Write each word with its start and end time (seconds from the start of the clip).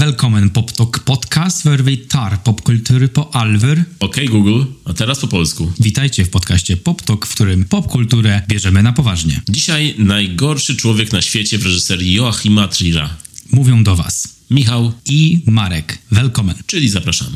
Välkommen 0.00 0.50
PopTok 0.50 0.98
Podcast, 0.98 1.64
where 1.64 1.82
we 1.82 1.96
tar 1.96 2.42
popkultury 2.42 3.08
po 3.08 3.34
alver. 3.34 3.84
Okej 4.00 4.28
Google, 4.28 4.64
a 4.84 4.92
teraz 4.92 5.20
po 5.20 5.28
polsku. 5.28 5.72
Witajcie 5.80 6.24
w 6.24 6.30
podcaście 6.30 6.76
PopTok, 6.76 7.26
w 7.26 7.34
którym 7.34 7.64
popkulturę 7.64 8.42
bierzemy 8.48 8.82
na 8.82 8.92
poważnie. 8.92 9.40
Dzisiaj 9.48 9.94
najgorszy 9.98 10.76
człowiek 10.76 11.12
na 11.12 11.22
świecie 11.22 11.58
w 11.58 11.64
reżyserii 11.64 12.14
Joachima 12.14 12.68
Trira. 12.68 13.16
Mówią 13.52 13.84
do 13.84 13.96
Was 13.96 14.28
Michał, 14.50 14.92
i 15.06 15.40
Marek. 15.46 15.98
Welkomen. 16.10 16.54
czyli 16.66 16.88
zapraszamy. 16.88 17.30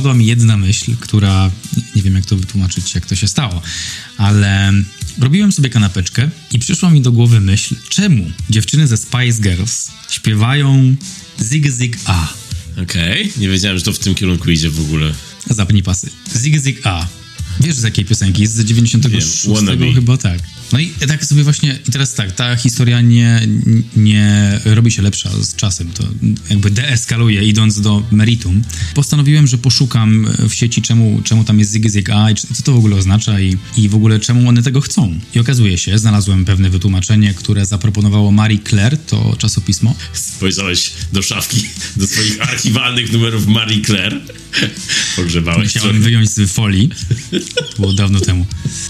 Wpadła 0.00 0.14
mi 0.14 0.26
jedna 0.26 0.56
myśl, 0.56 0.96
która 1.00 1.50
nie 1.96 2.02
wiem 2.02 2.14
jak 2.14 2.26
to 2.26 2.36
wytłumaczyć, 2.36 2.94
jak 2.94 3.06
to 3.06 3.16
się 3.16 3.28
stało, 3.28 3.62
ale 4.16 4.72
robiłem 5.18 5.52
sobie 5.52 5.70
kanapeczkę 5.70 6.30
i 6.52 6.58
przyszła 6.58 6.90
mi 6.90 7.00
do 7.00 7.12
głowy 7.12 7.40
myśl, 7.40 7.74
czemu 7.88 8.30
dziewczyny 8.50 8.86
ze 8.86 8.96
Spice 8.96 9.42
Girls 9.42 9.90
śpiewają 10.10 10.96
Zig 11.42 11.70
Zig 11.70 11.98
A. 12.04 12.28
Okej, 12.82 13.32
nie 13.36 13.48
wiedziałem, 13.48 13.78
że 13.78 13.84
to 13.84 13.92
w 13.92 13.98
tym 13.98 14.14
kierunku 14.14 14.50
idzie 14.50 14.70
w 14.70 14.80
ogóle. 14.80 15.14
Zapnij 15.50 15.82
pasy. 15.82 16.10
Zig 16.36 16.58
Zig 16.58 16.80
A. 16.86 17.06
Wiesz 17.60 17.74
z 17.74 17.82
jakiej 17.82 18.04
piosenki? 18.04 18.46
Z 18.46 18.64
96 18.64 19.46
Wiem, 19.46 19.54
Wannabe. 19.54 19.94
chyba 19.94 20.16
tak. 20.16 20.40
No 20.72 20.78
i 20.78 20.90
tak 21.08 21.24
sobie 21.24 21.44
właśnie, 21.44 21.78
i 21.88 21.92
teraz 21.92 22.14
tak, 22.14 22.32
ta 22.32 22.56
historia 22.56 23.00
nie, 23.00 23.48
nie 23.96 24.60
robi 24.64 24.90
się 24.90 25.02
lepsza 25.02 25.30
z 25.42 25.56
czasem, 25.56 25.90
to 25.90 26.04
jakby 26.50 26.70
deeskaluje 26.70 27.44
idąc 27.44 27.80
do 27.80 28.02
meritum. 28.10 28.62
Postanowiłem, 28.94 29.46
że 29.46 29.58
poszukam 29.58 30.28
w 30.48 30.54
sieci 30.54 30.82
czemu, 30.82 31.20
czemu 31.24 31.44
tam 31.44 31.58
jest 31.58 31.70
Zig 31.70 31.90
Zig 31.90 32.10
A 32.10 32.30
i 32.30 32.34
co 32.34 32.62
to 32.64 32.72
w 32.72 32.76
ogóle 32.76 32.96
oznacza 32.96 33.40
i, 33.40 33.56
i 33.76 33.88
w 33.88 33.94
ogóle 33.94 34.20
czemu 34.20 34.48
one 34.48 34.62
tego 34.62 34.80
chcą. 34.80 35.18
I 35.34 35.38
okazuje 35.38 35.78
się, 35.78 35.98
znalazłem 35.98 36.44
pewne 36.44 36.70
wytłumaczenie, 36.70 37.34
które 37.34 37.66
zaproponowało 37.66 38.30
Marie 38.30 38.58
Claire, 38.68 38.98
to 38.98 39.36
czasopismo, 39.38 39.94
Spojrzałeś 40.12 40.92
do 41.12 41.22
szafki, 41.22 41.68
do 41.96 42.06
swoich 42.06 42.42
archiwalnych 42.42 43.12
numerów 43.12 43.46
Marie 43.46 43.84
Claire. 43.84 44.20
Pogrzebałeś 45.16 45.74
Musiałem 45.74 46.02
wyjąć 46.02 46.30
z 46.30 46.52
folii. 46.52 46.90
To 47.56 47.76
było 47.76 47.92
dawno 47.92 48.20
temu. 48.20 48.46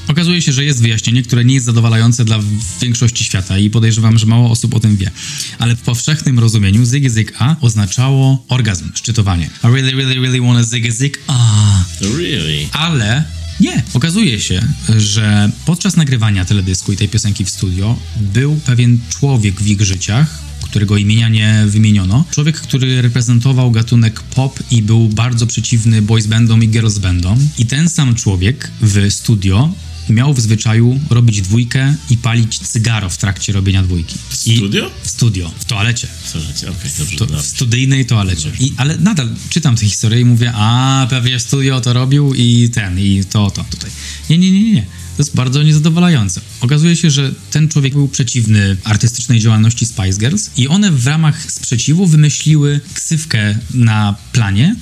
Okazuje 0.09 0.43
się, 0.43 0.53
że 0.53 0.65
jest 0.65 0.83
wyjaśnienie, 0.83 1.23
które 1.23 1.45
nie 1.45 1.55
jest 1.55 1.70
zadowalające 1.71 2.25
dla 2.25 2.39
większości 2.81 3.25
świata 3.25 3.59
i 3.59 3.71
podejrzewam, 3.71 4.19
że 4.19 4.27
mało 4.27 4.51
osób 4.51 4.75
o 4.75 4.81
tym 4.81 4.97
wie. 4.97 5.11
Ale 5.59 5.77
w 5.77 5.81
powszechnym 5.81 6.39
rozumieniu 6.39 6.85
zig 6.85 7.11
zig 7.11 7.33
a 7.39 7.57
oznaczało 7.61 8.45
orgazm, 8.49 8.91
szczytowanie. 8.95 9.51
I 9.65 9.67
really, 9.67 9.91
really, 9.91 10.15
really 10.15 10.41
wanna 10.41 10.63
zig 10.63 10.93
zig 10.93 11.21
a. 11.27 11.85
Really? 12.01 12.69
Ale 12.73 13.25
nie, 13.61 13.83
okazuje 13.95 14.41
się, 14.41 14.63
że 14.97 15.51
podczas 15.67 15.97
nagrywania 15.97 16.45
teledysku 16.45 16.93
i 16.93 16.97
tej 16.97 17.09
piosenki 17.09 17.45
w 17.45 17.51
studio 17.51 17.97
był 18.17 18.57
pewien 18.57 18.99
człowiek 19.09 19.61
w 19.61 19.67
ich 19.67 19.81
życiach, 19.83 20.39
którego 20.63 20.97
imienia 20.97 21.29
nie 21.29 21.65
wymieniono. 21.67 22.25
Człowiek, 22.31 22.61
który 22.61 23.03
reprezentował 23.03 23.71
gatunek 23.71 24.21
pop 24.21 24.61
i 24.71 24.83
był 24.83 25.09
bardzo 25.09 25.47
przeciwny 25.47 26.03
boys 26.03 26.27
bandom 26.27 26.65
i 26.65 26.69
girls 26.69 26.99
bandom. 26.99 27.39
I 27.59 27.67
ten 27.67 27.89
sam 27.89 28.15
człowiek 28.15 28.71
w 28.81 29.13
studio 29.13 29.73
miał 30.13 30.35
w 30.35 30.41
zwyczaju 30.41 31.01
robić 31.11 31.43
dwójkę 31.43 31.95
i 32.11 32.17
palić 32.17 32.59
cygaro 32.59 33.11
w 33.11 33.17
trakcie 33.17 33.53
robienia 33.53 33.83
dwójki. 33.83 34.19
W 34.29 34.47
I 34.47 34.57
studio? 34.57 34.91
w 35.03 35.11
studio, 35.11 35.51
w 35.59 35.65
toalecie. 35.65 36.09
Słuchajcie, 36.25 36.71
okej, 36.71 36.91
dobrze. 36.99 37.17
To, 37.17 37.27
dobrze. 37.27 37.43
w 37.43 37.47
studyjnej 37.47 38.07
toalecie. 38.07 38.51
I, 38.61 38.73
ale 38.77 38.99
nadal 38.99 39.29
czytam 39.51 39.77
tę 39.77 39.87
historię 39.87 40.21
i 40.21 40.25
mówię, 40.25 40.53
a 40.55 41.07
pewnie 41.11 41.39
w 41.39 41.43
studio 41.43 41.81
to 41.81 41.93
robił 41.93 42.35
i 42.35 42.71
ten, 42.75 42.99
i 42.99 43.25
to, 43.25 43.51
to 43.51 43.65
tutaj. 43.71 43.91
Nie, 44.31 44.39
nie, 44.39 44.51
nie, 44.51 44.63
nie, 44.63 44.73
nie. 44.73 44.83
To 45.17 45.23
jest 45.23 45.35
bardzo 45.35 45.63
niezadowalające. 45.63 46.41
Okazuje 46.61 46.97
się, 46.97 47.11
że 47.11 47.35
ten 47.51 47.69
człowiek 47.69 47.93
był 47.93 48.09
przeciwny 48.09 48.77
artystycznej 48.85 49.41
działalności 49.41 49.87
Spice 49.87 50.19
Girls 50.19 50.51
i 50.57 50.69
one 50.69 50.93
w 50.93 51.07
ramach 51.07 51.53
sprzeciwu 51.53 52.07
wymyśliły 52.07 52.81
ksywkę 52.95 53.59
na 53.75 54.17
planie 54.33 54.77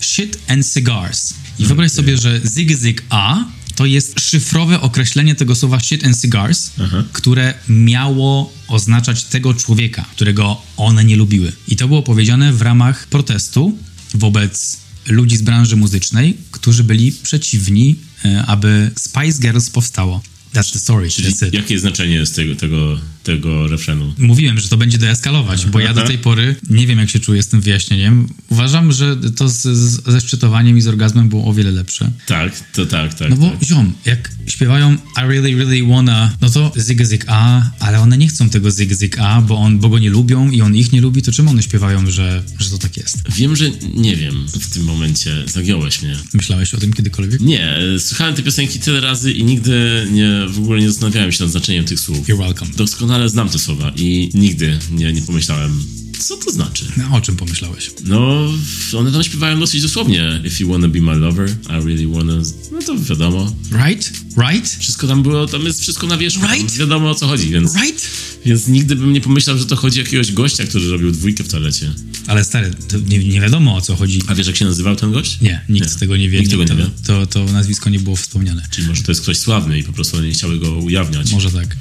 Shit 0.00 0.38
and 0.48 0.72
Cigars. 0.72 1.34
I 1.58 1.66
wyobraź 1.66 1.92
sobie, 1.92 2.16
że 2.16 2.40
Zig 2.46 2.72
Zig 2.78 3.02
A 3.10 3.44
to 3.74 3.86
jest 3.86 4.20
szyfrowe 4.20 4.80
określenie 4.80 5.34
tego 5.34 5.54
słowa 5.54 5.80
shit 5.80 6.06
and 6.06 6.20
cigars, 6.20 6.70
które 7.12 7.54
miało 7.68 8.52
oznaczać 8.68 9.24
tego 9.24 9.54
człowieka, 9.54 10.04
którego 10.12 10.62
one 10.76 11.04
nie 11.04 11.16
lubiły. 11.16 11.52
I 11.68 11.76
to 11.76 11.88
było 11.88 12.02
powiedziane 12.02 12.52
w 12.52 12.62
ramach 12.62 13.06
protestu 13.06 13.78
wobec 14.14 14.76
ludzi 15.08 15.36
z 15.36 15.42
branży 15.42 15.76
muzycznej, 15.76 16.36
którzy 16.50 16.84
byli 16.84 17.12
przeciwni, 17.12 17.96
e, 18.24 18.46
aby 18.46 18.90
Spice 18.96 19.40
Girls 19.40 19.70
powstało. 19.70 20.22
That's 20.54 20.72
the 20.72 20.78
story. 20.78 21.10
Czyli 21.10 21.34
jakie 21.52 21.78
zestawienie 21.78 22.16
jest 22.16 22.36
tego, 22.36 22.56
tego, 22.56 23.00
tego 23.22 23.68
refrenu? 23.68 24.14
Mówiłem, 24.18 24.60
że 24.60 24.68
to 24.68 24.76
będzie 24.76 24.98
deeskalować, 24.98 25.66
bo 25.66 25.80
ja 25.80 25.94
do 25.94 26.06
tej 26.06 26.18
pory 26.18 26.56
nie 26.70 26.86
wiem, 26.86 26.98
jak 26.98 27.10
się 27.10 27.20
czuję 27.20 27.42
z 27.42 27.48
tym 27.48 27.60
wyjaśnieniem. 27.60 28.28
Uważam, 28.48 28.92
że 28.92 29.16
to 29.16 29.48
z, 29.48 29.62
z, 29.62 30.10
ze 30.10 30.20
szczytowaniem 30.20 30.78
i 30.78 30.80
z 30.80 30.88
orgazmem 30.88 31.28
było 31.28 31.44
o 31.44 31.52
wiele 31.54 31.70
lepsze. 31.70 32.10
Tak, 32.26 32.72
to 32.72 32.86
tak, 32.86 33.14
tak. 33.14 33.30
No 33.30 33.36
bo 33.36 33.50
tak. 33.50 33.62
ziom, 33.64 33.92
jak 34.04 34.30
śpiewają 34.46 34.92
I 34.92 35.20
really, 35.20 35.56
really 35.56 35.86
wanna, 35.88 36.32
no 36.40 36.50
to 36.50 36.72
zig 36.78 37.06
zig 37.06 37.24
a, 37.28 37.70
ale 37.78 38.00
one 38.00 38.18
nie 38.18 38.28
chcą 38.28 38.48
tego 38.50 38.70
zig 38.70 38.94
zig 38.94 39.18
a, 39.18 39.40
bo, 39.40 39.56
on, 39.56 39.78
bo 39.78 39.88
go 39.88 39.98
nie 39.98 40.10
lubią 40.10 40.50
i 40.50 40.60
on 40.60 40.76
ich 40.76 40.92
nie 40.92 41.00
lubi, 41.00 41.22
to 41.22 41.32
czemu 41.32 41.50
one 41.50 41.62
śpiewają, 41.62 42.10
że, 42.10 42.42
że 42.58 42.70
to 42.70 42.78
tak 42.78 42.96
jest? 42.96 43.30
Wiem, 43.30 43.56
że 43.56 43.70
nie 43.94 44.16
wiem 44.16 44.46
w 44.48 44.74
tym 44.74 44.84
momencie. 44.84 45.44
Zagiąłeś 45.46 46.02
mnie. 46.02 46.16
Myślałeś 46.34 46.74
o 46.74 46.78
tym 46.78 46.92
kiedykolwiek? 46.92 47.40
Nie, 47.40 47.78
słuchałem 47.98 48.34
tej 48.34 48.44
piosenki 48.44 48.80
tyle 48.80 49.00
razy 49.00 49.32
i 49.32 49.44
nigdy 49.44 50.06
nie, 50.12 50.46
w 50.48 50.58
ogóle 50.58 50.80
nie 50.80 50.90
zastanawiałem 50.90 51.32
się 51.32 51.44
nad 51.44 51.50
znaczeniem 51.50 51.84
tych 51.84 52.00
słów. 52.00 52.28
You're 52.28 52.38
welcome. 52.38 52.70
Doskonale 52.76 53.11
znam 53.26 53.48
te 53.48 53.58
słowa 53.58 53.92
i 53.96 54.30
nigdy 54.34 54.78
nie, 54.90 55.12
nie 55.12 55.22
pomyślałem, 55.22 55.84
co 56.18 56.36
to 56.36 56.50
znaczy. 56.50 56.84
No, 56.96 57.16
o 57.16 57.20
czym 57.20 57.36
pomyślałeś? 57.36 57.90
No, 58.04 58.48
one 58.96 59.12
tam 59.12 59.24
śpiewają 59.24 59.60
dosyć 59.60 59.82
dosłownie. 59.82 60.40
If 60.44 60.64
you 60.64 60.70
wanna 60.70 60.88
be 60.88 61.00
my 61.00 61.14
lover, 61.16 61.50
I 61.50 61.72
really 61.86 62.08
wanna... 62.08 62.42
No 62.72 62.82
to 62.86 62.98
wiadomo. 62.98 63.52
Right? 63.86 64.12
Right? 64.38 64.76
Wszystko 64.78 65.06
tam 65.06 65.22
było, 65.22 65.46
tam 65.46 65.62
jest 65.64 65.80
wszystko 65.80 66.06
na 66.06 66.18
wierzchu. 66.18 66.46
Right? 66.52 66.76
wiadomo 66.76 67.10
o 67.10 67.14
co 67.14 67.26
chodzi, 67.26 67.48
więc, 67.50 67.74
Right? 67.74 68.08
więc 68.46 68.68
nigdy 68.68 68.96
bym 68.96 69.12
nie 69.12 69.20
pomyślał, 69.20 69.58
że 69.58 69.66
to 69.66 69.76
chodzi 69.76 70.00
o 70.00 70.02
jakiegoś 70.02 70.32
gościa, 70.32 70.64
który 70.64 70.88
robił 70.90 71.12
dwójkę 71.12 71.44
w 71.44 71.48
toalecie. 71.48 71.92
Ale 72.26 72.44
stary, 72.44 72.70
to 72.88 72.98
nie, 72.98 73.18
nie 73.18 73.40
wiadomo 73.40 73.76
o 73.76 73.80
co 73.80 73.96
chodzi. 73.96 74.22
A 74.26 74.34
wiesz, 74.34 74.46
jak 74.46 74.56
się 74.56 74.64
nazywał 74.64 74.96
ten 74.96 75.12
gość? 75.12 75.40
Nie, 75.40 75.64
nikt 75.68 75.92
Nie. 75.92 75.98
tego 75.98 76.16
nie 76.16 76.30
wie. 76.30 76.38
Nikt 76.38 76.50
tego 76.50 76.62
nie 76.62 76.68
to, 76.68 76.76
wie. 76.76 76.86
To, 77.06 77.26
to 77.26 77.44
nazwisko 77.44 77.90
nie 77.90 77.98
było 77.98 78.16
wspomniane. 78.16 78.66
Czyli 78.70 78.88
może 78.88 79.02
to 79.02 79.10
jest 79.10 79.20
ktoś 79.20 79.38
sławny 79.38 79.78
i 79.78 79.82
po 79.82 79.92
prostu 79.92 80.20
nie 80.22 80.32
chciały 80.32 80.58
go 80.58 80.76
ujawniać. 80.78 81.32
Może 81.32 81.50
tak. 81.50 81.76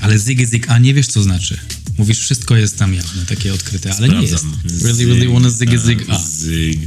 Ale 0.00 0.18
zig 0.18 0.46
zig 0.46 0.70
a 0.70 0.78
nie 0.78 0.94
wiesz 0.94 1.06
co 1.06 1.22
znaczy. 1.22 1.58
Mówisz, 1.98 2.18
wszystko 2.18 2.56
jest 2.56 2.78
tam 2.78 2.94
jawne, 2.94 3.26
takie 3.26 3.54
odkryte, 3.54 3.94
ale 3.94 4.08
nie 4.08 4.22
jest. 4.22 4.38
Sprawdzam. 4.38 4.82
Really, 4.82 5.06
really 5.06 5.28
wanna 5.28 5.50
zig 5.50 5.78
zig 5.78 6.04
a. 6.08 6.18
Zyg 6.18 6.78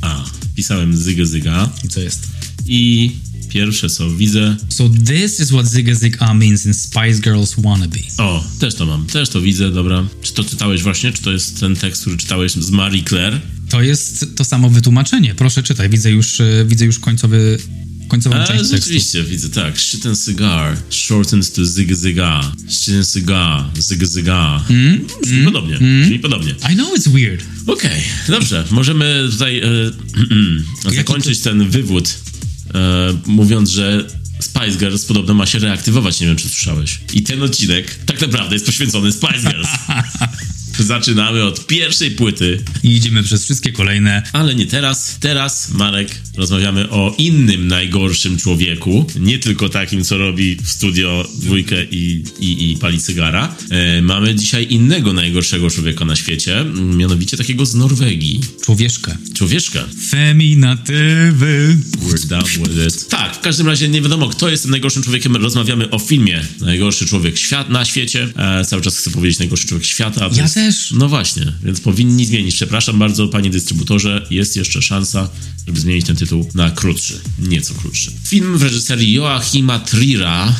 a. 0.00 0.24
Pisałem 0.56 0.96
zyg 0.96 1.26
zyga 1.26 1.72
I 1.84 1.88
co 1.88 2.00
jest? 2.00 2.28
i 2.66 3.12
pierwsze 3.48 3.90
co 3.90 4.10
widzę... 4.10 4.56
So 4.68 4.90
this 5.06 5.40
is 5.40 5.48
what 5.48 5.66
Zig 5.66 5.94
Zig 5.94 6.16
A 6.22 6.34
means 6.34 6.66
in 6.66 6.74
Spice 6.74 7.20
Girls 7.20 7.54
Wannabe. 7.58 7.98
O, 8.18 8.44
też 8.58 8.74
to 8.74 8.86
mam, 8.86 9.06
też 9.06 9.28
to 9.28 9.40
widzę, 9.40 9.70
dobra. 9.70 10.06
Czy 10.22 10.32
to 10.32 10.44
czytałeś 10.44 10.82
właśnie? 10.82 11.12
Czy 11.12 11.22
to 11.22 11.32
jest 11.32 11.60
ten 11.60 11.76
tekst, 11.76 12.02
który 12.02 12.16
czytałeś 12.16 12.52
z 12.52 12.70
Marie 12.70 13.04
Claire? 13.04 13.40
To 13.68 13.82
jest 13.82 14.26
to 14.36 14.44
samo 14.44 14.70
wytłumaczenie. 14.70 15.34
Proszę 15.34 15.62
czytaj, 15.62 15.88
widzę 15.88 16.10
już, 16.10 16.40
e, 16.40 16.64
widzę 16.66 16.84
już 16.84 16.98
końcowy, 16.98 17.58
końcową 18.10 18.36
A, 18.36 18.46
część 18.46 18.58
tekstu. 18.58 18.76
rzeczywiście, 18.76 19.24
widzę, 19.24 19.48
tak. 19.48 19.78
Shit 19.80 20.06
and 20.06 20.24
cigar, 20.24 20.76
shortens 20.90 21.52
to 21.52 21.64
zig 21.64 21.96
ziga. 21.96 22.52
Shit 22.68 22.94
and 22.94 23.12
cigar, 23.12 23.64
zig 23.78 24.04
ziga. 24.14 24.64
Mm, 24.70 25.06
brzmi 25.22 25.44
podobnie, 25.44 25.78
brzmi 26.02 26.18
podobnie. 26.18 26.54
I 26.72 26.74
know 26.74 26.98
it's 26.98 27.08
weird. 27.08 27.42
Okej, 27.66 28.02
dobrze. 28.28 28.64
Możemy 28.70 29.28
tutaj 29.30 29.58
e, 30.86 30.90
zakończyć 30.96 31.38
ten 31.40 31.70
wywód, 31.70 32.14
e, 32.74 33.18
mówiąc, 33.26 33.70
że 33.70 34.06
Spice 34.40 34.78
Girls 34.78 35.04
podobno 35.04 35.34
ma 35.34 35.46
się 35.46 35.58
reaktywować. 35.58 36.20
Nie 36.20 36.26
wiem, 36.26 36.36
czy 36.36 36.48
słyszałeś. 36.48 36.98
I 37.14 37.22
ten 37.22 37.42
odcinek 37.42 37.94
tak 38.06 38.20
naprawdę 38.20 38.54
jest 38.54 38.66
poświęcony 38.66 39.12
Spice 39.12 39.40
Girls. 39.40 39.68
Zaczynamy 40.80 41.44
od 41.44 41.66
pierwszej 41.66 42.10
płyty, 42.10 42.62
I 42.82 42.88
idziemy 42.96 43.22
przez 43.22 43.44
wszystkie 43.44 43.72
kolejne. 43.72 44.22
ale 44.32 44.54
nie 44.54 44.66
teraz. 44.66 45.16
Teraz, 45.20 45.70
Marek, 45.70 46.08
rozmawiamy 46.36 46.90
o 46.90 47.14
innym 47.18 47.68
najgorszym 47.68 48.38
człowieku. 48.38 49.06
Nie 49.20 49.38
tylko 49.38 49.68
takim, 49.68 50.04
co 50.04 50.18
robi 50.18 50.56
w 50.56 50.68
studio 50.68 51.28
dwójkę 51.38 51.84
i, 51.84 52.24
i, 52.40 52.70
i 52.70 52.76
pali 52.76 52.98
cygara. 53.00 53.54
E, 53.70 54.02
mamy 54.02 54.34
dzisiaj 54.34 54.66
innego 54.70 55.12
najgorszego 55.12 55.70
człowieka 55.70 56.04
na 56.04 56.16
świecie, 56.16 56.64
mianowicie 56.96 57.36
takiego 57.36 57.66
z 57.66 57.74
Norwegii. 57.74 58.40
Człowieszkę. 58.64 59.16
Człowieszka. 59.34 59.84
Feminatywy. 60.10 61.76
We're 62.08 62.26
down 62.26 62.44
with 62.44 62.86
it. 62.86 63.08
Tak, 63.08 63.36
w 63.36 63.40
każdym 63.40 63.66
razie 63.66 63.88
nie 63.88 64.02
wiadomo, 64.02 64.28
kto 64.28 64.48
jest 64.48 64.62
tym 64.62 64.70
najgorszym 64.70 65.02
człowiekiem. 65.02 65.36
Rozmawiamy 65.36 65.90
o 65.90 65.98
filmie 65.98 66.40
Najgorszy 66.60 67.06
człowiek 67.06 67.38
świat 67.38 67.70
na 67.70 67.84
świecie. 67.84 68.28
E, 68.36 68.64
cały 68.64 68.82
czas 68.82 68.98
chcę 68.98 69.10
powiedzieć 69.10 69.38
najgorszy 69.38 69.68
człowiek 69.68 69.86
świata. 69.86 70.30
Ja 70.36 70.48
też 70.48 70.69
No 70.92 71.08
właśnie, 71.08 71.52
więc 71.64 71.80
powinni 71.80 72.26
zmienić. 72.26 72.54
Przepraszam 72.54 72.98
bardzo, 72.98 73.28
panie 73.28 73.50
dystrybutorze, 73.50 74.26
jest 74.30 74.56
jeszcze 74.56 74.82
szansa, 74.82 75.28
żeby 75.66 75.80
zmienić 75.80 76.06
ten 76.06 76.16
tytuł 76.16 76.48
na 76.54 76.70
krótszy, 76.70 77.20
nieco 77.38 77.74
krótszy. 77.74 78.10
Film 78.26 78.58
w 78.58 78.62
reżyserii 78.62 79.12
Joachima 79.12 79.78
Trira 79.78 80.48
e, 80.48 80.54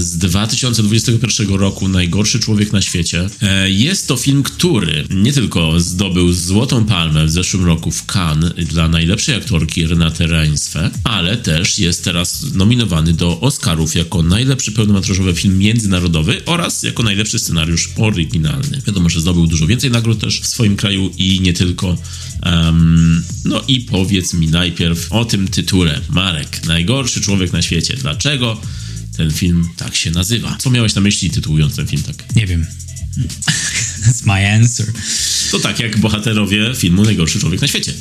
z 0.00 0.18
2021 0.18 1.54
roku, 1.54 1.88
Najgorszy 1.88 2.40
człowiek 2.40 2.72
na 2.72 2.82
świecie. 2.82 3.28
E, 3.42 3.70
jest 3.70 4.08
to 4.08 4.16
film, 4.16 4.42
który 4.42 5.04
nie 5.10 5.32
tylko 5.32 5.80
zdobył 5.80 6.32
Złotą 6.32 6.84
Palmę 6.84 7.26
w 7.26 7.30
zeszłym 7.30 7.64
roku 7.64 7.90
w 7.90 8.04
Cannes 8.06 8.52
dla 8.54 8.88
najlepszej 8.88 9.34
aktorki 9.34 9.86
Renate 9.86 10.26
Reinsve, 10.26 10.90
ale 11.04 11.36
też 11.36 11.78
jest 11.78 12.04
teraz 12.04 12.46
nominowany 12.54 13.12
do 13.12 13.40
Oscarów 13.40 13.94
jako 13.94 14.22
najlepszy 14.22 14.72
pełnometrażowy 14.72 15.34
film 15.34 15.58
międzynarodowy 15.58 16.44
oraz 16.46 16.82
jako 16.82 17.02
najlepszy 17.02 17.38
scenariusz 17.38 17.90
oryginalny. 17.96 18.82
Wiadomo, 18.86 19.08
że 19.08 19.20
zdobył 19.20 19.45
dużo 19.46 19.66
więcej 19.66 19.90
nagród 19.90 20.20
też 20.20 20.40
w 20.40 20.46
swoim 20.46 20.76
kraju 20.76 21.12
i 21.18 21.40
nie 21.40 21.52
tylko. 21.52 21.98
Um, 22.42 23.24
no 23.44 23.62
i 23.68 23.80
powiedz 23.80 24.34
mi 24.34 24.48
najpierw 24.48 25.12
o 25.12 25.24
tym 25.24 25.48
tytule. 25.48 26.00
Marek, 26.10 26.64
najgorszy 26.66 27.20
człowiek 27.20 27.52
na 27.52 27.62
świecie. 27.62 27.96
Dlaczego 27.96 28.60
ten 29.16 29.32
film 29.32 29.68
tak 29.76 29.96
się 29.96 30.10
nazywa? 30.10 30.56
Co 30.58 30.70
miałeś 30.70 30.94
na 30.94 31.00
myśli 31.00 31.30
tytułując 31.30 31.76
ten 31.76 31.86
film 31.86 32.02
tak? 32.02 32.36
Nie 32.36 32.46
wiem. 32.46 32.66
That's 34.02 34.26
my 34.26 34.52
answer. 34.52 34.86
To 35.50 35.58
tak 35.58 35.80
jak 35.80 35.98
bohaterowie 35.98 36.74
filmu 36.74 37.04
Najgorszy 37.04 37.40
człowiek 37.40 37.60
na 37.60 37.68
świecie 37.68 37.92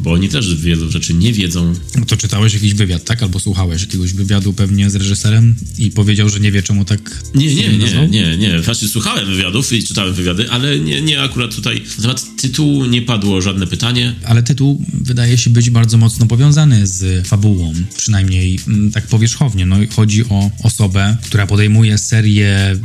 bo 0.00 0.12
oni 0.12 0.28
też 0.28 0.54
wielu 0.54 0.90
rzeczy 0.90 1.14
nie 1.14 1.32
wiedzą. 1.32 1.74
No 1.98 2.04
to 2.06 2.16
czytałeś 2.16 2.54
jakiś 2.54 2.74
wywiad, 2.74 3.04
tak? 3.04 3.22
Albo 3.22 3.40
słuchałeś 3.40 3.80
jakiegoś 3.80 4.12
wywiadu 4.12 4.52
pewnie 4.52 4.90
z 4.90 4.94
reżyserem 4.94 5.56
i 5.78 5.90
powiedział, 5.90 6.28
że 6.28 6.40
nie 6.40 6.52
wie, 6.52 6.62
czemu 6.62 6.84
tak. 6.84 7.22
Nie, 7.34 7.54
nie, 7.54 7.68
nie, 7.78 8.08
nie, 8.08 8.36
nie. 8.36 8.62
Znaczy, 8.62 8.88
słuchałem 8.88 9.26
wywiadów 9.26 9.72
i 9.72 9.84
czytałem 9.84 10.14
wywiady, 10.14 10.50
ale 10.50 10.78
nie, 10.78 11.02
nie 11.02 11.22
akurat 11.22 11.54
tutaj. 11.54 11.82
Na 11.98 12.14
temat 12.14 12.36
tytułu 12.40 12.86
nie 12.86 13.02
padło 13.02 13.40
żadne 13.40 13.66
pytanie. 13.66 14.14
Ale 14.24 14.42
tytuł 14.42 14.84
wydaje 14.92 15.38
się 15.38 15.50
być 15.50 15.70
bardzo 15.70 15.98
mocno 15.98 16.26
powiązany 16.26 16.86
z 16.86 17.26
fabułą, 17.26 17.74
przynajmniej 17.96 18.58
mm, 18.68 18.92
tak 18.92 19.06
powierzchownie. 19.06 19.66
No, 19.66 19.76
chodzi 19.96 20.24
o 20.24 20.50
osobę, 20.62 21.16
która 21.22 21.46
podejmuje 21.46 21.98
serię 21.98 22.76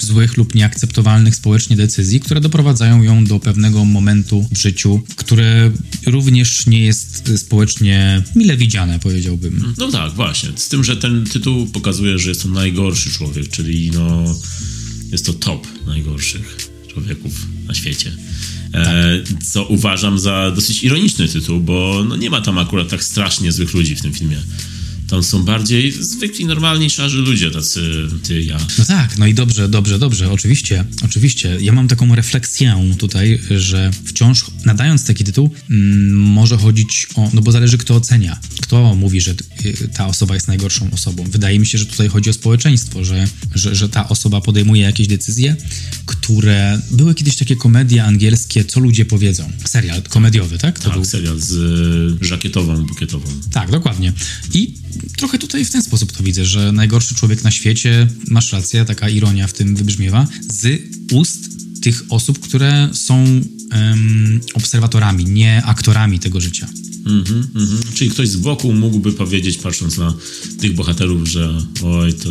złych 0.00 0.36
lub 0.36 0.54
nieakceptowalnych 0.54 1.34
społecznie 1.34 1.76
decyzji, 1.76 2.20
które 2.20 2.40
doprowadzają 2.40 3.02
ją 3.02 3.24
do 3.24 3.40
pewnego 3.40 3.84
momentu 3.84 4.48
w 4.52 4.58
życiu, 4.58 5.02
które 5.16 5.70
również 6.06 6.51
nie 6.66 6.84
jest 6.84 7.32
społecznie 7.36 8.22
mile 8.34 8.56
widziane, 8.56 8.98
powiedziałbym. 8.98 9.74
No 9.78 9.90
tak, 9.90 10.12
właśnie. 10.12 10.50
Z 10.56 10.68
tym, 10.68 10.84
że 10.84 10.96
ten 10.96 11.24
tytuł 11.24 11.66
pokazuje, 11.66 12.18
że 12.18 12.28
jest 12.28 12.42
to 12.42 12.48
najgorszy 12.48 13.10
człowiek, 13.10 13.48
czyli 13.48 13.90
no 13.90 14.24
jest 15.12 15.26
to 15.26 15.32
top 15.32 15.66
najgorszych 15.86 16.70
człowieków 16.88 17.46
na 17.66 17.74
świecie. 17.74 18.16
E, 18.74 19.22
tak. 19.28 19.44
co 19.44 19.64
uważam 19.64 20.18
za 20.18 20.50
dosyć 20.50 20.82
ironiczny 20.82 21.28
tytuł, 21.28 21.60
bo 21.60 22.04
no 22.08 22.16
nie 22.16 22.30
ma 22.30 22.40
tam 22.40 22.58
akurat 22.58 22.88
tak 22.88 23.04
strasznie 23.04 23.52
złych 23.52 23.74
ludzi 23.74 23.96
w 23.96 24.02
tym 24.02 24.12
filmie. 24.12 24.38
Tam 25.12 25.22
są 25.22 25.42
bardziej 25.42 25.92
zwykli, 25.92 26.46
normalni, 26.46 26.90
szarzy 26.90 27.18
ludzie, 27.18 27.50
tacy 27.50 28.08
ty, 28.22 28.42
ja. 28.42 28.58
No 28.78 28.84
tak, 28.84 29.18
no 29.18 29.26
i 29.26 29.34
dobrze, 29.34 29.68
dobrze, 29.68 29.98
dobrze, 29.98 30.30
oczywiście, 30.32 30.84
oczywiście. 31.04 31.58
Ja 31.60 31.72
mam 31.72 31.88
taką 31.88 32.14
refleksję 32.14 32.94
tutaj, 32.98 33.40
że 33.50 33.90
wciąż 34.04 34.44
nadając 34.64 35.04
taki 35.04 35.24
tytuł, 35.24 35.50
mm, 35.70 36.12
może 36.14 36.56
chodzić 36.56 37.06
o, 37.14 37.30
no 37.34 37.42
bo 37.42 37.52
zależy 37.52 37.78
kto 37.78 37.94
ocenia, 37.94 38.40
kto 38.60 38.94
mówi, 38.94 39.20
że 39.20 39.34
y, 39.64 39.88
ta 39.94 40.06
osoba 40.06 40.34
jest 40.34 40.48
najgorszą 40.48 40.90
osobą. 40.90 41.24
Wydaje 41.24 41.58
mi 41.58 41.66
się, 41.66 41.78
że 41.78 41.86
tutaj 41.86 42.08
chodzi 42.08 42.30
o 42.30 42.32
społeczeństwo, 42.32 43.04
że, 43.04 43.28
że, 43.54 43.74
że 43.74 43.88
ta 43.88 44.08
osoba 44.08 44.40
podejmuje 44.40 44.82
jakieś 44.82 45.06
decyzje, 45.06 45.56
które 46.06 46.82
były 46.90 47.14
kiedyś 47.14 47.36
takie 47.36 47.56
komedie 47.56 48.04
angielskie, 48.04 48.64
co 48.64 48.80
ludzie 48.80 49.04
powiedzą. 49.04 49.50
Serial 49.64 50.02
komediowy, 50.02 50.58
tak? 50.58 50.78
To 50.78 50.84
tak, 50.84 50.92
był... 50.92 51.04
serial 51.04 51.40
z 51.40 51.52
y, 52.22 52.24
żakietową, 52.24 52.84
bukietową. 52.86 53.26
Tak, 53.52 53.70
dokładnie. 53.70 54.12
I 54.54 54.74
trochę 55.16 55.38
tutaj 55.38 55.64
w 55.64 55.70
ten 55.70 55.82
sposób 55.82 56.12
to 56.12 56.22
widzę, 56.22 56.44
że 56.44 56.72
najgorszy 56.72 57.14
człowiek 57.14 57.44
na 57.44 57.50
świecie, 57.50 58.08
masz 58.28 58.52
rację, 58.52 58.84
taka 58.84 59.08
ironia 59.08 59.46
w 59.46 59.52
tym 59.52 59.76
wybrzmiewa, 59.76 60.26
z 60.48 60.82
ust 61.12 61.48
tych 61.82 62.02
osób, 62.08 62.38
które 62.38 62.90
są 62.92 63.40
um, 63.74 64.40
obserwatorami, 64.54 65.24
nie 65.24 65.62
aktorami 65.64 66.18
tego 66.18 66.40
życia. 66.40 66.68
Mm 67.06 67.24
-hmm, 67.24 67.42
mm 67.54 67.68
-hmm. 67.68 67.94
Czyli 67.94 68.10
ktoś 68.10 68.28
z 68.28 68.36
boku 68.36 68.72
mógłby 68.72 69.12
powiedzieć, 69.12 69.58
patrząc 69.58 69.98
na 69.98 70.14
tych 70.60 70.74
bohaterów, 70.74 71.28
że 71.28 71.62
oj, 71.82 72.14
to 72.14 72.28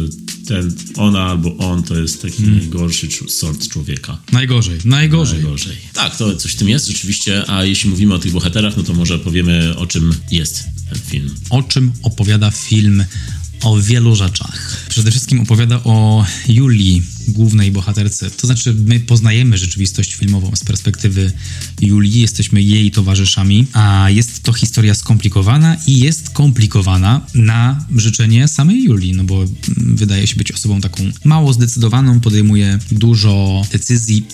ten, 0.47 0.73
ona 0.95 1.25
albo 1.25 1.57
on 1.57 1.83
to 1.83 1.99
jest 1.99 2.21
taki 2.21 2.43
mm. 2.43 2.57
najgorszy 2.57 3.07
sort 3.27 3.67
człowieka. 3.67 4.17
Najgorzej, 4.31 4.79
najgorzej. 4.85 5.39
Najgorzej. 5.39 5.77
Tak, 5.93 6.17
to 6.17 6.35
coś 6.35 6.51
w 6.51 6.55
tym 6.55 6.69
jest 6.69 6.88
rzeczywiście, 6.88 7.49
a 7.49 7.65
jeśli 7.65 7.89
mówimy 7.89 8.13
o 8.13 8.19
tych 8.19 8.31
bohaterach, 8.31 8.77
no 8.77 8.83
to 8.83 8.94
może 8.94 9.19
powiemy 9.19 9.77
o 9.77 9.87
czym 9.87 10.13
jest 10.31 10.63
ten 10.89 10.99
film. 10.99 11.35
O 11.49 11.63
czym 11.63 11.91
opowiada 12.03 12.51
film 12.51 13.03
o 13.63 13.81
wielu 13.81 14.15
rzeczach. 14.15 14.85
Przede 14.89 15.11
wszystkim 15.11 15.39
opowiada 15.39 15.83
o 15.83 16.25
Julii, 16.47 17.03
głównej 17.27 17.71
bohaterce. 17.71 18.31
To 18.31 18.47
znaczy, 18.47 18.73
my 18.73 19.00
poznajemy 19.00 19.57
rzeczywistość 19.57 20.15
filmową 20.15 20.51
z 20.56 20.63
perspektywy 20.63 21.31
Julii, 21.81 22.21
jesteśmy 22.21 22.62
jej 22.62 22.91
towarzyszami, 22.91 23.68
a 23.73 24.09
jest 24.09 24.44
to 24.44 24.53
historia 24.53 24.95
skomplikowana 24.95 25.77
i 25.88 26.00
jest 26.00 26.29
komplikowana 26.29 27.25
na 27.35 27.85
życzenie 27.95 28.47
samej 28.47 28.83
Julii, 28.83 29.13
no 29.13 29.23
bo 29.23 29.45
wydaje 29.77 30.27
się 30.27 30.35
być 30.35 30.51
osobą 30.51 30.81
taką 30.81 31.03
mało 31.23 31.53
zdecydowaną, 31.53 32.19
podejmuje 32.19 32.79
dużo 32.91 33.62
decyzji, 33.71 34.25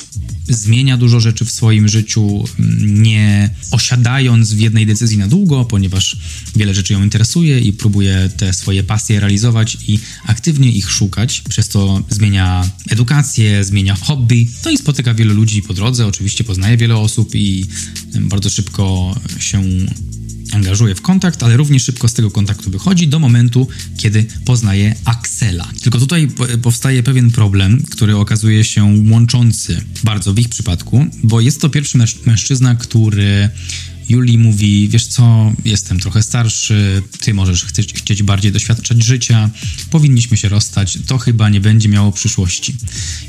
zmienia 0.49 0.97
dużo 0.97 1.19
rzeczy 1.19 1.45
w 1.45 1.51
swoim 1.51 1.87
życiu, 1.87 2.43
nie 2.81 3.49
osiadając 3.71 4.53
w 4.53 4.59
jednej 4.59 4.85
decyzji 4.85 5.17
na 5.17 5.27
długo, 5.27 5.65
ponieważ 5.65 6.17
wiele 6.55 6.73
rzeczy 6.73 6.93
ją 6.93 7.03
interesuje 7.03 7.59
i 7.59 7.73
próbuje 7.73 8.29
te 8.37 8.53
swoje 8.53 8.83
pasje 8.83 9.19
realizować 9.19 9.77
i 9.87 9.99
aktywnie 10.25 10.71
ich 10.71 10.91
szukać. 10.91 11.41
Przez 11.49 11.67
to 11.67 12.03
zmienia 12.09 12.69
edukację, 12.89 13.63
zmienia 13.63 13.95
hobby, 13.95 14.49
no 14.65 14.71
i 14.71 14.77
spotyka 14.77 15.13
wielu 15.13 15.33
ludzi 15.33 15.61
po 15.61 15.73
drodze, 15.73 16.07
oczywiście 16.07 16.43
poznaje 16.43 16.77
wiele 16.77 16.95
osób 16.95 17.35
i 17.35 17.65
bardzo 18.19 18.49
szybko 18.49 19.15
się 19.39 19.63
angażuje 20.53 20.95
w 20.95 21.01
kontakt, 21.01 21.43
ale 21.43 21.57
równie 21.57 21.79
szybko 21.79 22.07
z 22.07 22.13
tego 22.13 22.31
kontaktu 22.31 22.71
wychodzi 22.71 23.07
do 23.07 23.19
momentu, 23.19 23.67
kiedy 23.97 24.25
poznaje 24.45 24.95
Axela. 25.05 25.67
Tylko 25.81 25.99
tutaj 25.99 26.27
powstaje 26.61 27.03
pewien 27.03 27.31
problem, 27.31 27.83
który 27.91 28.15
okazuje 28.15 28.63
się 28.63 29.03
łączący 29.11 29.81
bardzo 30.03 30.33
w 30.33 30.39
ich 30.39 30.49
przypadku, 30.49 31.05
bo 31.23 31.41
jest 31.41 31.61
to 31.61 31.69
pierwszy 31.69 31.97
mężczyzna, 32.25 32.75
który 32.75 33.49
Juli 34.09 34.37
mówi, 34.37 34.89
wiesz 34.89 35.07
co, 35.07 35.53
jestem 35.65 35.99
trochę 35.99 36.23
starszy, 36.23 37.03
ty 37.19 37.33
możesz 37.33 37.65
chcieć, 37.65 37.93
chcieć 37.93 38.23
bardziej 38.23 38.51
doświadczać 38.51 39.03
życia, 39.03 39.49
powinniśmy 39.91 40.37
się 40.37 40.49
rozstać, 40.49 40.99
to 41.07 41.17
chyba 41.17 41.49
nie 41.49 41.61
będzie 41.61 41.89
miało 41.89 42.11
przyszłości. 42.11 42.75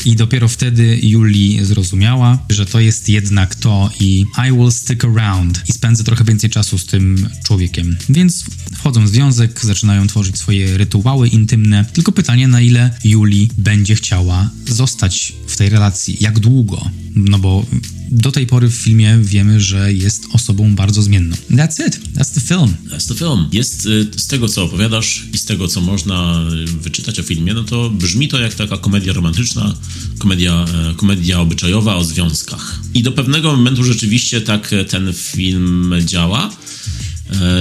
I 0.04 0.16
dopiero 0.16 0.48
wtedy 0.48 0.98
Juli 1.02 1.64
zrozumiała, 1.64 2.38
że 2.50 2.66
to 2.66 2.80
jest 2.80 3.08
jednak 3.08 3.54
to 3.54 3.90
i 4.00 4.24
I 4.48 4.52
will 4.52 4.72
stick 4.72 5.04
around 5.04 5.62
i 5.68 5.72
spędzę 5.72 6.04
trochę 6.04 6.24
więcej 6.24 6.50
czasu 6.50 6.78
z 6.78 6.86
tym 6.86 7.28
człowiekiem. 7.44 7.96
Więc 8.08 8.44
wchodzą 8.74 9.04
w 9.04 9.08
związek, 9.08 9.60
zaczynają 9.64 10.06
tworzyć 10.06 10.38
swoje 10.38 10.78
rytuały 10.78 11.28
intymne, 11.28 11.84
tylko 11.92 12.12
pytanie 12.12 12.48
na 12.48 12.60
ile 12.60 12.90
Juli 13.04 13.50
będzie 13.58 13.94
chciała 13.94 14.50
zostać 14.68 15.32
w 15.48 15.56
tej 15.56 15.68
relacji, 15.68 16.16
jak 16.20 16.38
długo, 16.38 16.90
no 17.14 17.38
bo 17.38 17.66
do 18.10 18.32
tej 18.32 18.46
pory 18.46 18.68
w 18.68 18.74
filmie 18.74 19.18
wiemy, 19.22 19.60
że 19.60 19.92
jest 19.92 20.22
osobą 20.32 20.67
bardzo 20.74 21.02
zmienną. 21.02 21.36
That's 21.50 21.86
it. 21.86 22.00
That's 22.14 22.34
the 22.34 22.40
film. 22.40 22.74
That's 22.90 23.08
the 23.08 23.14
film. 23.14 23.48
Jest 23.52 23.86
y, 23.86 24.06
z 24.16 24.26
tego, 24.26 24.48
co 24.48 24.64
opowiadasz 24.64 25.24
i 25.32 25.38
z 25.38 25.44
tego, 25.44 25.68
co 25.68 25.80
można 25.80 26.44
wyczytać 26.80 27.20
o 27.20 27.22
filmie, 27.22 27.54
no 27.54 27.64
to 27.64 27.90
brzmi 27.90 28.28
to 28.28 28.40
jak 28.40 28.54
taka 28.54 28.76
komedia 28.76 29.12
romantyczna, 29.12 29.74
komedia, 30.18 30.66
e, 30.90 30.94
komedia 30.94 31.40
obyczajowa 31.40 31.96
o 31.96 32.04
związkach. 32.04 32.80
I 32.94 33.02
do 33.02 33.12
pewnego 33.12 33.56
momentu 33.56 33.84
rzeczywiście 33.84 34.40
tak 34.40 34.74
ten 34.88 35.12
film 35.12 35.94
działa. 36.04 36.50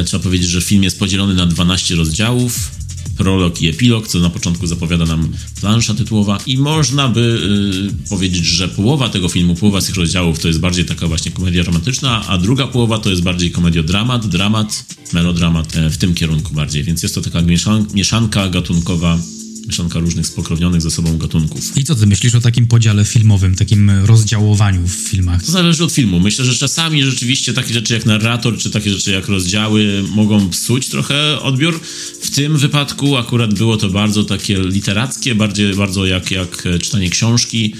Trzeba 0.05 0.23
powiedzieć, 0.23 0.49
że 0.49 0.61
film 0.61 0.83
jest 0.83 0.99
podzielony 0.99 1.33
na 1.33 1.45
12 1.45 1.95
rozdziałów 1.95 2.71
prolog 3.17 3.61
i 3.61 3.67
epilog, 3.67 4.07
co 4.07 4.19
na 4.19 4.29
początku 4.29 4.67
zapowiada 4.67 5.05
nam 5.05 5.31
plansza 5.61 5.93
tytułowa 5.93 6.37
i 6.45 6.57
można 6.57 7.07
by 7.07 7.39
y, 8.05 8.09
powiedzieć, 8.09 8.45
że 8.45 8.67
połowa 8.67 9.09
tego 9.09 9.29
filmu, 9.29 9.55
połowa 9.55 9.81
z 9.81 9.85
tych 9.85 9.95
rozdziałów 9.95 10.39
to 10.39 10.47
jest 10.47 10.59
bardziej 10.59 10.85
taka 10.85 11.07
właśnie 11.07 11.31
komedia 11.31 11.63
romantyczna, 11.63 12.27
a 12.27 12.37
druga 12.37 12.67
połowa 12.67 12.99
to 12.99 13.09
jest 13.09 13.23
bardziej 13.23 13.51
komediodramat, 13.51 14.27
dramat, 14.27 14.85
melodramat 15.13 15.75
e, 15.75 15.89
w 15.89 15.97
tym 15.97 16.13
kierunku 16.13 16.53
bardziej, 16.53 16.83
więc 16.83 17.03
jest 17.03 17.15
to 17.15 17.21
taka 17.21 17.41
mieszanka 17.93 18.49
gatunkowa 18.49 19.17
mieszanka 19.67 19.99
różnych 19.99 20.27
spokrewnionych 20.27 20.81
ze 20.81 20.91
sobą 20.91 21.17
gatunków. 21.17 21.77
I 21.77 21.83
co 21.83 21.95
ty 21.95 22.07
myślisz 22.07 22.35
o 22.35 22.41
takim 22.41 22.67
podziale 22.67 23.05
filmowym, 23.05 23.55
takim 23.55 23.89
rozdziałowaniu 23.89 24.87
w 24.87 24.91
filmach? 24.91 25.45
To 25.45 25.51
zależy 25.51 25.83
od 25.83 25.91
filmu. 25.91 26.19
Myślę, 26.19 26.45
że 26.45 26.55
czasami 26.55 27.03
rzeczywiście 27.03 27.53
takie 27.53 27.73
rzeczy 27.73 27.93
jak 27.93 28.05
narrator, 28.05 28.57
czy 28.57 28.71
takie 28.71 28.89
rzeczy 28.89 29.11
jak 29.11 29.27
rozdziały 29.27 30.03
mogą 30.09 30.49
psuć 30.49 30.87
trochę 30.87 31.39
odbiór. 31.41 31.79
W 32.21 32.29
tym 32.29 32.57
wypadku 32.57 33.17
akurat 33.17 33.53
było 33.53 33.77
to 33.77 33.89
bardzo 33.89 34.23
takie 34.23 34.59
literackie, 34.59 35.35
bardziej 35.35 35.75
bardzo 35.75 36.05
jak, 36.05 36.31
jak 36.31 36.63
czytanie 36.81 37.09
książki 37.09 37.73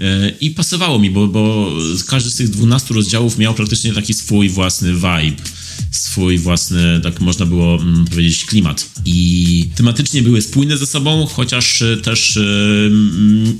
E, 0.00 0.32
I 0.40 0.50
pasowało 0.50 0.98
mi, 0.98 1.10
bo, 1.10 1.26
bo 1.26 1.72
każdy 2.06 2.30
z 2.30 2.36
tych 2.36 2.48
12 2.48 2.94
rozdziałów 2.94 3.38
miał 3.38 3.54
praktycznie 3.54 3.92
taki 3.92 4.14
swój 4.14 4.48
własny 4.48 4.92
vibe 4.94 5.42
swój 5.90 6.38
własny, 6.38 7.00
tak 7.02 7.20
można 7.20 7.46
było 7.46 7.74
mm, 7.82 8.04
powiedzieć, 8.04 8.44
klimat. 8.44 8.90
I 9.04 9.68
tematycznie 9.74 10.22
były 10.22 10.42
spójne 10.42 10.78
ze 10.78 10.86
sobą, 10.86 11.26
chociaż 11.26 11.82
e, 11.82 11.96
też 11.96 12.36
e, 12.36 12.42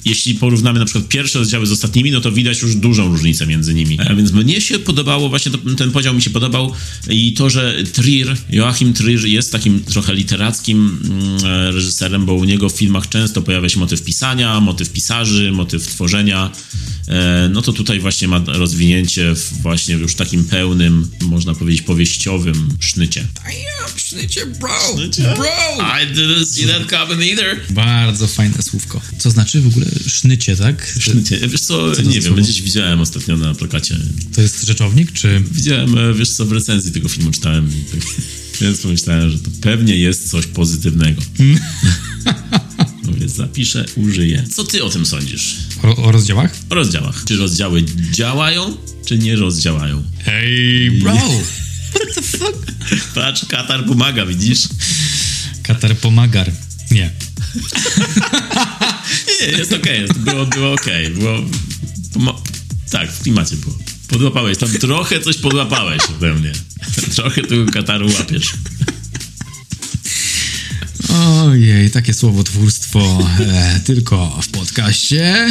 jeśli 0.05 0.35
porównamy 0.35 0.79
na 0.79 0.85
przykład 0.85 1.09
pierwsze 1.09 1.39
rozdziały 1.39 1.67
z 1.67 1.73
ostatnimi, 1.73 2.11
no 2.11 2.21
to 2.21 2.33
widać 2.33 2.63
już 2.63 2.75
dużą 2.75 3.09
różnicę 3.09 3.47
między 3.47 3.75
nimi. 3.75 3.99
A 4.01 4.15
więc 4.15 4.33
mnie 4.33 4.61
się 4.61 4.79
podobało, 4.79 5.29
właśnie 5.29 5.53
ten 5.77 5.91
podział 5.91 6.15
mi 6.15 6.23
się 6.23 6.31
podobał 6.31 6.73
i 7.11 7.33
to, 7.33 7.51
że 7.51 7.75
Trier, 7.93 8.37
Joachim 8.51 8.93
Trier 8.93 9.27
jest 9.27 9.53
takim 9.53 9.81
trochę 9.81 10.15
literackim 10.15 10.99
mm, 11.05 11.45
e, 11.45 11.71
reżyserem, 11.73 12.27
bo 12.27 12.35
u 12.35 12.45
niego 12.45 12.69
w 12.69 12.73
filmach 12.73 13.09
często 13.09 13.43
pojawia 13.43 13.69
się 13.69 13.81
motyw 13.81 14.03
pisania, 14.03 14.61
motyw 14.61 14.91
pisarzy, 14.91 15.53
motyw 15.53 15.87
tworzenia. 15.87 16.51
No 17.51 17.63
to 17.63 17.73
tutaj 17.73 18.01
właśnie 18.01 18.29
ma 18.29 18.43
rozwinięcie 18.47 19.35
w 19.35 19.63
właśnie 19.63 19.95
już 19.95 20.15
takim 20.15 20.45
pełnym, 20.45 21.09
można 21.21 21.55
powiedzieć, 21.55 21.83
powieściowym 22.21 22.77
sznycie. 22.81 23.27
Damn, 23.35 23.99
sznycie, 23.99 24.47
bro! 24.47 24.69
Sznycie? 24.95 25.23
Bro! 25.23 25.85
I 26.03 26.15
didn't 26.15 26.47
see 26.47 26.67
that 26.67 26.91
coming 26.91 27.23
either. 27.23 27.61
Bardzo 27.71 28.27
fajne 28.27 28.62
słówko. 28.62 29.00
Co 29.19 29.31
znaczy 29.31 29.61
w 29.61 29.67
ogóle 29.67 29.87
sznycie, 30.07 30.57
tak? 30.57 30.95
Sznycie. 31.00 31.49
Wiesz 31.49 31.61
co, 31.61 31.95
Co 31.95 32.03
nie 32.03 32.21
wiem, 32.21 32.35
gdzieś 32.35 32.62
widziałem 32.62 33.00
ostatnio 33.00 33.37
na 33.37 33.55
plakacie. 33.55 33.97
To 34.35 34.41
jest 34.41 34.67
rzeczownik, 34.67 35.12
czy... 35.12 35.43
Widziałem, 35.53 35.99
e, 35.99 36.15
wiesz 36.15 36.31
co, 36.31 36.47
w 36.47 36.53
recenzji 36.53 36.93
tego 36.93 37.09
filmu 37.09 37.31
czytałem 37.31 37.71
i 37.71 37.85
tak, 37.91 38.00
więc 38.61 38.81
pomyślałem, 38.81 39.31
że 39.31 39.39
to 39.39 39.50
pewnie 39.61 39.97
jest 39.97 40.31
coś 40.31 40.47
pozytywnego. 40.47 41.23
Mówię, 43.05 43.29
zapiszę, 43.29 43.85
użyję. 43.97 44.45
Co 44.55 44.65
ty 44.65 44.85
o 44.85 44.91
tym 44.91 45.07
sądzisz? 45.07 45.57
O, 45.83 45.97
o 45.97 46.12
rozdziałach? 46.12 46.57
O 46.71 46.75
rozdziałach. 46.75 47.25
Czy 47.25 47.37
rozdziały 47.37 47.85
działają, 48.12 48.77
czy 49.07 49.19
nie 49.19 49.37
rozdziałają? 49.37 50.03
Ej, 50.27 50.91
bro! 50.91 51.19
What 51.94 52.14
the 52.14 52.23
fuck? 52.23 52.73
Patrz, 53.14 53.44
Katar 53.44 53.85
pomaga, 53.87 54.26
widzisz? 54.26 54.68
Katar 55.62 55.97
pomagar. 55.97 56.52
Nie. 56.90 57.11
Nie, 59.40 59.47
jest 59.47 59.73
okej, 59.73 60.00
jest, 60.00 60.18
było, 60.18 60.47
było 60.47 60.73
okej, 60.73 61.11
było... 61.11 61.38
Pomo- 62.14 62.42
tak, 62.90 63.12
w 63.12 63.23
klimacie 63.23 63.56
było. 63.56 63.78
Podłapałeś, 64.09 64.59
tam 64.59 64.68
trochę 64.68 65.20
coś 65.20 65.37
podłapałeś 65.37 66.02
ode 66.16 66.35
mnie. 66.35 66.52
Trochę 67.14 67.42
tego 67.42 67.73
Kataru 67.73 68.06
łapiesz. 68.18 68.52
Ojej, 71.44 71.90
takie 71.90 72.14
słowotwórstwo 72.14 73.28
e, 73.40 73.80
tylko 73.85 74.40
w 74.42 74.49
podcaście. 74.49 75.49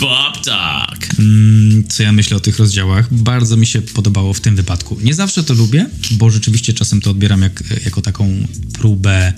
Pop 0.00 0.44
tak. 0.44 1.08
Mm, 1.18 1.84
Co 1.88 2.02
ja 2.02 2.12
myślę 2.12 2.36
o 2.36 2.40
tych 2.40 2.58
rozdziałach? 2.58 3.14
Bardzo 3.14 3.56
mi 3.56 3.66
się 3.66 3.82
podobało 3.82 4.34
w 4.34 4.40
tym 4.40 4.56
wypadku. 4.56 4.98
Nie 5.02 5.14
zawsze 5.14 5.44
to 5.44 5.54
lubię, 5.54 5.86
bo 6.10 6.30
rzeczywiście 6.30 6.72
czasem 6.72 7.00
to 7.00 7.10
odbieram 7.10 7.42
jak, 7.42 7.62
jako 7.84 8.02
taką 8.02 8.46
próbę 8.72 9.32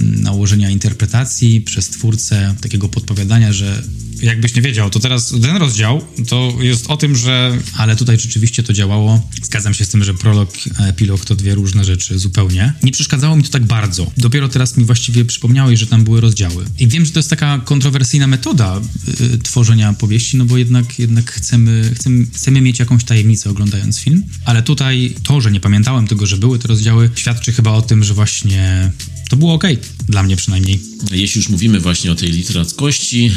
nałożenia 0.00 0.70
interpretacji 0.70 1.60
przez 1.60 1.88
twórcę, 1.88 2.54
takiego 2.60 2.88
podpowiadania, 2.88 3.52
że 3.52 3.82
jakbyś 4.22 4.54
nie 4.54 4.62
wiedział, 4.62 4.90
to 4.90 5.00
teraz 5.00 5.34
ten 5.42 5.56
rozdział 5.56 6.02
to 6.28 6.56
jest 6.60 6.86
o 6.86 6.96
tym, 6.96 7.16
że... 7.16 7.58
Ale 7.76 7.96
tutaj 7.96 8.18
rzeczywiście 8.18 8.62
to 8.62 8.72
działało. 8.72 9.28
Zgadzam 9.42 9.74
się 9.74 9.84
z 9.84 9.88
tym, 9.88 10.04
że 10.04 10.14
prolog, 10.14 10.52
epilog 10.78 11.24
to 11.24 11.34
dwie 11.34 11.54
różne 11.54 11.84
rzeczy 11.84 12.18
zupełnie. 12.18 12.72
Nie 12.82 12.92
przeszkadzało 12.92 13.36
mi 13.36 13.42
to 13.42 13.50
tak 13.50 13.64
bardzo. 13.64 14.12
Dopiero 14.16 14.48
teraz 14.48 14.76
mi 14.76 14.84
właściwie 14.84 15.24
przypomniałeś, 15.24 15.80
że 15.80 15.86
tam 15.86 16.04
były 16.04 16.20
rozdziały. 16.20 16.64
I 16.78 16.88
wiem, 16.88 17.06
że 17.06 17.12
to 17.12 17.18
jest 17.18 17.30
taka 17.30 17.58
kontrowersyjna 17.58 18.26
metoda 18.26 18.80
y, 19.20 19.38
tworzenia 19.38 19.92
powieści, 19.92 20.36
no 20.36 20.44
bo 20.44 20.56
jednak, 20.56 20.98
jednak 20.98 21.32
chcemy, 21.32 21.92
chcemy, 21.94 22.26
chcemy 22.34 22.60
mieć 22.60 22.78
jakąś 22.78 23.04
tajemnicę 23.04 23.50
oglądając 23.50 23.98
film. 23.98 24.24
Ale 24.44 24.62
tutaj 24.62 25.14
to, 25.22 25.40
że 25.40 25.52
nie 25.52 25.60
pamiętałem 25.60 26.06
tego, 26.06 26.26
że 26.26 26.36
były 26.36 26.58
te 26.58 26.68
rozdziały, 26.68 27.10
świadczy 27.14 27.52
chyba 27.52 27.70
o 27.70 27.82
tym, 27.82 28.04
że 28.04 28.14
właśnie 28.14 28.92
to 29.30 29.36
było 29.36 29.54
ok. 29.54 29.64
Dla 30.08 30.22
mnie 30.22 30.36
przynajmniej. 30.36 30.80
Jeśli 31.12 31.38
już 31.38 31.48
mówimy 31.48 31.80
właśnie 31.80 32.12
o 32.12 32.14
tej 32.14 32.32
literackości, 32.32 33.30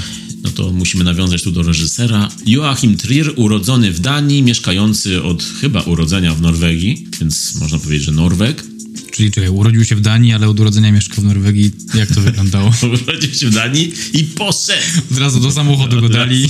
no 0.43 0.49
to 0.49 0.71
musimy 0.71 1.03
nawiązać 1.03 1.43
tu 1.43 1.51
do 1.51 1.63
reżysera. 1.63 2.29
Joachim 2.45 2.97
Trier, 2.97 3.33
urodzony 3.35 3.91
w 3.91 3.99
Danii, 3.99 4.43
mieszkający 4.43 5.23
od 5.23 5.43
chyba 5.61 5.81
urodzenia 5.81 6.33
w 6.35 6.41
Norwegii, 6.41 7.07
więc 7.19 7.55
można 7.55 7.79
powiedzieć, 7.79 8.05
że 8.05 8.11
Norweg. 8.11 8.63
Czyli 9.11 9.31
czekaj, 9.31 9.49
urodził 9.49 9.85
się 9.85 9.95
w 9.95 10.01
Danii, 10.01 10.33
ale 10.33 10.49
od 10.49 10.59
urodzenia 10.59 10.91
mieszkał 10.91 11.23
w 11.23 11.27
Norwegii. 11.27 11.71
Jak 11.95 12.11
to 12.15 12.21
wyglądało? 12.21 12.73
Urodził 13.07 13.33
się 13.33 13.47
w 13.49 13.53
Danii 13.53 13.93
i 14.13 14.23
poszedł 14.23 14.83
Od 15.11 15.17
razu 15.17 15.39
do 15.39 15.51
samochodu 15.51 16.01
go 16.01 16.09
dali. 16.09 16.47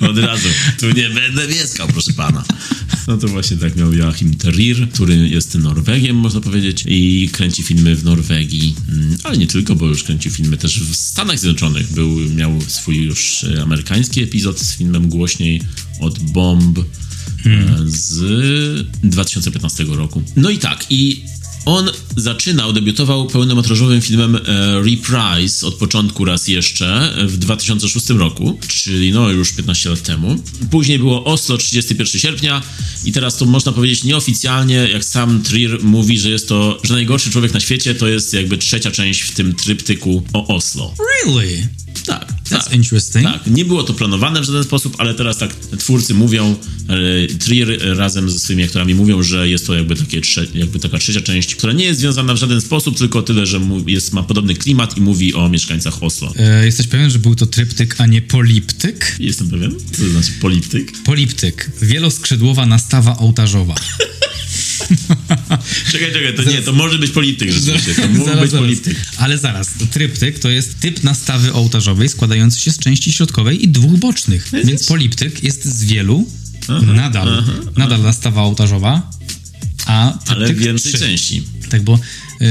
od 0.00 0.18
razu. 0.18 0.48
Tu 0.80 0.86
nie 0.90 1.10
będę 1.10 1.48
mieszkał, 1.48 1.88
proszę 1.88 2.12
pana. 2.12 2.44
No 3.08 3.16
to 3.16 3.28
właśnie 3.28 3.56
tak 3.56 3.76
miał 3.76 3.92
Joachim 3.94 4.34
Trier, 4.36 4.88
który 4.90 5.28
jest 5.28 5.54
Norwegiem, 5.54 6.16
można 6.16 6.40
powiedzieć, 6.40 6.84
i 6.86 7.28
kręci 7.32 7.62
filmy 7.62 7.96
w 7.96 8.04
Norwegii, 8.04 8.74
Mm, 8.88 9.16
ale 9.24 9.36
nie 9.40 9.46
tylko, 9.46 9.74
bo 9.74 9.86
już 9.86 10.04
kręcił 10.04 10.32
filmy 10.32 10.56
też 10.56 10.80
w 10.80 10.96
Stanach 10.96 11.38
Zjednoczonych. 11.38 11.92
Był, 11.92 12.08
miał 12.16 12.60
swój 12.68 12.96
już 12.96 13.44
e, 13.44 13.62
amerykański 13.62 14.22
epizod 14.22 14.60
z 14.60 14.76
filmem 14.76 15.08
głośniej 15.08 15.62
od 16.00 16.18
Bomb 16.18 16.78
e, 16.78 16.84
z 17.84 18.88
2015 19.04 19.84
roku. 19.84 20.22
No 20.36 20.50
i 20.50 20.58
tak, 20.58 20.86
i 20.90 21.24
on 21.64 21.90
zaczynał, 22.16 22.72
debiutował 22.72 23.26
pełnometrażowym 23.26 24.00
filmem 24.00 24.36
e, 24.36 24.40
Reprise 24.82 25.66
od 25.66 25.74
początku 25.74 26.24
raz 26.24 26.48
jeszcze 26.48 27.16
e, 27.16 27.26
w 27.26 27.36
2006 27.36 28.08
roku, 28.08 28.58
czyli 28.68 29.12
no 29.12 29.30
już 29.30 29.52
15 29.52 29.90
lat 29.90 30.02
temu. 30.02 30.42
Później 30.70 30.98
było 30.98 31.24
Oslo 31.24 31.56
31 31.56 32.20
sierpnia 32.20 32.62
i 33.04 33.12
teraz 33.12 33.36
to 33.36 33.46
można 33.46 33.72
powiedzieć 33.72 34.04
nieoficjalnie, 34.04 34.74
jak 34.74 35.04
sam 35.04 35.42
Trier 35.42 35.82
mówi, 35.82 36.18
że 36.18 36.30
jest 36.30 36.48
to, 36.48 36.80
że 36.82 36.94
najgorszy 36.94 37.30
człowiek 37.30 37.54
na 37.54 37.60
świecie 37.60 37.94
to 37.94 38.08
jest 38.08 38.34
jakby 38.34 38.58
trzecia 38.58 38.90
część 38.90 39.22
w 39.22 39.34
tym 39.34 39.54
tryptyku 39.54 40.22
o 40.32 40.46
Oslo. 40.46 40.94
Really? 41.26 41.68
Tak, 42.06 42.39
That's 42.50 42.64
tak. 42.64 42.72
interesting. 42.74 43.24
Tak, 43.24 43.46
nie 43.46 43.64
było 43.64 43.82
to 43.82 43.94
planowane 43.94 44.40
w 44.40 44.44
żaden 44.44 44.64
sposób, 44.64 44.94
ale 44.98 45.14
teraz 45.14 45.38
tak 45.38 45.54
twórcy 45.78 46.14
mówią, 46.14 46.56
e, 46.88 47.26
Trier 47.38 47.96
razem 47.96 48.30
ze 48.30 48.38
swoimi 48.38 48.62
aktorami 48.64 48.94
mówią, 48.94 49.22
że 49.22 49.48
jest 49.48 49.66
to 49.66 49.74
jakby, 49.74 49.96
takie 49.96 50.20
trze- 50.20 50.56
jakby 50.56 50.78
taka 50.78 50.98
trzecia 50.98 51.20
część, 51.20 51.54
która 51.54 51.72
nie 51.72 51.84
jest 51.84 52.00
związana 52.00 52.34
w 52.34 52.36
żaden 52.36 52.60
sposób, 52.60 52.98
tylko 52.98 53.22
tyle, 53.22 53.46
że 53.46 53.60
jest, 53.86 54.12
ma 54.12 54.22
podobny 54.22 54.54
klimat 54.54 54.96
i 54.96 55.00
mówi 55.00 55.34
o 55.34 55.48
mieszkańcach 55.48 56.02
Oslo. 56.02 56.32
E, 56.36 56.66
jesteś 56.66 56.86
pewien, 56.86 57.10
że 57.10 57.18
był 57.18 57.34
to 57.34 57.46
tryptyk, 57.46 57.94
a 57.98 58.06
nie 58.06 58.22
poliptyk? 58.22 59.16
Jestem 59.18 59.50
pewien? 59.50 59.74
Co 59.92 60.02
to 60.02 60.08
znaczy 60.10 60.32
poliptyk? 60.40 60.92
Poliptyk. 61.02 61.70
Wieloskrzydłowa 61.82 62.66
nastawa 62.66 63.18
ołtarzowa. 63.18 63.74
Czekaj, 65.92 66.12
czekaj, 66.12 66.34
to 66.36 66.42
nie, 66.42 66.62
to 66.62 66.72
może 66.72 66.98
być 66.98 67.10
poliptyk 67.10 67.52
rzeczywiście, 67.52 67.94
to 67.94 68.08
mógł 68.18 68.40
być 68.40 68.50
poliptyk. 68.50 68.96
Ale 69.16 69.38
zaraz, 69.38 69.70
tryptyk 69.90 70.38
to 70.38 70.50
jest 70.50 70.80
typ 70.80 71.02
nastawy 71.02 71.52
ołtarzowej 71.52 72.08
składający 72.08 72.60
się 72.60 72.70
z 72.70 72.78
części 72.78 73.12
środkowej 73.12 73.64
i 73.64 73.68
dwóch 73.68 73.98
bocznych. 73.98 74.50
Więc 74.64 74.86
poliptyk 74.86 75.44
jest 75.44 75.64
z 75.64 75.84
wielu, 75.84 76.26
nadal, 76.86 77.44
nadal 77.76 78.02
nastawa 78.02 78.42
ołtarzowa, 78.42 79.10
a 79.86 80.18
tryptyk 80.24 80.48
Ale 80.48 80.54
więcej 80.54 80.92
trzy. 80.92 81.04
części. 81.04 81.42
Tak, 81.70 81.82
bo 81.82 81.98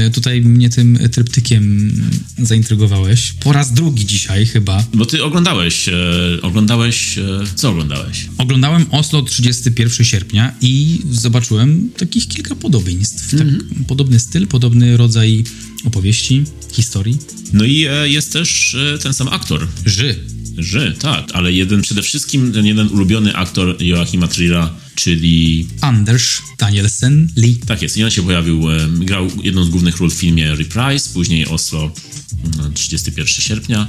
y, 0.06 0.10
tutaj 0.10 0.40
mnie 0.40 0.70
tym 0.70 0.98
tryptykiem 1.12 1.92
zaintrygowałeś. 2.38 3.32
Po 3.32 3.52
raz 3.52 3.72
drugi 3.72 4.06
dzisiaj 4.06 4.46
chyba. 4.46 4.84
Bo 4.94 5.06
ty 5.06 5.24
oglądałeś, 5.24 5.88
e, 5.88 5.92
oglądałeś, 6.42 7.18
e, 7.18 7.22
co 7.54 7.70
oglądałeś? 7.70 8.26
Oglądałem 8.38 8.86
Oslo 8.90 9.22
31 9.22 10.04
sierpnia 10.04 10.54
i 10.60 11.02
zobaczyłem 11.10 11.90
takich 11.96 12.28
kilka 12.28 12.54
podobieństw. 12.54 13.30
Tak, 13.38 13.48
podobny 13.88 14.20
styl, 14.20 14.46
podobny 14.46 14.96
rodzaj 14.96 15.44
opowieści, 15.84 16.44
historii. 16.72 17.18
No 17.52 17.64
i 17.64 17.86
e, 17.86 18.08
jest 18.08 18.32
też 18.32 18.74
e, 18.74 18.98
ten 18.98 19.14
sam 19.14 19.28
aktor, 19.28 19.66
Ży. 19.86 20.16
Że, 20.58 20.92
tak, 20.92 21.30
ale 21.32 21.52
jeden, 21.52 21.82
przede 21.82 22.02
wszystkim 22.02 22.52
ten 22.52 22.66
jeden 22.66 22.88
ulubiony 22.88 23.36
aktor 23.36 23.82
Joachima 23.82 24.28
Trira, 24.28 24.74
czyli... 25.00 25.68
Anders 25.80 26.42
Danielsen 26.58 27.28
Lee. 27.36 27.56
Tak 27.56 27.82
jest, 27.82 27.96
i 27.96 28.04
on 28.04 28.10
się 28.10 28.22
pojawił, 28.22 28.70
e, 28.70 28.88
grał 28.88 29.28
jedną 29.42 29.64
z 29.64 29.68
głównych 29.68 29.96
ról 29.96 30.10
w 30.10 30.14
filmie 30.14 30.54
Reprise, 30.54 31.10
później 31.14 31.46
Oslo 31.46 31.92
mm, 32.58 32.72
31 32.74 33.26
sierpnia 33.26 33.88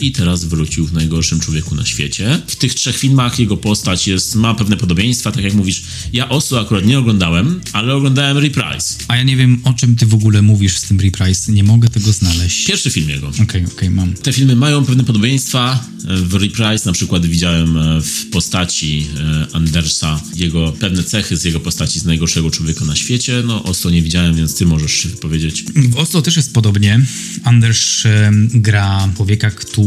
i 0.00 0.12
teraz 0.12 0.44
wrócił 0.44 0.86
w 0.86 0.92
Najgorszym 0.92 1.40
Człowieku 1.40 1.74
na 1.74 1.84
świecie. 1.84 2.42
W 2.46 2.56
tych 2.56 2.74
trzech 2.74 2.98
filmach 2.98 3.38
jego 3.38 3.56
postać 3.56 4.08
jest, 4.08 4.34
ma 4.34 4.54
pewne 4.54 4.76
podobieństwa, 4.76 5.32
tak 5.32 5.44
jak 5.44 5.54
mówisz. 5.54 5.82
Ja 6.12 6.28
Oslo 6.28 6.60
akurat 6.60 6.86
nie 6.86 6.98
oglądałem, 6.98 7.60
ale 7.72 7.94
oglądałem 7.94 8.38
Reprise. 8.38 8.94
A 9.08 9.16
ja 9.16 9.22
nie 9.22 9.36
wiem, 9.36 9.60
o 9.64 9.72
czym 9.72 9.96
ty 9.96 10.06
w 10.06 10.14
ogóle 10.14 10.42
mówisz 10.42 10.76
z 10.76 10.82
tym 10.82 11.00
Reprise. 11.00 11.52
Nie 11.52 11.64
mogę 11.64 11.88
tego 11.88 12.12
znaleźć. 12.12 12.66
Pierwszy 12.66 12.90
film 12.90 13.08
jego. 13.10 13.32
Okej, 13.42 13.64
okej, 13.66 13.90
mam. 13.90 14.14
Te 14.14 14.32
filmy 14.32 14.56
mają 14.56 14.84
pewne 14.84 15.04
podobieństwa. 15.04 15.84
W 16.06 16.34
Reprise 16.34 16.86
na 16.86 16.92
przykład 16.92 17.26
widziałem 17.26 17.76
e, 17.76 18.00
w 18.00 18.26
postaci 18.30 19.06
e, 19.20 19.46
Andersa 19.52 20.20
jego 20.36 20.72
pewne 20.72 21.04
cechy 21.04 21.36
z 21.36 21.44
jego 21.44 21.60
postaci 21.60 22.00
z 22.00 22.04
najgorszego 22.04 22.50
człowieka 22.50 22.84
na 22.84 22.96
świecie. 22.96 23.42
No, 23.46 23.62
Oslo 23.62 23.90
nie 23.90 24.02
widziałem, 24.02 24.34
więc 24.34 24.54
ty 24.54 24.66
możesz 24.66 24.92
się 24.92 25.08
wypowiedzieć. 25.08 25.64
W 25.76 25.96
Oslo 25.96 26.22
też 26.22 26.36
jest 26.36 26.52
podobnie. 26.52 27.06
Anders 27.44 28.06
em, 28.06 28.48
gra 28.54 29.08
człowieka, 29.16 29.50
który 29.50 29.83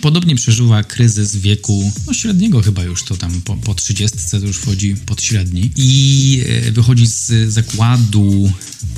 podobnie 0.00 0.36
przeżywa 0.36 0.84
kryzys 0.84 1.36
wieku 1.36 1.92
no 2.06 2.14
średniego 2.14 2.62
chyba 2.62 2.84
już, 2.84 3.04
to 3.04 3.16
tam 3.16 3.42
po, 3.42 3.56
po 3.56 3.74
30 3.74 4.18
to 4.30 4.38
już 4.38 4.56
wchodzi 4.56 4.94
pod 5.06 5.22
średni. 5.22 5.70
I 5.76 6.42
e, 6.46 6.72
wychodzi 6.72 7.06
z 7.06 7.32
zakładu 7.48 8.52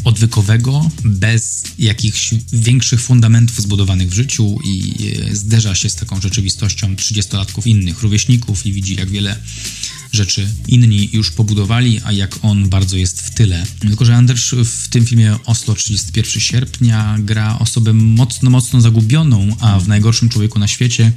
odwykowego 0.04 0.90
bez 1.04 1.62
jakichś 1.78 2.34
większych 2.52 3.00
fundamentów 3.00 3.60
zbudowanych 3.60 4.08
w 4.08 4.14
życiu 4.14 4.58
i 4.64 4.94
e, 5.30 5.36
zderza 5.36 5.74
się 5.74 5.90
z 5.90 5.94
taką 5.94 6.20
rzeczywistością 6.20 6.94
30-latków 6.94 7.66
innych 7.66 8.02
rówieśników 8.02 8.66
i 8.66 8.72
widzi 8.72 8.96
jak 8.96 9.10
wiele 9.10 9.36
rzeczy 10.16 10.48
inni 10.68 11.08
już 11.12 11.30
pobudowali, 11.30 12.00
a 12.04 12.12
jak 12.12 12.38
on 12.42 12.68
bardzo 12.68 12.96
jest 12.96 13.22
w 13.22 13.30
tyle. 13.30 13.66
Tylko, 13.80 14.04
że 14.04 14.16
Anders 14.16 14.54
w 14.64 14.88
tym 14.88 15.06
filmie 15.06 15.36
Oslo 15.44 15.74
31 15.74 16.40
sierpnia 16.40 17.16
gra 17.18 17.58
osobę 17.58 17.92
mocno, 17.92 18.50
mocno 18.50 18.80
zagubioną, 18.80 19.56
a 19.60 19.80
w 19.80 19.88
najgorszym 19.88 20.28
człowieku 20.28 20.58
na 20.58 20.68
świecie 20.68 21.12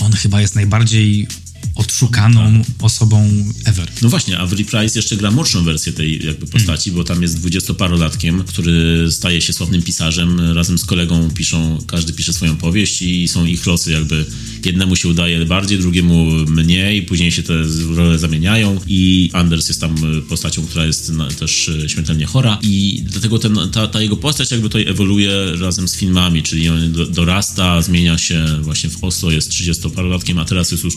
on 0.00 0.12
chyba 0.12 0.40
jest 0.40 0.54
najbardziej 0.54 1.26
odszukaną 1.74 2.62
tak. 2.62 2.84
osobą 2.84 3.30
ever. 3.64 3.88
No 4.02 4.08
właśnie, 4.08 4.38
a 4.38 4.46
w 4.46 4.52
Reprise 4.52 4.98
jeszcze 4.98 5.16
gra 5.16 5.30
młodszą 5.30 5.64
wersję 5.64 5.92
tej 5.92 6.26
jakby 6.26 6.46
postaci, 6.46 6.90
hmm. 6.90 7.02
bo 7.02 7.08
tam 7.08 7.22
jest 7.22 7.36
dwudziestoparolatkiem, 7.36 8.44
który 8.44 9.06
staje 9.10 9.40
się 9.40 9.52
sławnym 9.52 9.82
pisarzem, 9.82 10.40
razem 10.40 10.78
z 10.78 10.84
kolegą 10.84 11.30
piszą, 11.30 11.78
każdy 11.86 12.12
pisze 12.12 12.32
swoją 12.32 12.56
powieść 12.56 13.02
i 13.02 13.28
są 13.28 13.44
ich 13.44 13.66
losy 13.66 13.92
jakby 13.92 14.24
jednemu 14.64 14.96
się 14.96 15.08
udaje 15.08 15.46
bardziej, 15.46 15.78
drugiemu 15.78 16.24
mniej, 16.46 17.02
później 17.02 17.32
się 17.32 17.42
te 17.42 17.54
role 17.94 18.18
zamieniają 18.18 18.80
i 18.86 19.30
Anders 19.32 19.68
jest 19.68 19.80
tam 19.80 19.94
postacią, 20.28 20.66
która 20.66 20.86
jest 20.86 21.12
też 21.38 21.70
śmiertelnie 21.86 22.26
chora 22.26 22.58
i 22.62 23.02
dlatego 23.06 23.38
ten, 23.38 23.58
ta, 23.72 23.86
ta, 23.86 24.02
jego 24.02 24.16
postać 24.16 24.50
jakby 24.50 24.68
tutaj 24.68 24.86
ewoluuje 24.88 25.56
razem 25.60 25.88
z 25.88 25.96
filmami, 25.96 26.42
czyli 26.42 26.68
on 26.68 26.92
dorasta, 27.10 27.82
zmienia 27.82 28.18
się 28.18 28.46
właśnie 28.62 28.90
w 28.90 29.04
Oslo, 29.04 29.30
jest 29.30 29.50
30-parolatkiem, 29.50 30.40
a 30.40 30.44
teraz 30.44 30.70
jest 30.70 30.84
już 30.84 30.96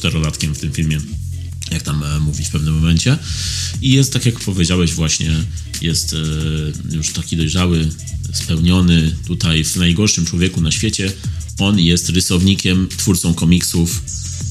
44-latkiem 0.00 0.54
w 0.54 0.58
tym 0.58 0.72
filmie 0.72 1.00
jak 1.70 1.82
tam 1.82 2.04
e, 2.04 2.20
mówi 2.20 2.44
w 2.44 2.50
pewnym 2.50 2.74
momencie. 2.74 3.18
I 3.82 3.90
jest 3.90 4.12
tak, 4.12 4.26
jak 4.26 4.40
powiedziałeś, 4.40 4.92
właśnie 4.92 5.44
jest 5.82 6.12
e, 6.12 6.16
już 6.96 7.12
taki 7.12 7.36
dojrzały, 7.36 7.88
spełniony 8.32 9.16
tutaj 9.26 9.64
w 9.64 9.76
najgorszym 9.76 10.26
człowieku 10.26 10.60
na 10.60 10.70
świecie. 10.70 11.12
On 11.58 11.78
jest 11.78 12.08
rysownikiem, 12.08 12.88
twórcą 12.96 13.34
komiksów 13.34 14.02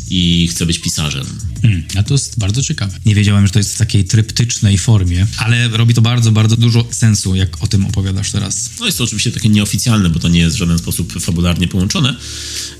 i 0.09 0.47
chce 0.47 0.65
być 0.65 0.79
pisarzem. 0.79 1.25
Hmm, 1.61 1.83
a 1.95 2.03
to 2.03 2.13
jest 2.13 2.39
bardzo 2.39 2.61
ciekawe. 2.63 2.99
Nie 3.05 3.15
wiedziałem, 3.15 3.47
że 3.47 3.53
to 3.53 3.59
jest 3.59 3.75
w 3.75 3.77
takiej 3.77 4.05
tryptycznej 4.05 4.77
formie, 4.77 5.27
ale 5.37 5.67
robi 5.67 5.93
to 5.93 6.01
bardzo, 6.01 6.31
bardzo 6.31 6.55
dużo 6.55 6.87
sensu, 6.91 7.35
jak 7.35 7.63
o 7.63 7.67
tym 7.67 7.85
opowiadasz 7.85 8.31
teraz. 8.31 8.69
No 8.79 8.85
jest 8.85 8.97
to 8.97 9.03
oczywiście 9.03 9.31
takie 9.31 9.49
nieoficjalne, 9.49 10.09
bo 10.09 10.19
to 10.19 10.29
nie 10.29 10.39
jest 10.39 10.55
w 10.55 10.59
żaden 10.59 10.77
sposób 10.77 11.13
fabularnie 11.19 11.67
połączone. 11.67 12.15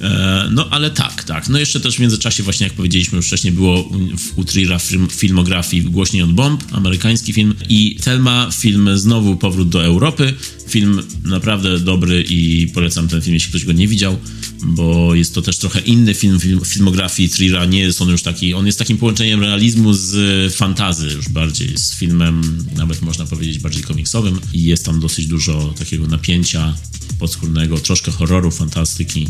E, 0.02 0.50
no 0.52 0.70
ale 0.70 0.92
tak, 0.92 1.24
tak. 1.24 1.50
No 1.50 1.60
jeszcze 1.60 1.80
też 1.80 1.96
w 1.96 2.00
międzyczasie 2.00 2.44
właśnie, 2.44 2.64
jak 2.64 2.74
powiedzieliśmy 2.74 3.16
już 3.16 3.28
wcześniej, 3.28 3.54
było 3.54 3.84
w 4.18 4.38
Utrira 4.38 4.80
film, 4.80 5.08
filmografii 5.12 5.84
Głośniej 5.84 6.24
od 6.24 6.34
bomb, 6.34 6.64
amerykański 6.72 7.34
film 7.34 7.54
i 7.70 7.96
Telma, 8.04 8.50
film 8.52 8.98
znowu 8.98 9.38
Powrót 9.38 9.70
do 9.70 9.86
Europy. 9.86 10.34
Film 10.68 11.02
naprawdę 11.24 11.80
dobry 11.80 12.26
i 12.30 12.68
polecam 12.68 13.08
ten 13.08 13.22
film, 13.22 13.34
jeśli 13.34 13.50
ktoś 13.50 13.66
go 13.66 13.72
nie 13.72 13.88
widział 13.88 14.18
bo 14.64 15.16
jest 15.16 15.36
to 15.36 15.42
też 15.42 15.58
trochę 15.58 15.80
inny 15.80 16.14
film, 16.14 16.40
film 16.40 16.62
filmografii 16.66 17.19
Trira. 17.28 17.66
Nie 17.66 17.80
jest 17.80 18.02
on 18.02 18.10
już 18.10 18.22
taki, 18.22 18.54
on 18.54 18.66
jest 18.66 18.80
takim 18.80 18.98
połączeniem 18.98 19.42
realizmu 19.42 19.94
z 19.94 20.56
fantazy 20.56 21.08
już 21.08 21.30
bardziej, 21.30 21.78
z 21.78 21.94
filmem 21.94 22.66
nawet 22.76 23.02
można 23.02 23.26
powiedzieć 23.26 23.60
bardziej 23.60 23.84
komiksowym 23.84 24.40
i 24.54 24.64
jest 24.64 24.86
tam 24.86 25.00
dosyć 25.00 25.28
dużo 25.28 25.74
takiego 25.80 26.08
napięcia 26.08 26.76
podskórnego, 27.20 27.78
troszkę 27.78 28.12
horroru, 28.12 28.52
fantastyki, 28.52 29.28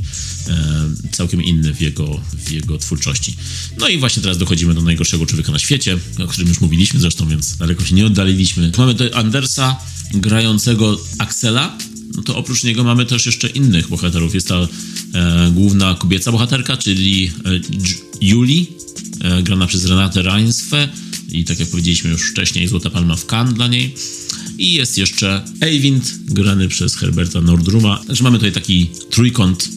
e, 0.47 0.89
całkiem 1.11 1.43
inny 1.43 1.73
w 1.73 1.81
jego, 1.81 2.21
w 2.33 2.51
jego 2.51 2.77
twórczości. 2.77 3.35
No 3.77 3.87
i 3.87 3.97
właśnie 3.97 4.21
teraz 4.21 4.37
dochodzimy 4.37 4.73
do 4.73 4.81
najgorszego 4.81 5.25
człowieka 5.25 5.51
na 5.51 5.59
świecie, 5.59 5.97
o 6.23 6.27
którym 6.27 6.49
już 6.49 6.61
mówiliśmy 6.61 6.99
zresztą, 6.99 7.27
więc 7.29 7.57
daleko 7.57 7.85
się 7.85 7.95
nie 7.95 8.05
oddaliliśmy. 8.05 8.71
Mamy 8.77 8.93
tutaj 8.93 9.11
Andersa 9.13 9.77
grającego 10.13 11.01
Axela, 11.17 11.77
no 12.15 12.23
to 12.23 12.37
oprócz 12.37 12.63
niego 12.63 12.83
mamy 12.83 13.05
też 13.05 13.25
jeszcze 13.25 13.47
innych 13.47 13.87
bohaterów. 13.87 14.33
Jest 14.33 14.47
ta 14.47 14.67
e, 15.13 15.51
główna 15.53 15.95
kobieca 15.95 16.31
bohaterka, 16.31 16.77
czyli 16.77 17.31
e, 17.45 17.59
Julie, 18.21 18.65
e, 19.21 19.43
grana 19.43 19.67
przez 19.67 19.85
Renatę 19.85 20.21
Reinsfe 20.21 20.89
i 21.31 21.43
tak 21.45 21.59
jak 21.59 21.69
powiedzieliśmy 21.69 22.09
już 22.09 22.31
wcześniej, 22.31 22.67
Złota 22.67 22.89
Palma 22.89 23.15
w 23.15 23.25
Cannes 23.25 23.53
dla 23.53 23.67
niej. 23.67 23.95
I 24.57 24.73
jest 24.73 24.97
jeszcze 24.97 25.45
Eyvind, 25.61 26.13
grany 26.25 26.67
przez 26.67 26.95
Herberta 26.95 27.41
Nordruma. 27.41 28.03
Także 28.07 28.23
mamy 28.23 28.37
tutaj 28.37 28.51
taki 28.51 28.89
trójkąt 29.09 29.69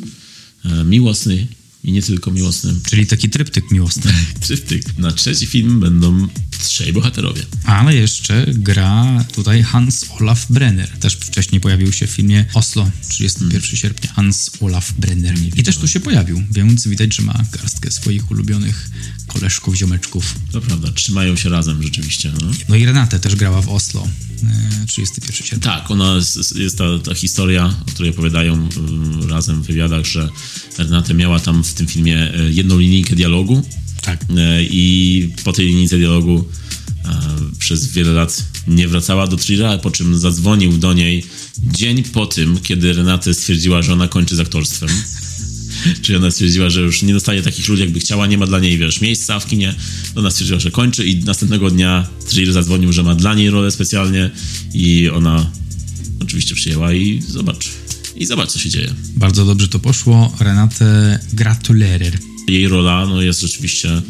e, 0.65 0.85
miłosny 0.85 1.47
i 1.85 1.93
nie 1.93 2.03
tylko 2.03 2.31
miłosny. 2.31 2.75
Czyli 2.91 3.07
taki 3.07 3.31
tryptyk 3.31 3.71
miłosny. 3.71 4.13
tryptyk. 4.47 4.99
Na 4.99 5.13
trzeci 5.13 5.47
film 5.47 5.81
będą 5.81 6.29
trzej 6.59 6.93
bohaterowie. 6.93 7.43
Ale 7.65 7.95
jeszcze 7.95 8.47
gra 8.49 9.25
tutaj 9.33 9.63
Hans 9.63 10.05
Olaf 10.21 10.47
Brenner. 10.51 10.89
Też 10.89 11.15
wcześniej 11.15 11.61
pojawił 11.61 11.93
się 11.93 12.07
w 12.07 12.11
filmie 12.11 12.45
Oslo, 12.55 12.91
31 13.09 13.61
hmm. 13.61 13.77
sierpnia. 13.77 14.13
Hans 14.13 14.51
Olaf 14.61 14.93
Brenner. 14.93 15.35
I 15.57 15.63
też 15.63 15.77
tu 15.77 15.89
się 15.89 16.01
pojawił, 16.01 16.43
więc 16.51 16.89
widać, 16.89 17.15
że 17.15 17.23
ma 17.23 17.45
garstkę 17.53 17.91
swoich 17.91 18.31
ulubionych 18.31 18.91
koleżków, 19.27 19.77
ziomeczków. 19.77 20.35
To 20.53 20.61
prawda, 20.61 20.93
trzymają 20.93 21.37
się 21.37 21.49
razem 21.49 21.83
rzeczywiście. 21.83 22.33
No, 22.41 22.47
no 22.69 22.77
i 22.77 22.85
Renate 22.85 23.21
też 23.21 23.37
grała 23.37 23.63
w 23.63 23.69
Oslo. 23.69 24.09
31 24.87 25.31
e, 25.31 25.49
sierpnia. 25.49 25.73
Tak, 25.73 25.91
ona 25.91 26.15
jest, 26.15 26.57
jest 26.57 26.79
ta, 26.79 26.85
ta, 27.05 27.15
historia, 27.15 27.75
o 27.87 27.91
której 27.91 28.11
opowiadają 28.11 28.55
mm, 28.55 29.31
razem 29.31 29.63
w 29.63 29.67
wywiadach, 29.67 30.05
że 30.05 30.29
Renate 30.79 31.15
miała 31.15 31.41
tam 31.41 31.65
w 31.65 31.75
tym 31.75 31.87
filmie 31.87 32.35
e, 32.35 32.51
jedną 32.51 32.79
linijkę 32.79 33.17
dialogu. 33.17 33.63
Tak. 34.03 34.25
E, 34.37 34.63
I 34.63 35.35
po 35.45 35.53
tej 35.53 35.67
linijce 35.67 35.99
dialogu 35.99 36.45
przez 37.59 37.87
wiele 37.87 38.13
lat 38.13 38.45
nie 38.67 38.89
wracała 38.89 39.27
do 39.27 39.37
Trira, 39.37 39.79
po 39.79 39.91
czym 39.91 40.19
zadzwonił 40.19 40.79
do 40.79 40.93
niej 40.93 41.27
dzień 41.59 42.03
po 42.03 42.27
tym, 42.27 42.61
kiedy 42.61 42.93
Renate 42.93 43.35
stwierdziła, 43.35 43.83
że 43.83 43.93
ona 43.93 44.09
kończy 44.09 44.37
z 44.37 44.41
aktorstwem. 44.41 44.89
Czyli 46.03 46.17
ona 46.17 46.31
stwierdziła, 46.31 46.71
że 46.71 46.81
już 46.81 47.03
nie 47.03 47.13
dostaje 47.13 47.43
takich 47.43 47.69
ludzi, 47.69 47.83
jakby 47.83 48.01
chciała, 48.01 48.27
nie 48.27 48.39
ma 48.39 48.47
dla 48.47 48.59
niej, 48.59 48.79
wiesz, 48.79 49.01
miejsca 49.01 49.41
w 49.41 49.47
kinie. 49.47 49.75
Ona 50.15 50.31
stwierdziła, 50.31 50.61
że 50.61 50.71
kończy 50.71 51.07
i 51.07 51.25
następnego 51.25 51.71
dnia 51.71 52.07
Trier 52.29 52.53
zadzwonił, 52.53 52.93
że 52.93 53.03
ma 53.03 53.15
dla 53.15 53.35
niej 53.35 53.51
rolę 53.51 53.71
specjalnie 53.71 54.31
i 54.75 55.09
ona 55.09 55.51
oczywiście 56.21 56.55
przyjęła 56.55 56.93
i 56.93 57.23
zobacz. 57.29 57.69
I 58.17 58.27
zobacz, 58.27 58.51
co 58.51 58.59
się 58.59 58.71
dzieje. 58.71 58.95
Bardzo 59.17 59.45
dobrze 59.45 59.69
to 59.69 59.79
poszło. 59.79 60.37
Renate 60.41 61.19
gratulerer. 61.33 62.19
Jej 62.49 62.69
rola 62.69 63.07
no, 63.07 63.23
jest 63.23 63.41
rzeczywiście 63.41 64.03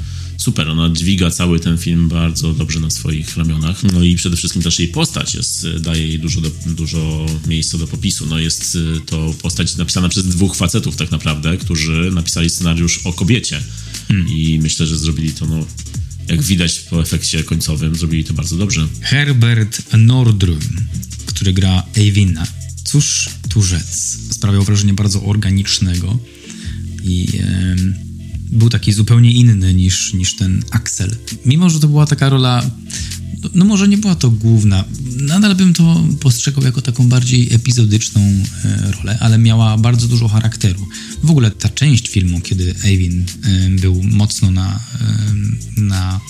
super. 0.43 0.69
Ona 0.69 0.91
dźwiga 0.91 1.31
cały 1.31 1.61
ten 1.61 1.79
film 1.79 2.09
bardzo 2.09 2.55
dobrze 2.55 2.81
na 2.81 2.91
swoich 2.91 3.37
ramionach. 3.37 3.83
No 3.83 4.03
i 4.03 4.17
przede 4.17 4.37
wszystkim 4.37 4.63
też 4.63 4.79
jej 4.79 4.89
postać 4.89 5.35
jest, 5.35 5.67
daje 5.81 6.07
jej 6.07 6.19
dużo, 6.19 6.41
do, 6.41 6.51
dużo 6.67 7.27
miejsca 7.47 7.79
do 7.79 7.87
popisu. 7.87 8.27
No 8.27 8.39
jest 8.39 8.75
y, 8.75 9.01
to 9.07 9.35
postać 9.43 9.77
napisana 9.77 10.09
przez 10.09 10.27
dwóch 10.27 10.57
facetów 10.57 10.97
tak 10.97 11.11
naprawdę, 11.11 11.57
którzy 11.57 12.11
napisali 12.15 12.51
scenariusz 12.51 13.01
o 13.05 13.13
kobiecie. 13.13 13.61
Hmm. 14.09 14.29
I 14.29 14.59
myślę, 14.63 14.87
że 14.87 14.99
zrobili 14.99 15.33
to, 15.33 15.47
no, 15.47 15.67
jak 16.29 16.43
widać 16.43 16.79
po 16.79 17.03
efekcie 17.03 17.45
końcowym, 17.45 17.97
zrobili 17.97 18.25
to 18.25 18.35
bardzo 18.35 18.57
dobrze. 18.57 18.89
Herbert 19.01 19.83
Nordrum, 19.99 20.61
który 21.27 21.53
gra 21.53 21.83
Eivina. 21.97 22.47
Cóż 22.85 23.29
tu 23.49 23.63
rzec? 23.63 24.19
Sprawiał 24.31 24.63
wrażenie 24.63 24.95
bardzo 24.95 25.25
organicznego 25.25 26.19
i... 27.03 27.27
Yy 27.33 28.12
był 28.53 28.69
taki 28.69 28.93
zupełnie 28.93 29.33
inny 29.33 29.75
niż, 29.75 30.15
niż 30.15 30.37
ten 30.37 30.63
Axel. 30.71 31.17
Mimo, 31.47 31.71
że 31.71 31.81
to 31.81 31.89
była 31.89 32.07
taka 32.07 32.29
rola, 32.29 32.71
no, 33.43 33.51
no 33.55 33.65
może 33.65 33.89
nie 33.89 33.99
była 33.99 34.15
to 34.15 34.31
główna, 34.31 34.85
nadal 35.17 35.55
bym 35.55 35.75
to 35.75 36.05
postrzegał 36.21 36.65
jako 36.65 36.83
taką 36.83 37.09
bardziej 37.09 37.55
epizodyczną 37.55 38.21
e, 38.21 38.93
rolę, 38.93 39.19
ale 39.21 39.39
miała 39.39 39.79
bardzo 39.79 40.09
dużo 40.09 40.29
charakteru. 40.29 40.87
W 41.23 41.31
ogóle 41.31 41.51
ta 41.51 41.69
część 41.69 42.09
filmu, 42.09 42.41
kiedy 42.41 42.75
Eivin 42.85 43.25
e, 43.45 43.69
był 43.81 44.03
mocno 44.03 44.51
na, 44.51 44.81
e, 45.01 45.81
na 45.81 46.21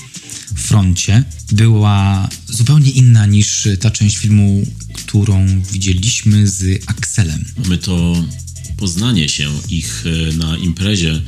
froncie, 0.54 1.24
była 1.52 2.28
zupełnie 2.48 2.90
inna 2.90 3.26
niż 3.26 3.68
ta 3.80 3.90
część 3.90 4.16
filmu, 4.16 4.66
którą 4.94 5.62
widzieliśmy 5.72 6.46
z 6.46 6.82
Axelem. 6.86 7.44
Mamy 7.62 7.78
to 7.78 8.24
poznanie 8.76 9.28
się 9.28 9.50
ich 9.68 10.04
na 10.38 10.56
imprezie 10.56 11.20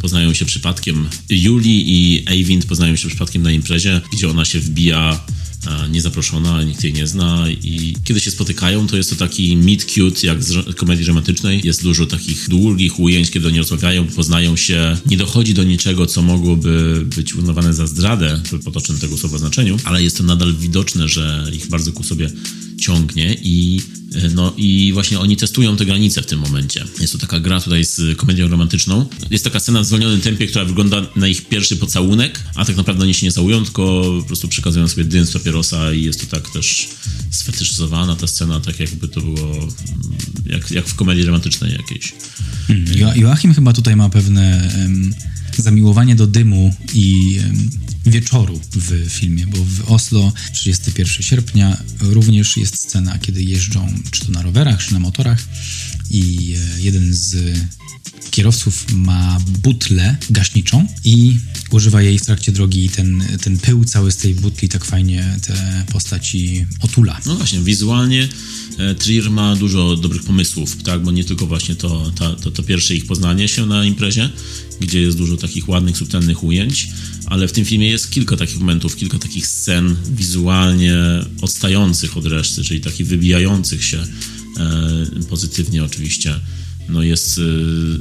poznają 0.00 0.34
się 0.34 0.44
przypadkiem. 0.44 1.08
Juli 1.30 1.84
i 1.86 2.22
Eivind 2.26 2.66
poznają 2.66 2.96
się 2.96 3.08
przypadkiem 3.08 3.42
na 3.42 3.52
imprezie, 3.52 4.00
gdzie 4.12 4.30
ona 4.30 4.44
się 4.44 4.60
wbija 4.60 5.20
niezaproszona, 5.90 6.62
nikt 6.62 6.84
jej 6.84 6.92
nie 6.92 7.06
zna 7.06 7.50
i 7.50 7.96
kiedy 8.04 8.20
się 8.20 8.30
spotykają, 8.30 8.86
to 8.86 8.96
jest 8.96 9.10
to 9.10 9.16
taki 9.16 9.56
meet 9.56 9.84
cute 9.84 10.26
jak 10.26 10.44
z 10.44 10.74
komedii 10.76 11.04
romantycznej. 11.04 11.60
Jest 11.64 11.82
dużo 11.82 12.06
takich 12.06 12.48
długich 12.48 13.00
ujęć, 13.00 13.30
kiedy 13.30 13.46
oni 13.48 13.58
rozmawiają, 13.58 14.06
poznają 14.06 14.56
się. 14.56 14.96
Nie 15.06 15.16
dochodzi 15.16 15.54
do 15.54 15.64
niczego, 15.64 16.06
co 16.06 16.22
mogłoby 16.22 17.04
być 17.16 17.34
uznawane 17.34 17.74
za 17.74 17.86
zdradę 17.86 18.40
w 18.52 18.64
potocznym 18.64 18.98
tego 18.98 19.16
słowa 19.16 19.38
znaczeniu, 19.38 19.76
ale 19.84 20.02
jest 20.02 20.18
to 20.18 20.22
nadal 20.22 20.54
widoczne, 20.54 21.08
że 21.08 21.46
ich 21.52 21.68
bardzo 21.68 21.92
ku 21.92 22.02
sobie 22.02 22.30
ciągnie 22.80 23.36
i 23.42 23.80
E, 24.14 24.28
no 24.34 24.52
i 24.56 24.90
właśnie 24.92 25.18
oni 25.18 25.36
testują 25.36 25.76
te 25.76 25.84
granice 25.84 26.22
w 26.22 26.26
tym 26.26 26.38
momencie. 26.38 26.84
Jest 27.00 27.12
to 27.12 27.18
taka 27.18 27.40
gra 27.40 27.60
tutaj 27.60 27.84
z 27.84 28.16
komedią 28.16 28.48
romantyczną. 28.48 29.06
Jest 29.30 29.44
taka 29.44 29.60
scena 29.60 29.80
w 29.80 29.86
zwolnionym 29.86 30.20
tempie, 30.20 30.46
która 30.46 30.64
wygląda 30.64 31.02
na 31.16 31.28
ich 31.28 31.48
pierwszy 31.48 31.76
pocałunek, 31.76 32.42
a 32.54 32.64
tak 32.64 32.76
naprawdę 32.76 33.04
oni 33.04 33.14
się 33.14 33.26
nie 33.26 33.32
całują, 33.32 33.64
tylko 33.64 34.02
po 34.20 34.26
prostu 34.26 34.48
przekazują 34.48 34.88
sobie 34.88 35.04
dym 35.04 35.26
z 35.26 35.32
papierosa 35.32 35.92
i 35.92 36.02
jest 36.02 36.20
to 36.20 36.36
tak 36.36 36.50
też 36.50 36.88
sfetyszyzowana 37.30 38.16
ta 38.16 38.26
scena, 38.26 38.60
tak 38.60 38.80
jakby 38.80 39.08
to 39.08 39.20
było 39.20 39.52
mm, 39.52 39.72
jak, 40.46 40.70
jak 40.70 40.86
w 40.86 40.94
komedii 40.94 41.24
romantycznej 41.24 41.72
jakiejś. 41.72 42.14
Hmm. 42.66 42.86
Jo 42.96 43.12
Joachim 43.16 43.54
chyba 43.54 43.72
tutaj 43.72 43.96
ma 43.96 44.08
pewne 44.08 44.72
um, 44.78 45.14
zamiłowanie 45.62 46.14
do 46.14 46.26
dymu 46.26 46.74
i 46.94 47.38
wieczoru 48.06 48.60
w 48.72 49.10
filmie, 49.10 49.46
bo 49.46 49.58
w 49.64 49.90
Oslo 49.90 50.32
31 50.52 51.22
sierpnia 51.22 51.82
również 52.00 52.56
jest 52.56 52.76
scena, 52.76 53.18
kiedy 53.18 53.42
jeżdżą 53.42 53.92
czy 54.10 54.26
to 54.26 54.32
na 54.32 54.42
rowerach, 54.42 54.84
czy 54.84 54.92
na 54.92 54.98
motorach 54.98 55.44
i 56.10 56.54
e, 56.56 56.80
jeden 56.80 57.14
z 57.14 57.58
kierowców 58.30 58.86
ma 58.92 59.38
butlę 59.62 60.16
gaśniczą 60.30 60.86
i 61.04 61.38
używa 61.70 62.02
jej 62.02 62.18
w 62.18 62.24
trakcie 62.24 62.52
drogi 62.52 62.84
i 62.84 62.88
ten, 62.88 63.24
ten 63.42 63.58
pył 63.58 63.84
cały 63.84 64.12
z 64.12 64.16
tej 64.16 64.34
butli 64.34 64.68
tak 64.68 64.84
fajnie 64.84 65.38
te 65.46 65.84
postaci 65.92 66.66
otula. 66.80 67.20
No 67.26 67.34
właśnie, 67.36 67.60
wizualnie 67.60 68.28
e, 68.78 68.94
Trier 68.94 69.30
ma 69.30 69.56
dużo 69.56 69.96
dobrych 69.96 70.22
pomysłów, 70.22 70.82
tak, 70.82 71.02
bo 71.02 71.10
nie 71.10 71.24
tylko 71.24 71.46
właśnie 71.46 71.74
to, 71.74 72.12
to, 72.40 72.50
to, 72.50 72.62
pierwsze 72.62 72.94
ich 72.94 73.06
poznanie 73.06 73.48
się 73.48 73.66
na 73.66 73.84
imprezie, 73.84 74.30
gdzie 74.80 75.00
jest 75.00 75.18
dużo 75.18 75.36
takich 75.36 75.68
ładnych, 75.68 75.96
subtelnych 75.96 76.44
ujęć, 76.44 76.88
ale 77.26 77.48
w 77.48 77.52
tym 77.52 77.64
filmie 77.64 77.90
jest 77.90 78.10
kilka 78.10 78.36
takich 78.36 78.58
momentów, 78.58 78.96
kilka 78.96 79.18
takich 79.18 79.46
scen 79.46 79.96
wizualnie 80.10 80.96
odstających 81.42 82.16
od 82.16 82.26
reszty, 82.26 82.64
czyli 82.64 82.80
takich 82.80 83.06
wybijających 83.06 83.84
się 83.84 83.98
e, 83.98 84.06
pozytywnie 85.28 85.84
oczywiście. 85.84 86.40
No 86.88 87.02
jest 87.02 87.38
y, 87.38 87.42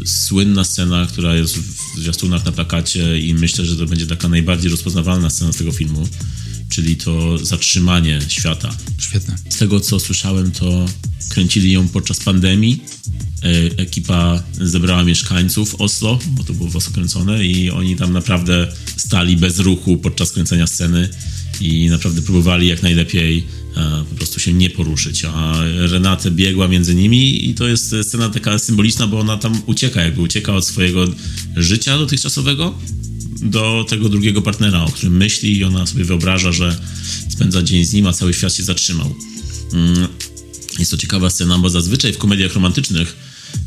słynna 0.06 0.63
scena, 0.63 1.06
która 1.06 1.36
jest 1.36 1.58
w 1.58 2.00
zwiastunach 2.00 2.45
na 2.45 2.52
plakacie 2.52 3.19
i 3.19 3.34
myślę, 3.34 3.65
że 3.65 3.76
to 3.76 3.86
będzie 3.86 4.08
taka 4.08 4.30
najbardziej 4.30 4.71
rozpoznawalna 4.71 5.30
scena 5.30 5.54
z 5.54 5.58
tego 5.58 5.71
filmu, 5.71 6.08
czyli 6.69 6.95
to 6.95 7.38
zatrzymanie 7.38 8.19
świata. 8.28 8.78
Świetne. 8.98 9.36
Z 9.50 9.58
tego, 9.58 9.80
co 9.80 10.00
słyszałem, 10.00 10.52
to 10.52 10.86
kręcili 11.30 11.71
ją 11.71 11.88
podczas 11.88 12.19
pandemii. 12.19 12.84
E, 13.43 13.48
ekipa 13.78 14.43
zebrała 14.52 15.04
mieszkańców 15.04 15.76
Oslo, 15.76 16.19
bo 16.28 16.43
to 16.43 16.54
było 16.54 16.69
w 16.69 16.76
Oslo 16.76 16.93
kręcone 16.93 17.45
i 17.45 17.71
oni 17.71 17.95
tam 17.95 18.13
naprawdę 18.13 18.67
stali 18.98 19.38
bez 19.38 19.60
ruchu 19.60 19.98
podczas 19.98 20.32
kręcenia 20.32 20.67
sceny 20.67 21.10
i 21.62 21.89
naprawdę 21.89 22.21
próbowali 22.21 22.67
jak 22.67 22.84
najlepiej 22.84 23.48
po 24.09 24.15
prostu 24.15 24.39
się 24.39 24.53
nie 24.53 24.69
poruszyć. 24.69 25.25
A 25.25 25.53
Renate 25.77 26.31
biegła 26.31 26.67
między 26.67 26.95
nimi 26.95 27.49
i 27.49 27.53
to 27.53 27.67
jest 27.67 27.95
scena 28.03 28.29
taka 28.29 28.59
symboliczna, 28.59 29.07
bo 29.07 29.19
ona 29.19 29.38
tam 29.38 29.61
ucieka, 29.65 30.01
jakby 30.01 30.21
ucieka 30.21 30.53
od 30.53 30.65
swojego 30.65 31.07
życia 31.55 31.97
dotychczasowego 31.97 32.75
do 33.41 33.85
tego 33.89 34.09
drugiego 34.09 34.41
partnera, 34.41 34.83
o 34.83 34.91
którym 34.91 35.17
myśli 35.17 35.57
i 35.57 35.63
ona 35.63 35.85
sobie 35.85 36.03
wyobraża, 36.03 36.51
że 36.51 36.77
spędza 37.29 37.63
dzień 37.63 37.85
z 37.85 37.93
nim, 37.93 38.07
a 38.07 38.13
cały 38.13 38.33
świat 38.33 38.53
się 38.53 38.63
zatrzymał. 38.63 39.15
Mm, 39.73 40.07
jest 40.79 40.91
to 40.91 40.97
ciekawa 40.97 41.29
scena, 41.29 41.57
bo 41.57 41.69
zazwyczaj 41.69 42.13
w 42.13 42.17
komediach 42.17 42.53
romantycznych, 42.53 43.15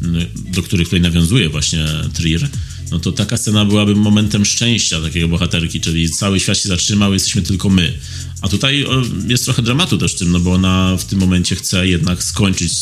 mm, 0.03 0.27
do 0.35 0.63
których 0.63 0.87
tutaj 0.87 1.01
nawiązuje 1.01 1.49
właśnie 1.49 1.87
Trier, 2.15 2.49
no 2.91 2.99
to 2.99 3.13
taka 3.13 3.37
scena 3.37 3.65
byłaby 3.65 3.95
momentem 3.95 4.45
szczęścia 4.45 5.01
takiego 5.01 5.29
bohaterki, 5.29 5.81
czyli 5.81 6.11
cały 6.11 6.41
świat 6.41 6.59
się 6.59 6.69
zatrzymał, 6.69 7.13
jesteśmy 7.13 7.43
tylko 7.43 7.69
my. 7.69 7.99
A 8.41 8.49
tutaj 8.49 8.87
jest 9.29 9.45
trochę 9.45 9.63
dramatu 9.63 9.99
też 9.99 10.15
w 10.15 10.19
tym, 10.19 10.31
no 10.31 10.41
bo 10.41 10.53
ona 10.53 10.97
w 10.97 11.05
tym 11.05 11.19
momencie 11.19 11.57
chce 11.57 11.89
jednak 11.89 12.23
skończyć 12.23 12.73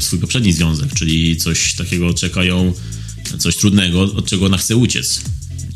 swój 0.00 0.18
poprzedni 0.18 0.52
związek, 0.52 0.94
czyli 0.94 1.36
coś 1.36 1.74
takiego 1.74 2.14
czeka 2.14 2.44
ją, 2.44 2.72
coś 3.38 3.56
trudnego, 3.56 4.02
od 4.02 4.26
czego 4.26 4.46
ona 4.46 4.58
chce 4.58 4.76
uciec 4.76 5.22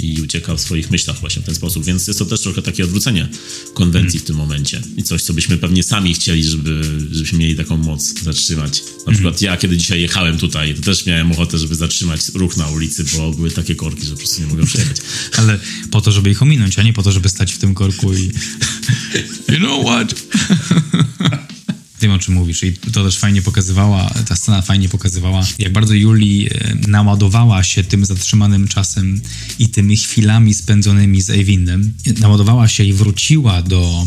i 0.05 0.23
ucieka 0.23 0.57
w 0.57 0.61
swoich 0.61 0.91
myślach 0.91 1.21
właśnie 1.21 1.43
w 1.43 1.45
ten 1.45 1.55
sposób, 1.55 1.85
więc 1.85 2.07
jest 2.07 2.19
to 2.19 2.27
też 2.27 2.41
trochę 2.41 2.63
takie 2.63 2.85
odwrócenie 2.85 3.29
konwencji 3.75 4.21
w 4.21 4.25
tym 4.25 4.37
momencie 4.37 4.83
i 4.97 5.03
coś, 5.03 5.23
co 5.23 5.35
byśmy 5.35 5.57
pewnie 5.57 5.83
sami 5.83 6.15
chcieli, 6.15 6.45
żeby, 6.45 6.83
żebyśmy 7.11 7.39
mieli 7.39 7.57
taką 7.57 7.77
moc 7.77 8.23
zatrzymać. 8.23 8.83
Na 8.83 8.91
mhm. 8.91 9.15
przykład 9.15 9.43
ja, 9.43 9.57
kiedy 9.57 9.77
dzisiaj 9.77 10.01
jechałem 10.01 10.39
tutaj, 10.39 10.75
to 10.75 10.83
też 10.83 11.07
miałem 11.07 11.33
ochotę, 11.33 11.59
żeby 11.59 11.75
zatrzymać 11.75 12.21
ruch 12.35 12.57
na 12.57 12.69
ulicy, 12.69 13.05
bo 13.17 13.31
były 13.31 13.51
takie 13.51 13.75
korki, 13.75 14.07
że 14.07 14.13
po 14.13 14.19
prostu 14.19 14.41
nie 14.41 14.47
mogłem 14.47 14.67
przejechać. 14.67 14.97
Ale 15.39 15.59
po 15.91 16.01
to, 16.01 16.13
żeby 16.13 16.31
ich 16.31 16.43
ominąć, 16.43 16.79
a 16.79 16.83
nie 16.83 16.93
po 16.93 17.03
to, 17.03 17.13
żeby 17.13 17.29
stać 17.29 17.53
w 17.53 17.59
tym 17.59 17.75
korku 17.75 18.15
i 18.15 18.31
you 19.53 19.59
know 19.59 19.87
what? 19.87 20.15
Tym, 22.05 22.13
o 22.13 22.19
czym 22.19 22.35
mówisz. 22.35 22.63
I 22.63 22.73
to 22.73 23.05
też 23.05 23.19
fajnie 23.19 23.43
pokazywała, 23.43 24.15
ta 24.29 24.37
scena 24.37 24.63
fajnie 24.63 24.89
pokazywała, 24.89 25.47
jak 25.59 25.73
bardzo 25.73 25.95
Juli 25.95 26.49
e, 26.51 26.75
naładowała 26.89 27.63
się 27.63 27.85
tym 27.85 28.05
zatrzymanym 28.05 28.69
czasem 28.69 29.21
i 29.59 29.69
tymi 29.69 29.97
chwilami 29.97 30.55
spędzonymi 30.55 31.23
z 31.23 31.31
Eivindem. 31.31 31.93
Naładowała 32.21 32.69
się 32.69 32.85
i 32.85 32.93
wróciła 32.93 33.63
do 33.63 34.07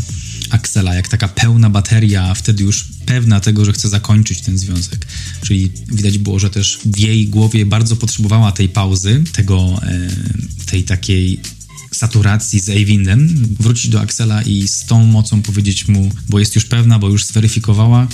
Axela, 0.49 0.95
jak 0.95 1.07
taka 1.07 1.27
pełna 1.27 1.69
bateria, 1.69 2.33
wtedy 2.33 2.63
już 2.63 2.85
pewna 3.05 3.39
tego, 3.39 3.65
że 3.65 3.73
chce 3.73 3.89
zakończyć 3.89 4.41
ten 4.41 4.57
związek. 4.57 5.07
Czyli 5.41 5.71
widać 5.91 6.17
było, 6.17 6.39
że 6.39 6.49
też 6.49 6.79
w 6.85 6.99
jej 6.99 7.27
głowie 7.27 7.65
bardzo 7.65 7.95
potrzebowała 7.95 8.51
tej 8.51 8.69
pauzy, 8.69 9.23
tego, 9.33 9.79
e, 9.83 10.09
tej 10.65 10.83
takiej 10.83 11.39
saturacji 11.97 12.59
z 12.59 12.69
Eivindem, 12.69 13.47
wrócić 13.59 13.89
do 13.89 14.01
Axela 14.01 14.41
i 14.41 14.67
z 14.67 14.85
tą 14.85 15.05
mocą 15.05 15.41
powiedzieć 15.41 15.87
mu, 15.87 16.11
bo 16.29 16.39
jest 16.39 16.55
już 16.55 16.65
pewna, 16.65 16.99
bo 16.99 17.09
już 17.09 17.25
zweryfikowała, 17.25 18.07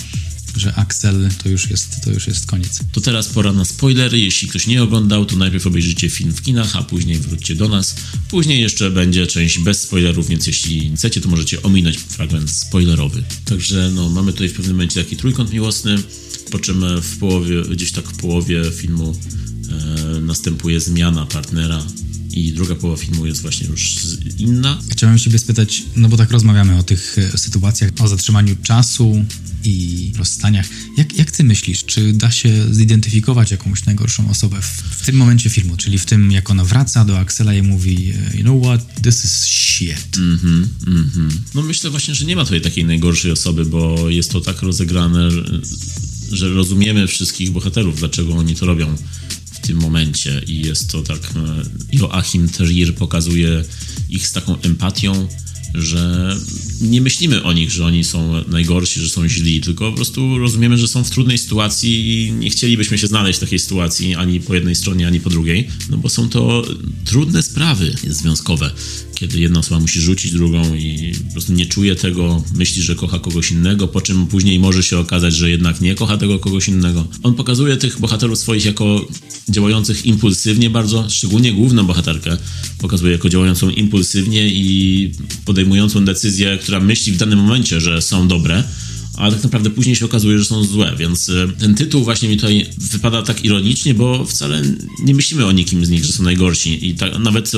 że 0.55 0.75
Axel 0.75 1.29
to 1.43 1.49
już 1.49 1.69
jest, 1.69 2.01
to 2.03 2.11
już 2.11 2.27
jest 2.27 2.45
koniec. 2.45 2.79
To 2.91 3.01
teraz 3.01 3.27
pora 3.27 3.53
na 3.53 3.65
spoilery. 3.65 4.19
Jeśli 4.19 4.47
ktoś 4.47 4.67
nie 4.67 4.83
oglądał, 4.83 5.25
to 5.25 5.35
najpierw 5.35 5.67
obejrzycie 5.67 6.09
film 6.09 6.33
w 6.33 6.41
kinach, 6.41 6.75
a 6.75 6.83
później 6.83 7.17
wróćcie 7.17 7.55
do 7.55 7.69
nas. 7.69 7.95
Później 8.29 8.61
jeszcze 8.61 8.91
będzie 8.91 9.27
część 9.27 9.59
bez 9.59 9.81
spoilerów, 9.81 10.27
więc 10.27 10.47
jeśli 10.47 10.91
chcecie, 10.95 11.21
to 11.21 11.29
możecie 11.29 11.63
ominąć 11.63 11.97
fragment 11.97 12.51
spoilerowy. 12.51 13.23
Także 13.45 13.91
no, 13.95 14.09
mamy 14.09 14.31
tutaj 14.31 14.49
w 14.49 14.53
pewnym 14.53 14.75
momencie 14.75 15.03
taki 15.03 15.17
trójkąt 15.17 15.53
miłosny, 15.53 15.95
po 16.51 16.59
czym 16.59 17.01
w 17.01 17.17
połowie, 17.17 17.61
gdzieś 17.61 17.91
tak 17.91 18.07
w 18.07 18.17
połowie 18.17 18.63
filmu 18.77 19.15
e, 20.17 20.21
następuje 20.21 20.79
zmiana 20.79 21.25
partnera 21.25 21.83
i 22.33 22.51
druga 22.51 22.75
połowa 22.75 23.01
filmu 23.01 23.25
jest 23.25 23.41
właśnie 23.41 23.67
już 23.67 23.97
inna. 24.37 24.79
Chciałem 24.91 25.17
się 25.17 25.39
spytać, 25.39 25.83
no 25.95 26.09
bo 26.09 26.17
tak 26.17 26.31
rozmawiamy 26.31 26.77
o 26.77 26.83
tych 26.83 27.17
e, 27.17 27.37
sytuacjach, 27.37 27.91
o 27.99 28.07
zatrzymaniu 28.07 28.55
czasu 28.63 29.25
i 29.63 30.11
rozstaniach. 30.17 30.67
Jak, 30.97 31.17
jak 31.17 31.31
ty 31.31 31.43
myślisz, 31.43 31.85
czy 31.85 32.13
da 32.13 32.31
się 32.31 32.73
zidentyfikować 32.73 33.51
jakąś 33.51 33.85
najgorszą 33.85 34.29
osobę 34.29 34.61
w, 34.61 34.83
w 35.01 35.05
tym 35.05 35.15
momencie 35.15 35.49
filmu, 35.49 35.77
czyli 35.77 35.97
w 35.97 36.05
tym, 36.05 36.31
jak 36.31 36.49
ona 36.49 36.65
wraca 36.65 37.05
do 37.05 37.19
Axela 37.19 37.53
i 37.53 37.61
mówi, 37.61 38.13
e, 38.33 38.37
you 38.37 38.43
know 38.43 38.63
what, 38.63 39.01
this 39.03 39.25
is 39.25 39.31
shit. 39.31 40.17
Mhm, 40.17 40.69
mhm. 40.87 41.29
No 41.55 41.61
myślę 41.61 41.89
właśnie, 41.89 42.15
że 42.15 42.25
nie 42.25 42.35
ma 42.35 42.43
tutaj 42.43 42.61
takiej 42.61 42.85
najgorszej 42.85 43.31
osoby, 43.31 43.65
bo 43.65 44.09
jest 44.09 44.31
to 44.31 44.41
tak 44.41 44.61
rozegrane, 44.61 45.29
że 46.31 46.49
rozumiemy 46.49 47.07
wszystkich 47.07 47.51
bohaterów, 47.51 47.99
dlaczego 47.99 48.33
oni 48.33 48.55
to 48.55 48.65
robią 48.65 48.95
tym 49.63 49.77
momencie 49.81 50.41
i 50.47 50.61
jest 50.61 50.91
to 50.91 51.03
tak, 51.03 51.19
e, 51.35 51.63
Joachim 51.91 52.49
Terrier 52.49 52.95
pokazuje 52.95 53.63
ich 54.09 54.27
z 54.27 54.31
taką 54.31 54.61
empatią, 54.61 55.27
że 55.73 56.35
nie 56.81 57.01
myślimy 57.01 57.43
o 57.43 57.53
nich, 57.53 57.71
że 57.71 57.85
oni 57.85 58.03
są 58.03 58.43
najgorsi, 58.47 58.99
że 58.99 59.09
są 59.09 59.27
źli, 59.27 59.61
tylko 59.61 59.89
po 59.89 59.95
prostu 59.95 60.37
rozumiemy, 60.37 60.77
że 60.77 60.87
są 60.87 61.03
w 61.03 61.09
trudnej 61.09 61.37
sytuacji 61.37 62.27
i 62.27 62.31
nie 62.31 62.49
chcielibyśmy 62.49 62.97
się 62.97 63.07
znaleźć 63.07 63.37
w 63.37 63.41
takiej 63.41 63.59
sytuacji 63.59 64.15
ani 64.15 64.39
po 64.39 64.53
jednej 64.53 64.75
stronie, 64.75 65.07
ani 65.07 65.19
po 65.19 65.29
drugiej, 65.29 65.67
no 65.89 65.97
bo 65.97 66.09
są 66.09 66.29
to 66.29 66.65
trudne 67.05 67.43
sprawy 67.43 67.95
związkowe, 68.07 68.71
kiedy 69.15 69.39
jedna 69.39 69.59
osoba 69.59 69.79
musi 69.81 70.01
rzucić 70.01 70.31
drugą 70.31 70.75
i 70.75 71.13
po 71.27 71.31
prostu 71.31 71.53
nie 71.53 71.65
czuje 71.65 71.95
tego, 71.95 72.43
myśli, 72.55 72.81
że 72.81 72.95
kocha 72.95 73.19
kogoś 73.19 73.51
innego, 73.51 73.87
po 73.87 74.01
czym 74.01 74.27
później 74.27 74.59
może 74.59 74.83
się 74.83 74.99
okazać, 74.99 75.33
że 75.35 75.49
jednak 75.49 75.81
nie 75.81 75.95
kocha 75.95 76.17
tego 76.17 76.39
kogoś 76.39 76.67
innego. 76.67 77.07
On 77.23 77.33
pokazuje 77.33 77.77
tych 77.77 77.99
bohaterów 77.99 78.39
swoich 78.39 78.65
jako 78.65 79.07
działających 79.49 80.05
impulsywnie 80.05 80.69
bardzo, 80.69 81.09
szczególnie 81.09 81.53
główną 81.53 81.83
bohaterkę 81.83 82.37
pokazuje 82.79 83.11
jako 83.11 83.29
działającą 83.29 83.69
impulsywnie 83.69 84.47
i 84.47 85.11
podejmującą 85.45 86.05
decyzję, 86.05 86.57
która 86.61 86.79
myśli 86.79 87.13
w 87.13 87.17
danym 87.17 87.39
momencie, 87.39 87.81
że 87.81 88.01
są 88.01 88.27
dobre, 88.27 88.63
a 89.17 89.31
tak 89.31 89.43
naprawdę 89.43 89.69
później 89.69 89.95
się 89.95 90.05
okazuje, 90.05 90.39
że 90.39 90.45
są 90.45 90.63
złe, 90.63 90.95
więc 90.97 91.29
e, 91.29 91.47
ten 91.59 91.75
tytuł 91.75 92.03
właśnie 92.03 92.29
mi 92.29 92.35
tutaj 92.35 92.65
wypada 92.77 93.21
tak 93.21 93.45
ironicznie, 93.45 93.93
bo 93.93 94.25
wcale 94.25 94.61
nie 95.03 95.15
myślimy 95.15 95.45
o 95.45 95.51
nikim 95.51 95.85
z 95.85 95.89
nich, 95.89 96.05
że 96.05 96.13
są 96.13 96.23
najgorsi 96.23 96.87
i 96.89 96.95
tak, 96.95 97.19
nawet 97.19 97.51
e, 97.55 97.57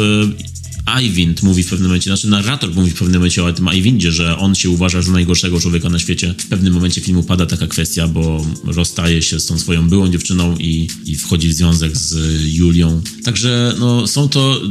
Iwind 1.03 1.43
mówi 1.43 1.63
w 1.63 1.69
pewnym 1.69 1.87
momencie, 1.87 2.09
znaczy 2.09 2.27
narrator 2.27 2.75
mówi 2.75 2.91
w 2.91 2.93
pewnym 2.93 3.13
momencie 3.13 3.43
o 3.43 3.53
tym 3.53 3.69
Iwindzie, 3.73 4.11
że 4.11 4.37
on 4.37 4.55
się 4.55 4.69
uważa 4.69 5.01
za 5.01 5.11
najgorszego 5.11 5.59
człowieka 5.59 5.89
na 5.89 5.99
świecie. 5.99 6.35
W 6.37 6.45
pewnym 6.45 6.73
momencie 6.73 7.01
filmu 7.01 7.23
pada 7.23 7.45
taka 7.45 7.67
kwestia, 7.67 8.07
bo 8.07 8.45
rozstaje 8.63 9.21
się 9.21 9.39
z 9.39 9.45
tą 9.45 9.59
swoją 9.59 9.89
byłą 9.89 10.09
dziewczyną 10.09 10.57
i, 10.57 10.87
i 11.05 11.15
wchodzi 11.15 11.49
w 11.49 11.53
związek 11.53 11.97
z 11.97 12.41
Julią. 12.55 13.01
Także 13.23 13.75
no, 13.79 14.07
są 14.07 14.29
to 14.29 14.61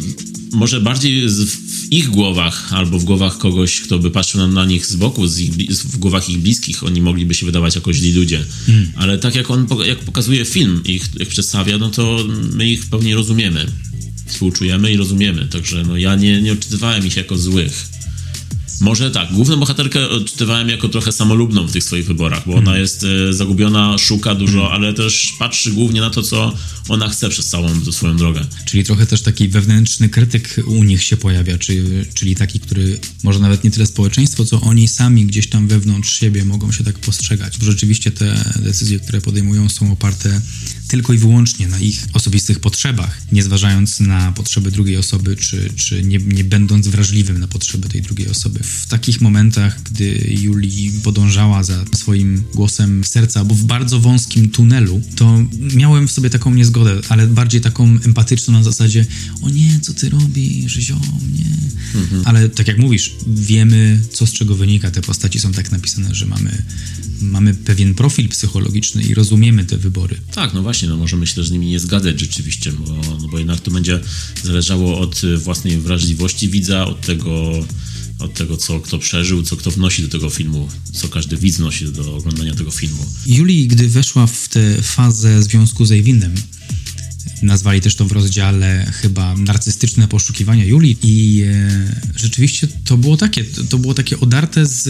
może 0.52 0.80
bardziej 0.80 1.28
w 1.28 1.92
ich 1.92 2.08
głowach 2.08 2.72
albo 2.72 2.98
w 2.98 3.04
głowach 3.04 3.38
kogoś, 3.38 3.80
kto 3.80 3.98
by 3.98 4.10
patrzył 4.10 4.40
na, 4.40 4.48
na 4.48 4.64
nich 4.64 4.86
z 4.86 4.96
boku, 4.96 5.26
z 5.26 5.38
ich, 5.38 5.52
w 5.70 5.96
głowach 5.96 6.28
ich 6.30 6.38
bliskich, 6.38 6.84
oni 6.84 7.00
mogliby 7.00 7.34
się 7.34 7.46
wydawać 7.46 7.74
jako 7.74 7.92
źli 7.92 8.12
ludzie. 8.12 8.44
Mm. 8.68 8.92
Ale 8.96 9.18
tak 9.18 9.34
jak 9.34 9.50
on 9.50 9.66
jak 9.86 9.98
pokazuje 9.98 10.44
film, 10.44 10.82
ich, 10.84 11.08
ich 11.20 11.28
przedstawia, 11.28 11.78
no 11.78 11.90
to 11.90 12.24
my 12.52 12.68
ich 12.68 12.84
w 12.84 12.88
pełni 12.88 13.14
rozumiemy 13.14 13.66
współczujemy 14.34 14.92
i 14.92 14.96
rozumiemy. 14.96 15.46
Także 15.46 15.82
no, 15.82 15.96
ja 15.96 16.14
nie, 16.14 16.42
nie 16.42 16.52
odczytywałem 16.52 17.06
ich 17.06 17.16
jako 17.16 17.38
złych. 17.38 17.88
Może 18.80 19.10
tak, 19.10 19.32
główną 19.32 19.56
bohaterkę 19.56 20.08
odczytywałem 20.08 20.68
jako 20.68 20.88
trochę 20.88 21.12
samolubną 21.12 21.66
w 21.66 21.72
tych 21.72 21.84
swoich 21.84 22.06
wyborach, 22.06 22.42
bo 22.46 22.52
ona 22.52 22.64
hmm. 22.64 22.80
jest 22.80 23.04
e, 23.04 23.32
zagubiona, 23.32 23.98
szuka 23.98 24.34
dużo, 24.34 24.60
hmm. 24.60 24.72
ale 24.72 24.94
też 24.94 25.32
patrzy 25.38 25.72
głównie 25.72 26.00
na 26.00 26.10
to, 26.10 26.22
co 26.22 26.54
ona 26.88 27.08
chce 27.08 27.28
przez 27.28 27.46
całą 27.46 27.84
swoją 27.92 28.16
drogę. 28.16 28.46
Czyli 28.64 28.84
trochę 28.84 29.06
też 29.06 29.22
taki 29.22 29.48
wewnętrzny 29.48 30.08
krytyk 30.08 30.60
u 30.66 30.84
nich 30.84 31.02
się 31.02 31.16
pojawia, 31.16 31.58
czyli, 31.58 31.82
czyli 32.14 32.36
taki, 32.36 32.60
który 32.60 32.98
może 33.22 33.38
nawet 33.38 33.64
nie 33.64 33.70
tyle 33.70 33.86
społeczeństwo, 33.86 34.44
co 34.44 34.60
oni 34.60 34.88
sami 34.88 35.26
gdzieś 35.26 35.48
tam 35.48 35.68
wewnątrz 35.68 36.20
siebie 36.20 36.44
mogą 36.44 36.72
się 36.72 36.84
tak 36.84 36.98
postrzegać. 36.98 37.58
Bo 37.58 37.66
rzeczywiście 37.66 38.10
te 38.10 38.52
decyzje, 38.58 39.00
które 39.00 39.20
podejmują, 39.20 39.68
są 39.68 39.92
oparte 39.92 40.40
tylko 40.88 41.12
i 41.12 41.18
wyłącznie 41.18 41.68
na 41.68 41.78
ich 41.78 42.06
osobistych 42.12 42.60
potrzebach, 42.60 43.22
nie 43.32 43.42
zważając 43.42 44.00
na 44.00 44.32
potrzeby 44.32 44.70
drugiej 44.70 44.96
osoby, 44.96 45.36
czy, 45.36 45.70
czy 45.76 46.02
nie, 46.02 46.18
nie 46.18 46.44
będąc 46.44 46.88
wrażliwym 46.88 47.38
na 47.38 47.48
potrzeby 47.48 47.88
tej 47.88 48.02
drugiej 48.02 48.28
osoby. 48.28 48.60
W 48.62 48.86
takich 48.86 49.20
momentach, 49.20 49.82
gdy 49.82 50.36
Juli 50.42 50.92
podążała 51.02 51.64
za 51.64 51.84
swoim 51.94 52.44
głosem 52.54 53.04
serca, 53.04 53.40
albo 53.40 53.54
w 53.54 53.64
bardzo 53.64 54.00
wąskim 54.00 54.50
tunelu, 54.50 55.02
to 55.16 55.44
miałem 55.74 56.08
w 56.08 56.12
sobie 56.12 56.30
taką 56.30 56.54
niezgodę, 56.54 57.00
ale 57.08 57.26
bardziej 57.26 57.60
taką 57.60 57.84
empatyczną 58.04 58.54
na 58.54 58.62
zasadzie 58.62 59.06
o 59.42 59.50
nie, 59.50 59.80
co 59.82 59.94
ty 59.94 60.10
robisz, 60.10 60.72
ziom, 60.72 61.00
nie. 61.32 61.54
Mhm. 62.00 62.22
Ale 62.24 62.48
tak 62.48 62.68
jak 62.68 62.78
mówisz, 62.78 63.14
wiemy, 63.26 64.00
co 64.12 64.26
z 64.26 64.32
czego 64.32 64.56
wynika. 64.56 64.90
Te 64.90 65.00
postaci 65.00 65.40
są 65.40 65.52
tak 65.52 65.72
napisane, 65.72 66.14
że 66.14 66.26
mamy 66.26 66.62
mamy 67.20 67.54
pewien 67.54 67.94
profil 67.94 68.28
psychologiczny 68.28 69.02
i 69.02 69.14
rozumiemy 69.14 69.64
te 69.64 69.76
wybory. 69.76 70.16
Tak, 70.34 70.54
no 70.54 70.62
właśnie, 70.62 70.73
no 70.82 70.96
możemy 70.96 71.26
się 71.26 71.34
też 71.34 71.48
z 71.48 71.50
nimi 71.50 71.66
nie 71.66 71.80
zgadzać 71.80 72.20
rzeczywiście, 72.20 72.72
bo, 72.72 72.94
no 73.22 73.28
bo 73.28 73.38
jednak 73.38 73.60
to 73.60 73.70
będzie 73.70 74.00
zależało 74.42 75.00
od 75.00 75.22
własnej 75.38 75.78
wrażliwości 75.78 76.48
widza, 76.48 76.87
od 76.87 77.00
tego, 77.00 77.52
od 78.18 78.34
tego, 78.34 78.56
co 78.56 78.80
kto 78.80 78.98
przeżył, 78.98 79.42
co 79.42 79.56
kto 79.56 79.70
wnosi 79.70 80.02
do 80.02 80.08
tego 80.08 80.30
filmu, 80.30 80.68
co 80.92 81.08
każdy 81.08 81.37
widz 81.37 81.56
wnosi 81.56 81.92
do 81.92 82.16
oglądania 82.16 82.54
tego 82.54 82.70
filmu. 82.70 83.06
Julii, 83.26 83.68
gdy 83.68 83.88
weszła 83.88 84.26
w 84.26 84.48
tę 84.48 84.82
fazę 84.82 85.42
związku 85.42 85.84
z 85.84 85.92
Eywinem, 85.92 86.34
Nazwali 87.42 87.80
też 87.80 87.96
to 87.96 88.04
w 88.04 88.12
rozdziale 88.12 88.92
chyba 89.02 89.36
narcystyczne 89.36 90.08
poszukiwania 90.08 90.64
Julii 90.64 90.98
i 91.02 91.42
e, 91.42 92.00
rzeczywiście 92.16 92.68
to 92.84 92.96
było 92.96 93.16
takie, 93.16 93.44
to 93.44 93.78
było 93.78 93.94
takie 93.94 94.20
odarte 94.20 94.66
z, 94.66 94.82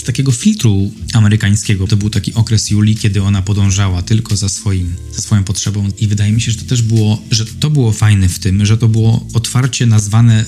z, 0.00 0.02
takiego 0.02 0.32
filtru 0.32 0.92
amerykańskiego. 1.12 1.86
To 1.86 1.96
był 1.96 2.10
taki 2.10 2.34
okres 2.34 2.70
Julii, 2.70 2.96
kiedy 2.96 3.22
ona 3.22 3.42
podążała 3.42 4.02
tylko 4.02 4.36
za 4.36 4.48
swoim, 4.48 4.96
za 5.12 5.22
swoją 5.22 5.44
potrzebą 5.44 5.88
i 6.00 6.08
wydaje 6.08 6.32
mi 6.32 6.40
się, 6.40 6.52
że 6.52 6.58
to 6.58 6.64
też 6.64 6.82
było, 6.82 7.22
że 7.30 7.44
to 7.46 7.70
było 7.70 7.92
fajne 7.92 8.28
w 8.28 8.38
tym, 8.38 8.66
że 8.66 8.78
to 8.78 8.88
było 8.88 9.26
otwarcie 9.34 9.86
nazwane 9.86 10.44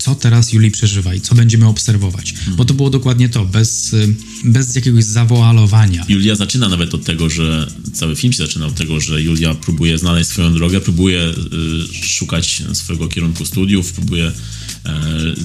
co 0.00 0.14
teraz 0.14 0.52
Julii 0.52 0.70
przeżywa 0.70 1.14
i 1.14 1.20
co 1.20 1.34
będziemy 1.34 1.66
obserwować. 1.66 2.34
Hmm. 2.34 2.56
Bo 2.56 2.64
to 2.64 2.74
było 2.74 2.90
dokładnie 2.90 3.28
to, 3.28 3.44
bez, 3.44 3.96
bez 4.44 4.74
jakiegoś 4.74 5.04
zawoalowania. 5.04 6.04
Julia 6.08 6.34
zaczyna 6.34 6.68
nawet 6.68 6.94
od 6.94 7.04
tego, 7.04 7.30
że 7.30 7.72
cały 7.92 8.16
film 8.16 8.32
się 8.32 8.42
zaczyna 8.42 8.66
od 8.66 8.74
tego, 8.74 9.00
że 9.00 9.22
Julia 9.22 9.54
próbuje 9.54 9.98
znaleźć 9.98 10.30
swoją 10.30 10.54
drogę, 10.54 10.80
próbuje 10.80 11.20
y, 11.22 12.06
szukać 12.06 12.62
swojego 12.72 13.08
kierunku 13.08 13.46
studiów, 13.46 13.92
próbuje 13.92 14.26
y, 14.28 14.32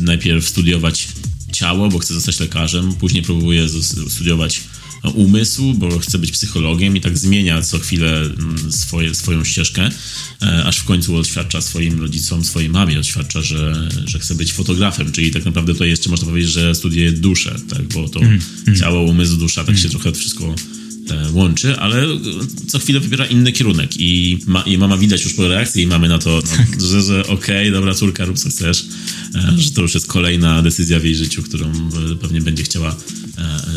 najpierw 0.01 0.47
studiować 0.47 1.07
ciało, 1.51 1.89
bo 1.89 1.99
chce 1.99 2.13
zostać 2.13 2.39
lekarzem, 2.39 2.93
później 2.93 3.23
próbuje 3.23 3.69
studiować 4.09 4.61
umysł, 5.09 5.73
bo 5.73 5.99
chce 5.99 6.19
być 6.19 6.31
psychologiem 6.31 6.97
i 6.97 7.01
tak 7.01 7.17
zmienia 7.17 7.61
co 7.61 7.79
chwilę 7.79 8.21
mm, 8.21 8.71
swoje, 8.71 9.15
swoją 9.15 9.43
ścieżkę, 9.43 9.89
e, 10.41 10.63
aż 10.65 10.77
w 10.77 10.83
końcu 10.83 11.17
oświadcza 11.17 11.61
swoim 11.61 12.01
rodzicom, 12.01 12.45
swojej 12.45 12.69
mamie, 12.69 12.99
oświadcza, 12.99 13.41
że, 13.41 13.89
że 14.05 14.19
chce 14.19 14.35
być 14.35 14.53
fotografem, 14.53 15.11
czyli 15.11 15.31
tak 15.31 15.45
naprawdę 15.45 15.73
tutaj 15.73 15.89
jeszcze 15.89 16.09
można 16.09 16.27
powiedzieć, 16.27 16.51
że 16.51 16.75
studiuje 16.75 17.11
duszę, 17.11 17.59
tak, 17.69 17.87
bo 17.87 18.09
to 18.09 18.19
mm, 18.19 18.39
ciało, 18.79 19.01
umysł, 19.01 19.37
dusza, 19.37 19.61
tak 19.61 19.69
mm. 19.69 19.81
się 19.81 19.89
trochę 19.89 20.11
wszystko 20.11 20.55
e, 21.09 21.31
łączy, 21.31 21.79
ale 21.79 22.07
co 22.67 22.79
chwilę 22.79 22.99
wybiera 22.99 23.25
inny 23.25 23.51
kierunek 23.51 23.91
i, 23.97 24.39
ma, 24.47 24.61
i 24.61 24.77
mama 24.77 24.97
widać 24.97 25.23
już 25.23 25.33
po 25.33 25.47
reakcji 25.47 25.83
i 25.83 25.87
mamy 25.87 26.07
na 26.07 26.19
to, 26.19 26.29
no, 26.29 26.41
tak. 26.41 26.81
że, 26.81 27.01
że 27.01 27.27
okej, 27.27 27.33
okay, 27.33 27.71
dobra 27.71 27.93
córka, 27.93 28.25
rób 28.25 28.37
co 28.37 28.49
chcesz, 28.49 28.85
e, 29.35 29.53
że 29.57 29.71
to 29.71 29.81
już 29.81 29.93
jest 29.93 30.07
kolejna 30.07 30.61
decyzja 30.61 30.99
w 30.99 31.03
jej 31.03 31.15
życiu, 31.15 31.43
którą 31.43 31.71
pewnie 32.21 32.41
będzie 32.41 32.63
chciała 32.63 32.95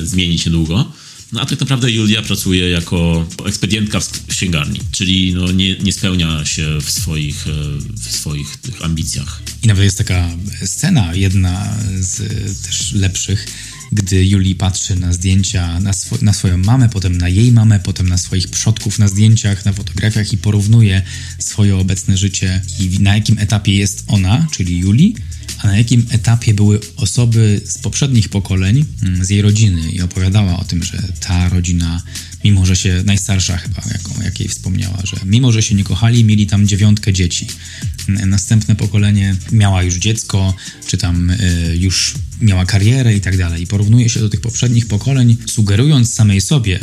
zmienić 0.05 0.47
niedługo. 0.47 0.93
No 1.33 1.41
a 1.41 1.47
tak 1.47 1.61
naprawdę 1.61 1.91
Julia 1.91 2.23
pracuje 2.23 2.71
jako 2.71 3.27
ekspedientka 3.47 4.01
w 4.01 4.27
księgarni, 4.27 4.81
czyli 4.93 5.35
no 5.35 5.53
nie, 5.53 5.77
nie 5.79 5.93
spełnia 5.93 6.45
się 6.45 6.79
w 6.81 6.91
swoich, 6.91 7.47
e, 7.47 7.51
w 7.93 8.17
swoich 8.17 8.57
tych 8.57 8.85
ambicjach. 8.85 9.43
I 9.63 9.67
nawet 9.67 9.85
jest 9.85 9.99
taka 9.99 10.31
scena, 10.65 11.15
jedna 11.15 11.77
z 12.01 12.17
też 12.67 12.93
lepszych, 12.93 13.47
gdy 13.93 14.27
Julii 14.27 14.55
patrzy 14.55 14.97
na 14.97 15.13
zdjęcia, 15.13 15.81
na, 15.81 15.93
swo 15.93 16.17
na, 16.23 16.33
swoją 16.33 16.59
mamę, 16.59 16.89
potem 16.89 17.19
na 17.19 17.29
jej 17.29 17.53
mamę, 17.53 17.81
potem 17.81 18.09
na 18.09 18.19
swoich 18.19 18.49
przodków 18.49 18.99
na 18.99 19.09
zdjęciach, 19.09 19.65
na 19.65 19.73
fotografiach 19.73 20.33
i 20.33 20.39
porównuje 20.39 21.03
swoje 21.39 21.77
obecne 21.77 22.17
życie 22.17 22.63
i 22.81 23.01
na 23.01 23.15
jakim 23.15 23.39
etapie 23.39 23.73
jest 23.73 24.05
ona, 24.07 24.47
czyli 24.53 24.79
Julii, 24.79 25.15
a 25.59 25.67
na 25.67 25.79
jakim 25.79 26.07
etapie 26.11 26.55
były 26.55 26.81
osoby 26.97 27.61
z 27.65 27.79
poprzednich 27.79 28.29
pokoleń, 28.29 28.85
mm, 29.03 29.25
z 29.25 29.31
jej 29.31 29.43
rodziny. 29.43 29.93
I 29.93 30.01
opowiadała 30.01 30.59
o 30.59 30.65
tym, 30.65 30.83
że 30.83 31.03
ta 31.21 31.49
rodzina, 31.49 32.03
mimo 32.45 32.67
że 32.67 32.77
się, 32.77 33.03
najstarsza 33.07 33.57
chyba, 33.57 33.83
jaką, 33.93 34.23
jak 34.23 34.41
jej 34.41 34.49
wspomniała, 34.49 34.99
że 35.05 35.17
mimo, 35.25 35.53
że 35.53 35.63
się 35.63 35.75
nie 35.75 35.85
kochali, 35.85 36.25
mieli 36.25 36.47
tam 36.47 36.69
dziewiątkę 36.69 37.13
dzieci. 37.13 37.47
Następne 38.09 38.77
pokolenie 38.77 39.37
miała 39.53 39.83
już 39.83 39.95
dziecko, 39.95 40.55
czy 40.87 40.99
tam 40.99 41.31
y, 41.31 41.77
już 41.77 42.15
miała 42.41 42.67
karierę 42.67 43.17
i 43.17 43.21
tak 43.21 43.37
dalej. 43.37 43.63
I 43.63 43.67
porównuje 43.67 44.09
się 44.09 44.21
do 44.21 44.29
tych 44.29 44.41
poprzednich 44.41 44.87
pokoleń, 44.87 45.37
sugerując 45.47 46.15
samej 46.15 46.41
sobie, 46.41 46.81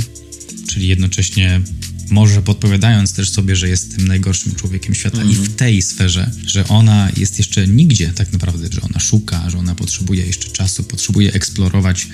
czyli 0.68 0.88
jednocześnie 0.88 1.62
może 2.10 2.42
podpowiadając 2.42 3.14
też 3.14 3.30
sobie, 3.30 3.56
że 3.56 3.70
jest 3.70 3.96
tym 3.96 4.08
najgorszym 4.08 4.56
człowiekiem 4.56 4.96
świata 4.96 5.18
mm 5.18 5.32
i 5.32 5.36
w 5.36 5.40
mhm. 5.40 5.58
tej 5.58 5.82
sferze, 5.82 6.32
że 6.48 6.68
ona 6.68 7.10
jest 7.18 7.38
jeszcze 7.38 7.68
nigdzie 7.68 8.14
tak 8.14 8.32
naprawdę, 8.32 8.68
że 8.72 8.82
ona 8.82 9.00
szuka, 9.00 9.50
że 9.50 9.58
ona 9.58 9.76
potrzebuje 9.76 10.26
jeszcze 10.26 10.50
czasu, 10.50 10.84
potrzebuje 10.84 11.34
eksplorować 11.34 12.08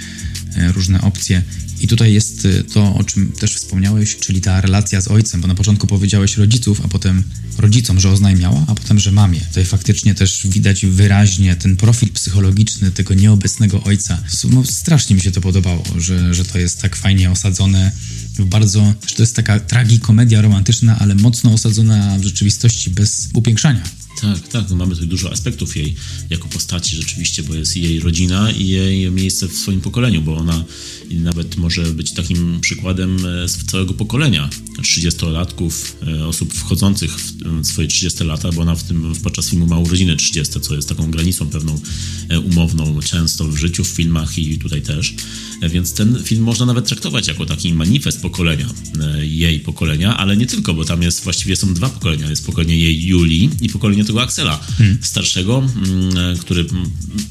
e, 0.56 0.72
różne 0.72 1.02
opcje. 1.02 1.44
I 1.82 1.88
tutaj 1.88 2.14
jest 2.14 2.46
e, 2.46 2.64
to, 2.64 2.96
o 2.96 3.04
czym 3.04 3.32
też 3.32 3.56
wspomniałeś, 3.56 4.18
czyli 4.18 4.42
ta 4.42 4.62
relacja 4.62 5.02
z 5.02 5.08
ojcem, 5.08 5.42
bo 5.42 5.48
na 5.48 5.56
początku 5.56 5.88
powiedziałeś 5.88 6.38
rodziców, 6.38 6.82
a 6.86 6.88
potem 6.88 7.24
rodzicom, 7.58 8.00
że 8.00 8.10
oznajmiała, 8.10 8.66
a 8.68 8.76
potem, 8.76 9.00
że 9.00 9.12
mamie. 9.12 9.40
Tutaj 9.40 9.66
faktycznie 9.66 10.16
też 10.16 10.48
widać 10.48 10.86
wyraźnie 10.86 11.56
ten 11.56 11.78
profil 11.78 12.10
psychologiczny 12.10 12.92
tego 12.92 13.14
nieobecnego 13.14 13.84
ojca. 13.84 14.24
No, 14.50 14.66
strasznie 14.66 15.16
mi 15.16 15.22
się 15.22 15.32
to 15.32 15.42
podobało, 15.42 15.84
że, 15.98 16.34
że 16.34 16.46
to 16.46 16.60
jest 16.60 16.82
tak 16.82 16.96
fajnie 16.96 17.32
osadzone 17.32 17.92
bardzo, 18.40 18.94
że 19.08 19.16
to 19.16 19.24
jest 19.24 19.36
taka 19.36 19.60
tragikomedia 19.60 20.42
romantyczna, 20.42 21.00
ale 21.00 21.16
mocno 21.16 21.54
osadzona 21.54 22.18
w 22.20 22.24
rzeczywistości 22.24 22.90
bez 22.90 23.30
upiększania. 23.34 23.84
Tak, 24.22 24.48
tak, 24.48 24.70
no 24.70 24.76
mamy 24.76 24.92
tutaj 24.92 25.08
dużo 25.08 25.32
aspektów 25.32 25.78
jej 25.78 25.96
jako 26.30 26.48
postaci 26.48 26.96
rzeczywiście, 26.96 27.44
bo 27.44 27.56
jest 27.56 27.78
jej 27.78 28.00
rodzina 28.00 28.52
i 28.52 28.68
jej 28.68 29.12
miejsce 29.12 29.48
w 29.48 29.54
swoim 29.54 29.82
pokoleniu, 29.82 30.22
bo 30.22 30.38
ona 30.38 30.66
nawet 31.14 31.58
może 31.58 31.84
być 31.84 32.12
takim 32.12 32.62
przykładem 32.62 33.26
e, 33.26 33.48
z 33.50 33.58
całego 33.58 33.94
pokolenia 33.94 34.50
30-latków, 34.82 35.72
e, 36.08 36.28
osób 36.28 36.54
wchodzących 36.54 37.16
w 37.16 37.66
swoje 37.66 37.88
30 37.88 38.24
lata, 38.24 38.52
bo 38.52 38.62
ona 38.62 38.76
w 38.76 38.84
tym 38.84 39.14
podczas 39.24 39.50
filmu 39.50 39.68
ma 39.68 39.78
urodziny 39.78 40.16
30, 40.16 40.60
co 40.62 40.76
jest 40.76 40.90
taką 40.90 41.12
granicą 41.12 41.50
pewną 41.50 41.80
e, 42.30 42.40
umowną 42.40 43.00
często 43.02 43.48
w 43.48 43.58
życiu, 43.58 43.84
w 43.84 43.88
filmach 43.88 44.38
i 44.38 44.58
tutaj 44.58 44.82
też. 44.82 45.14
Więc 45.70 45.94
ten 45.94 46.24
film 46.24 46.44
można 46.44 46.66
nawet 46.66 46.88
traktować 46.88 47.28
jako 47.28 47.46
taki 47.46 47.74
manifest 47.74 48.22
pokolenia, 48.22 48.70
jej 49.22 49.60
pokolenia, 49.60 50.18
ale 50.18 50.38
nie 50.38 50.46
tylko, 50.46 50.74
bo 50.74 50.86
tam 50.86 51.02
jest 51.02 51.24
właściwie 51.24 51.56
są 51.56 51.74
dwa 51.74 51.90
pokolenia. 51.90 52.30
Jest 52.30 52.46
pokolenie 52.46 52.78
jej 52.78 53.06
Julii 53.06 53.50
i 53.62 53.70
pokolenie 53.70 54.06
tego 54.06 54.22
Axela 54.22 54.58
hmm. 54.78 54.98
starszego, 55.02 55.58
mm, 55.76 56.38
który, 56.38 56.66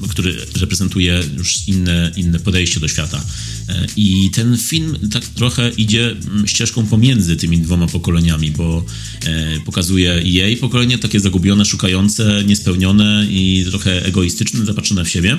który 0.09 0.35
reprezentuje 0.59 1.23
już 1.37 1.67
inne, 1.67 2.11
inne 2.15 2.39
podejście 2.39 2.79
do 2.79 2.87
świata. 2.87 3.23
E, 3.71 3.87
I 3.97 4.29
ten 4.29 4.57
film 4.57 4.97
tak 5.11 5.25
trochę 5.25 5.69
idzie 5.69 6.11
mm, 6.11 6.47
ścieżką 6.47 6.85
pomiędzy 6.85 7.35
tymi 7.35 7.57
dwoma 7.57 7.87
pokoleniami, 7.87 8.51
bo 8.51 8.85
e, 9.25 9.59
pokazuje 9.65 10.21
jej 10.23 10.57
pokolenie 10.57 10.97
takie 10.97 11.19
zagubione, 11.19 11.65
szukające, 11.65 12.43
niespełnione 12.45 13.25
i 13.29 13.65
trochę 13.69 14.05
egoistyczne, 14.05 14.65
zapatrzone 14.65 15.05
w 15.05 15.09
siebie 15.09 15.37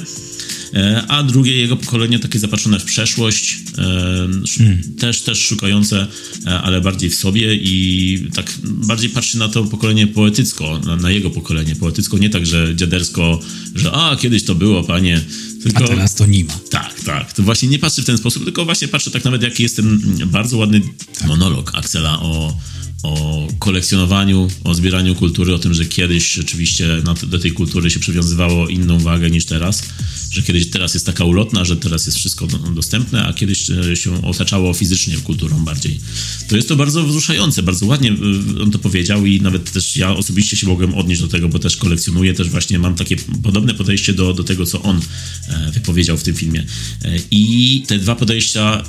E, 0.75 1.03
a 1.09 1.23
drugie 1.23 1.57
jego 1.57 1.77
pokolenie 1.77 2.18
takie 2.18 2.38
zapatrzone 2.38 2.81
w 2.81 2.85
przeszłość, 2.85 3.59
hmm. 3.77 4.83
też, 4.99 5.21
też 5.21 5.38
szukające, 5.38 6.07
e, 6.47 6.61
ale 6.61 6.81
bardziej 6.81 7.11
w 7.11 7.14
sobie 7.14 7.55
i 7.55 8.27
tak 8.35 8.53
bardziej 8.64 9.11
patrzy 9.11 9.38
na 9.38 9.49
to 9.49 9.64
pokolenie 9.64 10.07
poetycko, 10.07 10.79
na, 10.79 10.97
na 10.97 11.11
jego 11.11 11.31
pokolenie 11.31 11.77
poetycko, 11.77 12.18
nie 12.18 12.31
tak, 12.31 12.47
że 12.47 12.77
dziadersko, 12.77 13.40
że 13.75 13.92
a, 13.92 14.16
kiedyś 14.16 14.45
to 14.45 14.55
było, 14.55 14.85
panie, 14.85 15.21
tylko, 15.62 15.85
a 15.85 15.88
teraz 15.88 16.14
to 16.14 16.27
nie 16.27 16.44
ma. 16.44 16.53
Tak, 16.70 17.01
tak. 17.01 17.33
To 17.33 17.42
właśnie 17.42 17.68
nie 17.68 17.79
patrzy 17.79 18.03
w 18.03 18.07
ten 18.07 18.18
sposób, 18.18 18.44
tylko 18.44 18.64
właśnie 18.64 18.88
patrzy 18.88 19.11
tak 19.11 19.25
nawet, 19.25 19.42
jaki 19.42 19.62
jest 19.62 19.77
ten 19.77 20.01
bardzo 20.27 20.57
ładny 20.57 20.81
tak. 21.18 21.29
monolog 21.29 21.75
Axela 21.75 22.20
o, 22.20 22.57
o 23.03 23.47
kolekcjonowaniu, 23.59 24.49
o 24.65 24.75
zbieraniu 24.75 25.15
kultury, 25.15 25.55
o 25.55 25.59
tym, 25.59 25.75
że 25.75 25.85
kiedyś 25.85 26.33
rzeczywiście 26.33 27.03
do 27.27 27.38
tej 27.38 27.53
kultury 27.53 27.91
się 27.91 28.01
przywiązywało 28.01 28.69
inną 28.69 28.99
wagę 28.99 29.31
niż 29.31 29.45
teraz, 29.45 29.83
że 30.33 30.43
kiedyś 30.43 30.71
teraz 30.71 30.95
jest 30.95 31.07
taka 31.07 31.25
ulotna, 31.25 31.65
że 31.65 31.77
teraz 31.77 32.07
jest 32.07 32.19
wszystko 32.19 32.47
dostępne, 32.75 33.25
a 33.27 33.33
kiedyś 33.33 33.71
e, 33.71 33.97
się 33.97 34.23
otaczało 34.23 34.75
fizycznie 34.75 35.17
kulturą 35.17 35.65
bardziej. 35.65 36.01
To 36.49 36.57
jest 36.57 36.69
to 36.69 36.77
bardzo 36.77 37.05
wzruszające, 37.05 37.62
bardzo 37.62 37.87
ładnie 37.87 38.11
e, 38.59 38.62
on 38.62 38.71
to 38.71 38.79
powiedział 38.79 39.27
i 39.27 39.41
nawet 39.41 39.73
też 39.73 39.97
ja 39.97 40.17
osobiście 40.17 40.57
się 40.57 40.67
mogłem 40.67 40.95
odnieść 40.95 41.21
do 41.21 41.29
tego, 41.29 41.49
bo 41.49 41.59
też 41.59 41.77
kolekcjonuję, 41.77 42.35
też 42.35 42.51
właśnie 42.51 42.79
mam 42.79 42.95
takie 42.95 43.17
podobne 43.43 43.75
podejście 43.75 44.12
do, 44.12 44.35
do 44.35 44.45
tego, 44.45 44.67
co 44.67 44.83
on 44.83 45.01
e, 45.49 45.71
wypowiedział 45.73 46.17
w 46.17 46.23
tym 46.23 46.35
filmie. 46.35 46.65
I 47.31 47.83
te 47.87 47.99
dwa 47.99 48.17
podejścia, 48.17 48.83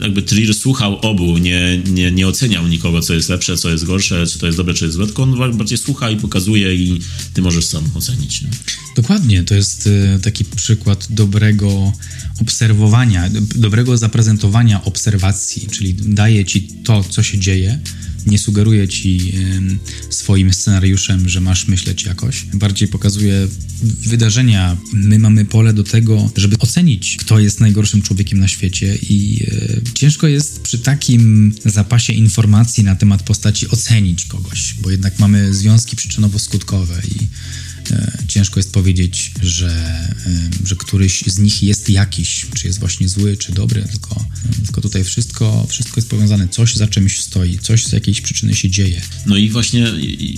jakby 0.00 0.22
Trier 0.22 0.54
słuchał 0.54 0.98
obu, 0.98 1.38
nie, 1.38 1.82
nie, 1.86 2.12
nie 2.12 2.28
oceniał 2.28 2.68
nikogo, 2.68 3.00
co 3.00 3.14
jest 3.14 3.28
lepsze, 3.28 3.56
co 3.60 3.70
jest 3.70 3.84
gorsze, 3.84 4.26
czy 4.26 4.38
to 4.38 4.46
jest 4.46 4.58
dobre, 4.58 4.74
czy 4.74 4.84
jest 4.84 4.96
złe, 4.96 5.06
tylko 5.06 5.22
on 5.22 5.56
bardziej 5.56 5.78
słucha 5.78 6.10
i 6.10 6.16
pokazuje 6.16 6.74
i 6.74 7.00
ty 7.34 7.42
możesz 7.42 7.66
sam 7.66 7.84
ocenić. 7.94 8.44
Dokładnie, 8.96 9.44
to 9.44 9.54
jest 9.54 9.88
taki 10.22 10.44
przykład 10.44 11.06
dobrego 11.10 11.92
obserwowania, 12.40 13.30
dobrego 13.56 13.96
zaprezentowania 13.96 14.84
obserwacji, 14.84 15.68
czyli 15.70 15.94
daje 15.94 16.44
ci 16.44 16.62
to, 16.84 17.04
co 17.04 17.22
się 17.22 17.38
dzieje, 17.38 17.78
nie 18.26 18.38
sugeruje 18.38 18.88
ci 18.88 19.32
swoim 20.30 20.52
scenariuszem, 20.52 21.28
że 21.28 21.40
masz 21.40 21.68
myśleć 21.68 22.04
jakoś. 22.04 22.44
Bardziej 22.54 22.88
pokazuje 22.88 23.48
wydarzenia. 23.82 24.76
My 24.92 25.18
mamy 25.18 25.44
pole 25.44 25.72
do 25.72 25.84
tego, 25.84 26.30
żeby 26.36 26.58
ocenić, 26.58 27.16
kto 27.16 27.38
jest 27.38 27.60
najgorszym 27.60 28.02
człowiekiem 28.02 28.38
na 28.38 28.48
świecie 28.48 28.98
i 29.02 29.46
e, 29.86 29.92
ciężko 29.94 30.26
jest 30.26 30.60
przy 30.60 30.78
takim 30.78 31.54
zapasie 31.64 32.12
informacji 32.12 32.84
na 32.84 32.96
temat 32.96 33.22
postaci 33.22 33.68
ocenić 33.68 34.24
kogoś, 34.24 34.74
bo 34.82 34.90
jednak 34.90 35.18
mamy 35.18 35.54
związki 35.54 35.96
przyczynowo-skutkowe 35.96 36.94
i 37.08 37.26
ciężko 38.28 38.60
jest 38.60 38.72
powiedzieć, 38.72 39.32
że, 39.42 39.68
e, 40.26 40.66
że 40.66 40.76
któryś 40.76 41.22
z 41.26 41.38
nich 41.38 41.62
jest 41.62 41.90
jakiś, 41.90 42.46
czy 42.54 42.66
jest 42.66 42.80
właśnie 42.80 43.08
zły, 43.08 43.36
czy 43.36 43.52
dobry, 43.52 43.82
tylko, 43.90 44.24
tylko 44.64 44.80
tutaj 44.80 45.04
wszystko, 45.04 45.66
wszystko 45.68 45.94
jest 45.96 46.10
powiązane. 46.10 46.48
Coś 46.48 46.76
za 46.76 46.86
czymś 46.86 47.20
stoi, 47.20 47.58
coś 47.58 47.86
z 47.86 47.92
jakiejś 47.92 48.20
przyczyny 48.20 48.54
się 48.54 48.70
dzieje. 48.70 49.02
No 49.26 49.36
i 49.36 49.48
właśnie 49.48 49.92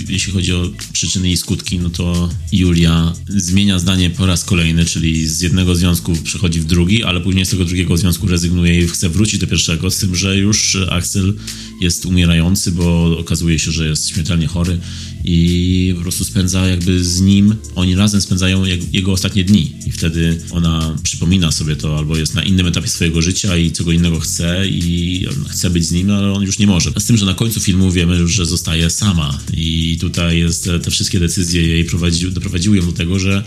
jeśli 0.09 0.33
chodzi 0.33 0.53
o 0.53 0.71
przyczyny 0.93 1.31
i 1.31 1.37
skutki, 1.37 1.79
no 1.79 1.91
to 1.91 2.31
Julia 2.53 3.13
zmienia 3.29 3.79
zdanie 3.79 4.11
po 4.11 4.27
raz 4.27 4.45
kolejny, 4.45 4.85
czyli 4.85 5.29
z 5.29 5.41
jednego 5.41 5.77
związku 5.77 6.17
przechodzi 6.17 6.61
w 6.61 6.65
drugi, 6.65 7.05
ale 7.05 7.21
później 7.21 7.47
z 7.47 7.49
tego 7.49 7.65
drugiego 7.65 7.97
związku 7.97 8.27
rezygnuje 8.27 8.85
i 8.85 8.89
chce 8.89 9.09
wrócić 9.09 9.41
do 9.41 9.47
pierwszego, 9.47 9.91
z 9.91 9.99
tym, 9.99 10.17
że 10.17 10.37
już 10.37 10.77
Axel 10.91 11.35
jest 11.81 12.07
umierający, 12.07 12.73
bo 12.73 13.19
okazuje 13.19 13.59
się, 13.59 13.73
że 13.73 13.89
jest 13.89 14.09
śmiertelnie 14.09 14.47
chory 14.47 14.79
i 15.25 15.93
po 15.97 16.03
prostu 16.03 16.25
spędza 16.25 16.69
jakby 16.69 17.05
z 17.05 17.21
nim, 17.21 17.55
oni 17.75 17.95
razem 17.95 18.21
spędzają 18.21 18.65
jego 18.93 19.13
ostatnie 19.13 19.45
dni 19.45 19.73
i 19.87 19.93
wtedy 19.93 20.39
ona 20.51 20.97
przypomina 21.03 21.53
sobie 21.53 21.77
to 21.77 21.99
albo 21.99 22.17
jest 22.17 22.35
na 22.35 22.43
innym 22.43 22.67
etapie 22.67 22.89
swojego 22.89 23.23
życia 23.23 23.57
i 23.57 23.73
czego 23.73 23.93
innego 23.93 24.21
chce 24.21 24.69
i 24.69 25.27
chce 25.49 25.71
być 25.71 25.87
z 25.87 25.93
nim, 25.93 26.11
ale 26.11 26.33
on 26.33 26.43
już 26.43 26.59
nie 26.59 26.67
może. 26.67 26.93
Z 26.99 27.05
tym, 27.05 27.17
że 27.17 27.27
na 27.27 27.35
końcu 27.35 27.61
filmu 27.61 27.91
wiemy 27.91 28.17
już, 28.17 28.33
że 28.33 28.47
zostaje 28.47 28.91
sama 28.91 29.39
i 29.53 29.99
tutaj 30.01 30.39
jest 30.39 30.69
te 30.83 30.91
wszystkie 30.91 31.21
decyzje 31.21 31.67
jej 31.67 31.85
prowadzi, 31.85 32.33
doprowadziły 32.33 32.77
ją 32.77 32.87
do 32.87 32.93
tego, 32.93 33.19
że 33.19 33.45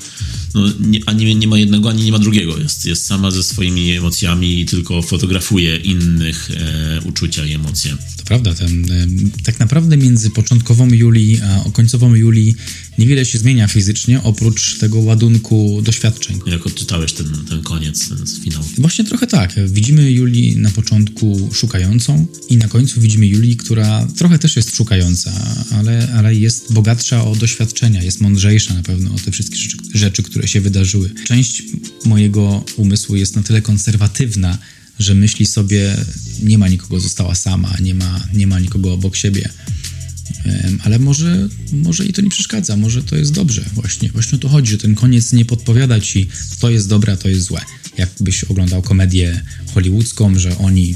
no, 0.53 0.69
nie, 0.79 0.99
ani 1.05 1.35
nie 1.35 1.47
ma 1.47 1.57
jednego, 1.57 1.89
ani 1.89 2.03
nie 2.03 2.11
ma 2.11 2.19
drugiego. 2.19 2.57
Jest, 2.57 2.85
jest 2.85 3.05
sama 3.05 3.31
ze 3.31 3.43
swoimi 3.43 3.91
emocjami 3.91 4.59
i 4.59 4.65
tylko 4.65 5.01
fotografuje 5.01 5.77
innych 5.77 6.51
e, 6.51 7.01
uczucia 7.05 7.45
i 7.45 7.53
emocje. 7.53 7.97
To 8.17 8.23
prawda. 8.23 8.55
Ten, 8.55 8.91
e, 8.91 9.07
tak 9.43 9.59
naprawdę 9.59 9.97
między 9.97 10.29
początkową 10.29 10.87
Julii 10.87 11.41
a 11.41 11.64
końcową 11.71 12.15
Julii 12.15 12.55
niewiele 12.97 13.25
się 13.25 13.37
zmienia 13.37 13.67
fizycznie, 13.67 14.23
oprócz 14.23 14.77
tego 14.77 14.99
ładunku 14.99 15.81
doświadczeń. 15.81 16.39
Jak 16.47 16.67
odczytałeś 16.67 17.13
ten, 17.13 17.27
ten 17.49 17.61
koniec, 17.61 18.09
ten 18.09 18.27
finał? 18.43 18.63
Właśnie 18.77 19.05
trochę 19.05 19.27
tak. 19.27 19.55
Widzimy 19.67 20.11
Julii 20.11 20.55
na 20.57 20.71
początku 20.71 21.49
szukającą 21.53 22.27
i 22.49 22.57
na 22.57 22.67
końcu 22.67 23.01
widzimy 23.01 23.27
Julii, 23.27 23.57
która 23.57 24.07
trochę 24.17 24.39
też 24.39 24.55
jest 24.55 24.75
szukająca, 24.75 25.31
ale, 25.71 26.13
ale 26.13 26.35
jest 26.35 26.73
bogatsza 26.73 27.25
o 27.25 27.35
doświadczenia, 27.35 28.03
jest 28.03 28.21
mądrzejsza 28.21 28.73
na 28.73 28.83
pewno 28.83 29.13
o 29.13 29.19
te 29.19 29.31
wszystkie 29.31 29.57
rzeczy, 29.57 29.77
rzeczy 29.93 30.23
które 30.23 30.47
się 30.47 30.61
wydarzyły. 30.61 31.09
Część 31.27 31.63
mojego 32.05 32.65
umysłu 32.77 33.15
jest 33.15 33.35
na 33.35 33.43
tyle 33.43 33.61
konserwatywna, 33.61 34.57
że 34.99 35.15
myśli 35.15 35.45
sobie, 35.45 35.97
nie 36.43 36.57
ma 36.57 36.67
nikogo, 36.67 36.99
została 36.99 37.35
sama, 37.35 37.75
nie 37.81 37.93
ma, 37.93 38.27
nie 38.33 38.47
ma 38.47 38.59
nikogo 38.59 38.93
obok 38.93 39.15
siebie 39.15 39.49
ale 40.83 40.99
może, 40.99 41.49
może 41.71 42.05
i 42.05 42.13
to 42.13 42.21
nie 42.21 42.29
przeszkadza, 42.29 42.77
może 42.77 43.03
to 43.03 43.15
jest 43.15 43.33
dobrze 43.33 43.65
właśnie. 43.73 44.09
Właśnie 44.09 44.35
o 44.35 44.41
to 44.41 44.49
chodzi, 44.49 44.71
że 44.71 44.77
ten 44.77 44.95
koniec 44.95 45.33
nie 45.33 45.45
podpowiada 45.45 45.99
ci, 45.99 46.27
to 46.59 46.69
jest 46.69 46.89
dobre, 46.89 47.13
a 47.13 47.17
to 47.17 47.29
jest 47.29 47.41
złe. 47.41 47.61
Jakbyś 47.97 48.43
oglądał 48.43 48.81
komedię 48.81 49.43
hollywoodzką, 49.73 50.39
że 50.39 50.57
oni 50.57 50.95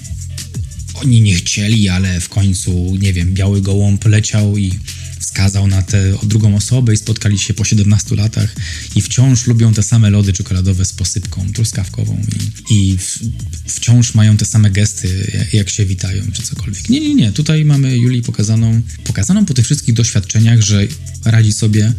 oni 0.94 1.22
nie 1.22 1.36
chcieli, 1.36 1.90
ale 1.90 2.20
w 2.20 2.30
końcu, 2.30 2.96
nie 3.02 3.14
wiem, 3.14 3.34
biały 3.34 3.62
gołąb 3.62 4.06
leciał 4.06 4.58
i 4.58 4.72
wskazał 5.20 5.68
na 5.68 5.82
tę 5.82 6.18
drugą 6.24 6.56
osobę 6.56 6.94
i 6.94 6.98
spotkali 6.98 7.40
się 7.40 7.54
po 7.54 7.66
17 7.66 8.16
latach 8.16 8.56
i 8.96 9.02
wciąż 9.02 9.48
lubią 9.48 9.74
te 9.74 9.84
same 9.84 10.10
lody 10.10 10.34
czekoladowe 10.34 10.86
z 10.86 10.94
posypką 10.94 11.54
truskawkową 11.54 12.22
i, 12.70 12.92
i 12.92 12.98
w, 12.98 13.20
wciąż 13.66 14.16
mają 14.16 14.38
te 14.38 14.46
same 14.46 14.72
gesty, 14.72 15.32
jak 15.54 15.70
się 15.70 15.86
witają, 15.86 16.24
czy 16.34 16.42
cokolwiek. 16.42 16.90
Nie, 16.90 17.00
nie, 17.00 17.16
nie. 17.16 17.32
Tutaj 17.32 17.66
mamy 17.66 17.98
Julii 17.98 18.22
pokazaną, 18.22 18.82
pokazaną 19.04 19.46
po 19.46 19.54
tych 19.54 19.66
wszystkich 19.66 19.96
doświadczeniach, 19.96 20.62
że 20.62 20.88
radzi 21.26 21.54
sobie, 21.54 21.94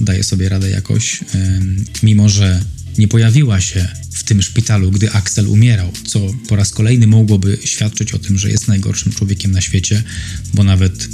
daje 0.00 0.24
sobie 0.24 0.48
radę 0.48 0.70
jakoś, 0.70 1.20
mimo 2.02 2.28
że 2.28 2.60
nie 2.98 3.08
pojawiła 3.08 3.60
się 3.60 3.88
w 4.12 4.24
tym 4.24 4.42
szpitalu, 4.42 4.90
gdy 4.90 5.12
Axel 5.12 5.48
umierał, 5.48 5.92
co 6.06 6.20
po 6.48 6.56
raz 6.56 6.70
kolejny 6.70 7.06
mogłoby 7.06 7.58
świadczyć 7.64 8.12
o 8.12 8.18
tym, 8.18 8.38
że 8.38 8.50
jest 8.50 8.68
najgorszym 8.68 9.12
człowiekiem 9.12 9.52
na 9.52 9.60
świecie, 9.60 10.02
bo 10.54 10.64
nawet 10.64 11.08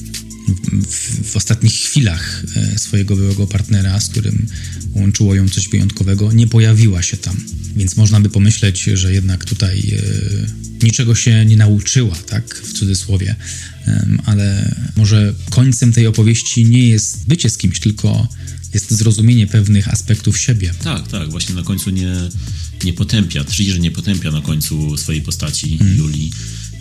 w, 0.89 1.31
w, 1.31 1.37
ostatnich 1.37 1.73
chwilach 1.73 2.45
e, 2.57 2.79
swojego 2.79 3.17
byłego 3.17 3.47
partnera, 3.47 4.01
z 4.01 4.09
którym 4.09 4.47
łączyło 4.95 5.35
ją 5.35 5.49
coś 5.49 5.69
wyjątkowego, 5.69 6.33
nie 6.33 6.47
pojawiła 6.47 7.03
się 7.03 7.17
tam. 7.17 7.37
Więc 7.77 7.97
można 7.97 8.21
by 8.21 8.29
pomyśleć, 8.29 8.83
że 8.83 9.13
jednak 9.13 9.45
tutaj 9.45 9.79
e, 9.79 10.85
niczego 10.85 11.15
się 11.15 11.45
nie 11.45 11.57
nauczyła, 11.57 12.17
tak, 12.17 12.55
w 12.55 12.73
cudzysłowie. 12.73 13.37
Ale 14.27 14.75
może 14.97 15.35
końcem 15.51 15.93
tej 15.93 16.07
opowieści 16.07 16.65
nie 16.65 16.89
jest 16.89 17.29
bycie 17.29 17.51
z 17.51 17.57
kimś, 17.57 17.81
tylko 17.81 18.29
jest 18.75 18.91
zrozumienie 18.91 19.47
pewnych 19.47 19.89
aspektów 19.89 20.39
siebie. 20.39 20.75
Tak, 20.83 21.09
tak. 21.09 21.31
Właśnie 21.31 21.55
na 21.55 21.63
końcu 21.63 21.91
nie, 21.91 22.15
nie 22.85 22.93
potępia, 22.93 23.45
Trier 23.45 23.81
nie 23.81 23.91
potępia 23.91 24.31
na 24.31 24.41
końcu 24.41 24.97
swojej 24.97 25.23
postaci, 25.23 25.79
mm. 25.81 25.97
Julii, 25.97 26.31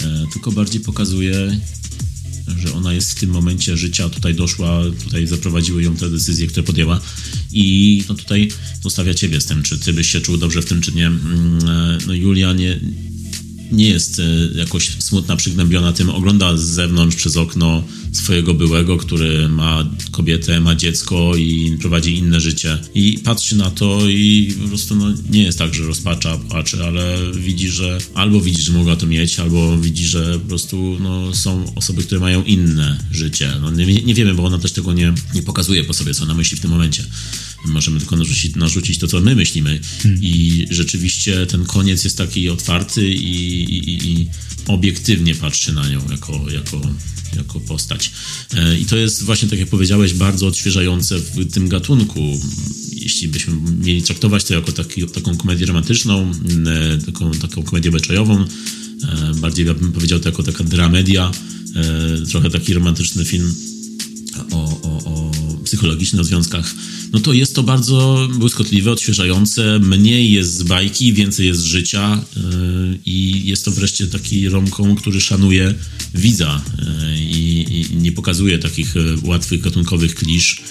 e, 0.03 0.25
tylko 0.33 0.51
bardziej 0.51 0.81
pokazuje 0.81 1.59
że 2.57 2.73
ona 2.73 2.93
jest 2.93 3.11
w 3.11 3.19
tym 3.19 3.29
momencie 3.29 3.77
życia, 3.77 4.09
tutaj 4.09 4.35
doszła, 4.35 4.81
tutaj 5.03 5.27
zaprowadziły 5.27 5.83
ją 5.83 5.95
te 5.95 6.09
decyzje, 6.09 6.47
które 6.47 6.63
podjęła. 6.63 7.01
I 7.51 8.03
no 8.09 8.15
tutaj 8.15 8.49
zostawia 8.83 9.13
ciebie 9.13 9.41
z 9.41 9.45
tym, 9.45 9.63
czy 9.63 9.79
ty 9.79 9.93
byś 9.93 10.11
się 10.11 10.21
czuł 10.21 10.37
dobrze 10.37 10.61
w 10.61 10.65
tym, 10.65 10.81
czy 10.81 10.91
nie. 10.91 11.07
Mm, 11.07 11.59
e, 11.69 11.97
no 12.07 12.13
Julia 12.13 12.53
nie, 12.53 12.79
nie 13.71 13.89
jest 13.89 14.19
e, 14.19 14.23
jakoś 14.59 14.89
smutna, 14.99 15.35
przygnębiona 15.35 15.93
tym, 15.93 16.09
ogląda 16.09 16.57
z 16.57 16.61
zewnątrz 16.61 17.15
przez 17.15 17.37
okno 17.37 17.83
swojego 18.11 18.53
byłego, 18.53 18.97
który 18.97 19.49
ma 19.49 19.89
kobietę, 20.11 20.59
ma 20.59 20.75
dziecko 20.75 21.35
i 21.35 21.77
prowadzi 21.81 22.17
inne 22.17 22.39
życie. 22.39 22.77
I 22.95 23.19
patrzy 23.23 23.55
na 23.55 23.71
to 23.71 24.09
i 24.09 24.55
po 24.61 24.67
prostu 24.67 24.95
no, 24.95 25.13
nie 25.29 25.43
jest 25.43 25.59
tak, 25.59 25.73
że 25.73 25.83
rozpacza, 25.83 26.37
płacze, 26.37 26.85
ale 26.87 27.17
widzi, 27.33 27.69
że 27.69 27.97
albo 28.13 28.41
widzi, 28.41 28.61
że 28.61 28.71
mogła 28.71 28.95
to 28.95 29.07
mieć, 29.07 29.39
albo 29.39 29.77
widzi, 29.77 30.05
że 30.05 30.39
po 30.39 30.47
prostu 30.47 30.97
no, 30.99 31.35
są 31.35 31.75
osoby, 31.75 32.03
które 32.03 32.21
mają 32.21 32.43
inne 32.43 32.97
życie. 33.11 33.51
No, 33.61 33.71
nie, 33.71 33.85
nie 33.85 34.13
wiemy, 34.13 34.33
bo 34.33 34.45
ona 34.45 34.59
też 34.59 34.71
tego 34.71 34.93
nie, 34.93 35.13
nie 35.35 35.41
pokazuje 35.41 35.83
po 35.83 35.93
sobie, 35.93 36.13
co 36.13 36.23
ona 36.23 36.33
myśli 36.33 36.57
w 36.57 36.61
tym 36.61 36.71
momencie. 36.71 37.03
Możemy 37.65 37.99
tylko 37.99 38.15
narzucić, 38.15 38.55
narzucić 38.55 38.97
to, 38.97 39.07
co 39.07 39.21
my 39.21 39.35
myślimy. 39.35 39.79
Hmm. 40.03 40.19
I 40.23 40.65
rzeczywiście 40.69 41.45
ten 41.45 41.65
koniec 41.65 42.03
jest 42.03 42.17
taki 42.17 42.49
otwarty 42.49 43.09
i, 43.09 43.63
i, 43.63 44.11
i 44.11 44.29
obiektywnie 44.67 45.35
patrzy 45.35 45.73
na 45.73 45.89
nią 45.89 46.01
jako, 46.11 46.45
jako, 46.51 46.81
jako 47.35 47.59
postać. 47.59 48.11
E, 48.53 48.79
I 48.79 48.85
to 48.85 48.97
jest 48.97 49.23
właśnie, 49.23 49.49
tak 49.49 49.59
jak 49.59 49.69
powiedziałeś, 49.69 50.13
bardzo 50.13 50.47
odświeżające 50.47 51.19
w 51.19 51.51
tym 51.53 51.69
gatunku. 51.69 52.39
Jeśli 52.91 53.27
byśmy 53.27 53.53
mieli 53.85 54.03
traktować 54.03 54.43
to 54.43 54.53
jako 54.53 54.71
taki, 54.71 55.07
taką 55.07 55.37
komedię 55.37 55.65
romantyczną, 55.65 56.31
e, 56.67 56.97
taką, 57.05 57.31
taką 57.31 57.63
komedię 57.63 57.91
beczajową, 57.91 58.41
e, 58.43 58.45
bardziej 59.35 59.65
ja 59.65 59.73
bym 59.73 59.91
powiedział 59.91 60.19
to 60.19 60.29
jako 60.29 60.43
taka 60.43 60.63
dramedia, 60.63 61.31
trochę 62.29 62.49
taki 62.49 62.73
romantyczny 62.73 63.25
film 63.25 63.53
o, 64.51 64.81
o, 64.81 65.03
o 65.05 65.31
psychologicznych 65.69 66.25
związkach 66.25 66.75
no 67.13 67.19
to 67.19 67.33
jest 67.33 67.55
to 67.55 67.63
bardzo 67.63 68.27
błyskotliwe, 68.37 68.91
odświeżające. 68.91 69.79
Mniej 69.79 70.31
jest 70.31 70.53
z 70.53 70.63
bajki, 70.63 71.13
więcej 71.13 71.47
jest 71.47 71.61
z 71.61 71.63
życia 71.63 72.21
yy, 72.35 72.99
i 73.05 73.45
jest 73.45 73.65
to 73.65 73.71
wreszcie 73.71 74.07
taki 74.07 74.49
romką, 74.49 74.95
który 74.95 75.21
szanuje 75.21 75.73
widza 76.15 76.61
yy, 76.77 77.19
i, 77.19 77.65
i, 77.79 77.95
nie 77.95 78.11
pokazuje 78.11 78.59
takich 78.59 78.95
yy, 78.95 79.17
łatwych, 79.23 79.61
gatunkowych 79.61 80.15
klisz, 80.15 80.61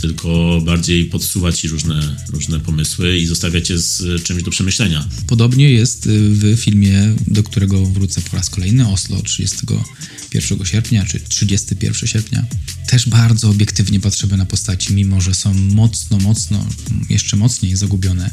tylko 0.00 0.60
bardziej 0.64 1.04
podsuwa 1.04 1.52
ci 1.52 1.68
różne, 1.68 2.16
różne 2.32 2.60
pomysły 2.60 3.18
i 3.18 3.26
zostawia 3.26 3.60
cię 3.60 3.78
z 3.78 4.22
czymś 4.22 4.42
do 4.42 4.50
przemyślenia. 4.50 5.08
Podobnie 5.26 5.70
jest 5.70 6.08
w 6.08 6.56
filmie, 6.56 7.14
do 7.26 7.42
którego 7.42 7.86
wrócę 7.86 8.20
po 8.30 8.36
raz 8.36 8.50
kolejny, 8.50 8.88
Oslo 8.88 9.22
31 9.22 10.66
sierpnia, 10.66 11.04
czy 11.04 11.20
31 11.28 12.08
sierpnia. 12.08 12.44
Też 12.88 13.08
bardzo 13.08 13.50
obiektywnie 13.50 14.00
patrzymy 14.00 14.36
na 14.36 14.43
postaci, 14.46 14.94
mimo 14.94 15.20
że 15.20 15.34
są 15.34 15.54
mocno, 15.54 16.18
mocno, 16.18 16.66
jeszcze 17.10 17.36
mocniej 17.36 17.76
zagubione 17.76 18.30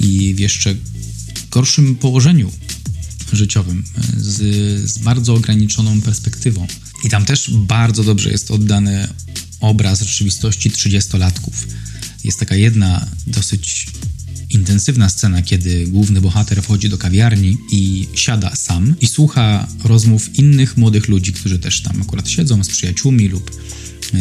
i 0.00 0.34
w 0.34 0.38
jeszcze 0.38 0.74
gorszym 1.50 1.96
położeniu 1.96 2.52
życiowym, 3.32 3.84
z, 4.16 4.36
z 4.90 4.98
bardzo 4.98 5.34
ograniczoną 5.34 6.00
perspektywą. 6.00 6.66
I 7.04 7.08
tam 7.08 7.24
też 7.24 7.50
bardzo 7.50 8.04
dobrze 8.04 8.30
jest 8.30 8.50
oddany 8.50 9.08
obraz 9.60 10.00
rzeczywistości 10.02 10.70
trzydziestolatków. 10.70 11.66
Jest 12.24 12.40
taka 12.40 12.56
jedna 12.56 13.06
dosyć 13.26 13.86
intensywna 14.50 15.08
scena, 15.08 15.42
kiedy 15.42 15.86
główny 15.86 16.20
bohater 16.20 16.62
wchodzi 16.62 16.88
do 16.88 16.98
kawiarni 16.98 17.56
i 17.72 18.08
siada 18.14 18.56
sam 18.56 18.94
i 19.00 19.06
słucha 19.06 19.68
rozmów 19.84 20.38
innych 20.38 20.76
młodych 20.76 21.08
ludzi, 21.08 21.32
którzy 21.32 21.58
też 21.58 21.80
tam 21.80 22.02
akurat 22.02 22.28
siedzą 22.28 22.64
z 22.64 22.68
przyjaciółmi 22.68 23.28
lub 23.28 23.50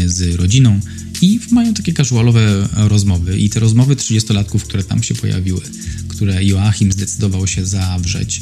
z 0.05 0.35
rodziną 0.35 0.79
i 1.21 1.39
mają 1.51 1.73
takie 1.73 1.93
casualowe 1.93 2.69
rozmowy. 2.73 3.37
I 3.39 3.49
te 3.49 3.59
rozmowy 3.59 3.95
30-latków, 3.95 4.59
które 4.59 4.83
tam 4.83 5.03
się 5.03 5.15
pojawiły, 5.15 5.61
które 6.07 6.43
Joachim 6.43 6.91
zdecydował 6.91 7.47
się 7.47 7.65
zawrzeć, 7.65 8.41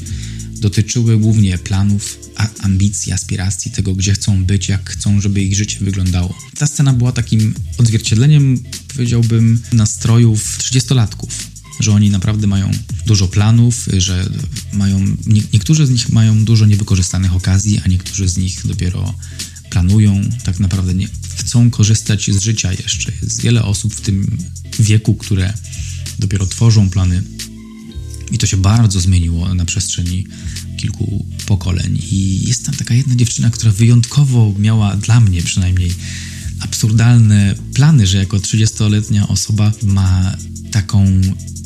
dotyczyły 0.59 1.17
głównie 1.17 1.57
planów, 1.57 2.19
ambicji, 2.59 3.11
aspiracji, 3.11 3.71
tego, 3.71 3.95
gdzie 3.95 4.13
chcą 4.13 4.45
być, 4.45 4.69
jak 4.69 4.89
chcą, 4.89 5.21
żeby 5.21 5.41
ich 5.41 5.55
życie 5.55 5.77
wyglądało. 5.81 6.37
Ta 6.57 6.67
scena 6.67 6.93
była 6.93 7.11
takim 7.11 7.53
odzwierciedleniem, 7.77 8.63
powiedziałbym, 8.93 9.61
nastrojów 9.73 10.57
30-latków. 10.57 11.29
Że 11.79 11.91
oni 11.91 12.09
naprawdę 12.09 12.47
mają 12.47 12.71
dużo 13.05 13.27
planów, 13.27 13.87
że 13.97 14.29
mają. 14.73 15.05
Nie, 15.25 15.41
niektórzy 15.53 15.85
z 15.85 15.89
nich 15.89 16.09
mają 16.09 16.45
dużo 16.45 16.65
niewykorzystanych 16.65 17.35
okazji, 17.35 17.81
a 17.85 17.87
niektórzy 17.87 18.27
z 18.27 18.37
nich 18.37 18.67
dopiero 18.67 19.13
planują, 19.69 20.21
tak 20.43 20.59
naprawdę 20.59 20.93
nie 20.93 21.07
chcą 21.35 21.69
korzystać 21.69 22.31
z 22.31 22.43
życia 22.43 22.71
jeszcze. 22.71 23.11
Jest 23.23 23.41
wiele 23.41 23.63
osób 23.63 23.95
w 23.95 24.01
tym 24.01 24.37
wieku, 24.79 25.15
które 25.15 25.53
dopiero 26.19 26.45
tworzą 26.45 26.89
plany 26.89 27.23
i 28.31 28.37
to 28.37 28.47
się 28.47 28.57
bardzo 28.57 29.01
zmieniło 29.01 29.53
na 29.53 29.65
przestrzeni 29.65 30.27
kilku 30.77 31.25
pokoleń. 31.45 31.99
I 32.11 32.47
jest 32.47 32.65
tam 32.65 32.75
taka 32.75 32.93
jedna 32.93 33.15
dziewczyna, 33.15 33.49
która 33.49 33.71
wyjątkowo 33.71 34.53
miała 34.59 34.95
dla 34.95 35.19
mnie 35.19 35.41
przynajmniej 35.41 35.91
absurdalne 36.59 37.55
plany, 37.73 38.07
że 38.07 38.17
jako 38.17 38.37
30-letnia 38.37 39.27
osoba 39.27 39.71
ma 39.83 40.37
taką, 40.71 41.21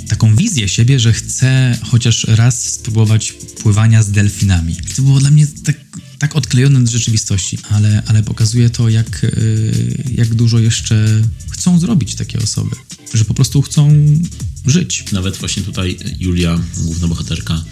taką 0.08 0.36
wizję 0.36 0.68
siebie, 0.68 0.99
że 0.99 1.14
chce 1.14 1.78
chociaż 1.84 2.24
raz 2.24 2.72
spróbować 2.72 3.32
pływania 3.64 4.04
z 4.04 4.12
delfinami. 4.12 4.74
I 4.74 4.93
to 4.95 5.02
było 5.02 5.20
dla 5.20 5.32
mnie 5.32 5.47
tak 5.47 5.80
tak 6.22 6.36
odklejone 6.36 6.80
od 6.80 6.89
rzeczywistości, 6.89 7.57
ale, 7.69 8.03
ale 8.07 8.24
pokazuje 8.24 8.69
to, 8.69 8.89
jak, 8.89 9.24
e, 9.24 9.30
jak 10.11 10.36
dużo 10.36 10.59
jeszcze 10.59 11.22
chcą 11.49 11.80
zrobić 11.80 12.15
takie 12.15 12.39
osoby, 12.39 12.76
że 13.13 13.26
po 13.26 13.34
prostu 13.34 13.61
chcą 13.61 13.93
żyć. 14.65 15.05
Nawet 15.11 15.38
właśnie 15.38 15.63
tutaj 15.63 15.97
Julia, 16.19 16.59
główna 16.78 17.07
bohaterka, 17.07 17.63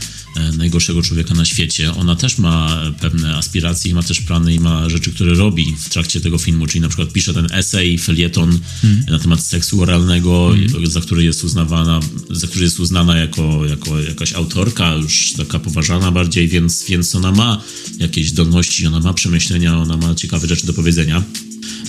najgorszego 0.57 1.01
człowieka 1.01 1.33
na 1.33 1.45
świecie. 1.45 1.93
Ona 1.93 2.15
też 2.15 2.37
ma 2.37 2.81
pewne 3.01 3.37
aspiracje 3.37 3.93
ma 3.93 4.03
też 4.03 4.21
plany 4.21 4.53
i 4.53 4.59
ma 4.59 4.89
rzeczy, 4.89 5.11
które 5.13 5.33
robi 5.33 5.75
w 5.79 5.89
trakcie 5.89 6.21
tego 6.21 6.37
filmu, 6.37 6.67
czyli 6.67 6.81
na 6.81 6.87
przykład 6.87 7.11
pisze 7.13 7.33
ten 7.33 7.47
esej, 7.51 7.97
felieton 7.97 8.59
hmm. 8.81 9.05
na 9.09 9.19
temat 9.19 9.43
seksu 9.43 9.81
oralnego, 9.81 10.51
hmm. 10.71 10.87
za 10.87 11.01
który 11.01 11.23
jest 11.23 11.43
uznawana, 11.43 11.99
za 12.29 12.47
który 12.47 12.63
jest 12.63 12.79
uznana 12.79 13.17
jako, 13.17 13.65
jako 13.65 14.01
jakaś 14.01 14.33
autorka, 14.33 14.95
już 14.95 15.33
taka 15.37 15.59
poważana 15.59 16.11
bardziej, 16.11 16.47
więc, 16.47 16.85
więc 16.89 17.15
ona 17.15 17.31
ma 17.31 17.61
jakieś 17.99 18.29
zdolności, 18.29 18.87
ona 18.87 18.99
ma 18.99 19.13
przemyślenia, 19.13 19.77
ona 19.77 19.97
ma 19.97 20.15
ciekawe 20.15 20.47
rzeczy 20.47 20.67
do 20.67 20.73
powiedzenia. 20.73 21.23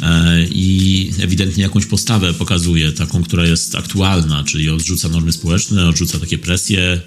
E, 0.02 0.44
i 0.44 1.10
ewidentnie 1.20 1.62
jakąś 1.62 1.86
postawę 1.86 2.34
pokazuje, 2.34 2.92
taką, 2.92 3.22
która 3.22 3.46
jest 3.46 3.74
aktualna, 3.74 4.44
czyli 4.44 4.70
odrzuca 4.70 5.08
normy 5.08 5.32
społeczne, 5.32 5.88
odrzuca 5.88 6.18
takie 6.18 6.38
presje 6.38 6.80
e, 6.82 7.00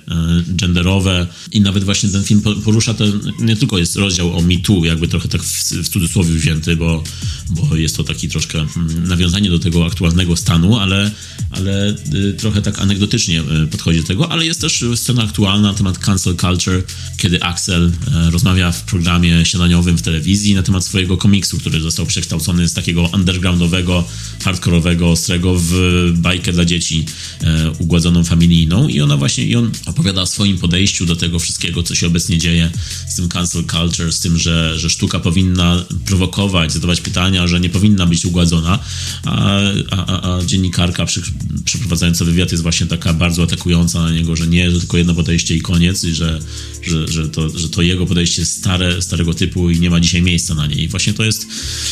genderowe. 0.47 1.27
I 1.51 1.61
nawet 1.61 1.83
właśnie 1.83 2.09
ten 2.09 2.23
film 2.23 2.41
porusza 2.41 2.93
ten, 2.93 3.19
nie 3.39 3.55
tylko 3.55 3.77
jest 3.77 3.95
rozdział 3.95 4.37
o 4.37 4.41
MeToo, 4.41 4.85
jakby 4.85 5.07
trochę 5.07 5.27
tak 5.27 5.43
w, 5.43 5.71
w 5.71 5.89
cudzysłowie 5.89 6.33
wzięty, 6.33 6.75
bo, 6.75 7.03
bo 7.49 7.75
jest 7.75 7.97
to 7.97 8.03
taki 8.03 8.29
troszkę 8.29 8.65
hmm, 8.67 9.07
nawiązanie 9.07 9.49
do 9.49 9.59
tego 9.59 9.85
aktualnego 9.85 10.35
stanu, 10.35 10.77
ale, 10.77 11.11
ale 11.49 11.95
y, 12.15 12.33
trochę 12.33 12.61
tak 12.61 12.79
anegdotycznie 12.79 13.41
y, 13.41 13.67
podchodzi 13.67 14.01
do 14.01 14.07
tego, 14.07 14.31
ale 14.31 14.45
jest 14.45 14.61
też 14.61 14.85
scena 14.95 15.23
aktualna 15.23 15.71
na 15.71 15.73
temat 15.73 15.97
cancel 15.97 16.35
culture, 16.35 16.83
kiedy 17.17 17.43
Axel 17.43 17.91
e, 18.13 18.31
rozmawia 18.31 18.71
w 18.71 18.83
programie 18.83 19.45
śniadaniowym 19.45 19.97
w 19.97 20.01
telewizji 20.01 20.55
na 20.55 20.63
temat 20.63 20.85
swojego 20.85 21.17
komiksu, 21.17 21.57
który 21.57 21.81
został 21.81 22.05
przekształcony 22.05 22.52
z 22.65 22.73
takiego 22.73 23.09
undergroundowego, 23.13 24.03
hardkorowego, 24.43 25.11
ostrego 25.11 25.55
w 25.57 25.73
bajkę 26.15 26.53
dla 26.53 26.65
dzieci 26.65 27.05
e, 27.41 27.71
ugładzoną 27.79 28.23
familijną 28.23 28.87
i 28.87 29.01
ona 29.01 29.17
właśnie, 29.17 29.45
i 29.45 29.55
on 29.55 29.71
opowiada 29.85 30.21
o 30.21 30.25
swoim 30.25 30.57
podejściu 30.57 31.05
do 31.05 31.15
tego 31.15 31.39
wszystkiego, 31.39 31.83
co 31.83 31.95
się 31.95 32.07
obecnie 32.07 32.37
dzieje 32.37 32.71
z 33.07 33.15
tym 33.15 33.29
cancel 33.29 33.63
culture, 33.63 34.11
z 34.11 34.19
tym, 34.19 34.37
że, 34.37 34.79
że 34.79 34.89
sztuka 34.89 35.19
powinna 35.19 35.85
prowokować, 36.05 36.73
zadawać 36.73 37.01
pytania, 37.01 37.47
że 37.47 37.59
nie 37.59 37.69
powinna 37.69 38.05
być 38.05 38.25
ugładzona, 38.25 38.79
a, 39.25 39.59
a, 39.91 40.37
a 40.37 40.45
dziennikarka 40.45 41.05
przy, 41.05 41.21
przeprowadzająca 41.65 42.25
wywiad 42.25 42.51
jest 42.51 42.63
właśnie 42.63 42.87
taka 42.87 43.13
bardzo 43.13 43.43
atakująca 43.43 44.01
na 44.01 44.11
niego, 44.11 44.35
że 44.35 44.47
nie, 44.47 44.71
że 44.71 44.79
tylko 44.79 44.97
jedno 44.97 45.13
podejście 45.13 45.55
i 45.55 45.61
koniec 45.61 46.03
i 46.03 46.13
że, 46.13 46.39
że, 46.81 47.07
że, 47.07 47.29
to, 47.29 47.59
że 47.59 47.69
to 47.69 47.81
jego 47.81 48.05
podejście 48.05 48.41
jest 48.41 48.57
stare, 48.57 49.01
starego 49.01 49.33
typu 49.33 49.69
i 49.69 49.79
nie 49.79 49.89
ma 49.89 49.99
dzisiaj 49.99 50.21
miejsca 50.21 50.55
na 50.55 50.67
niej. 50.67 50.81
I 50.81 50.87
właśnie 50.87 51.13
to 51.13 51.23
jest 51.23 51.47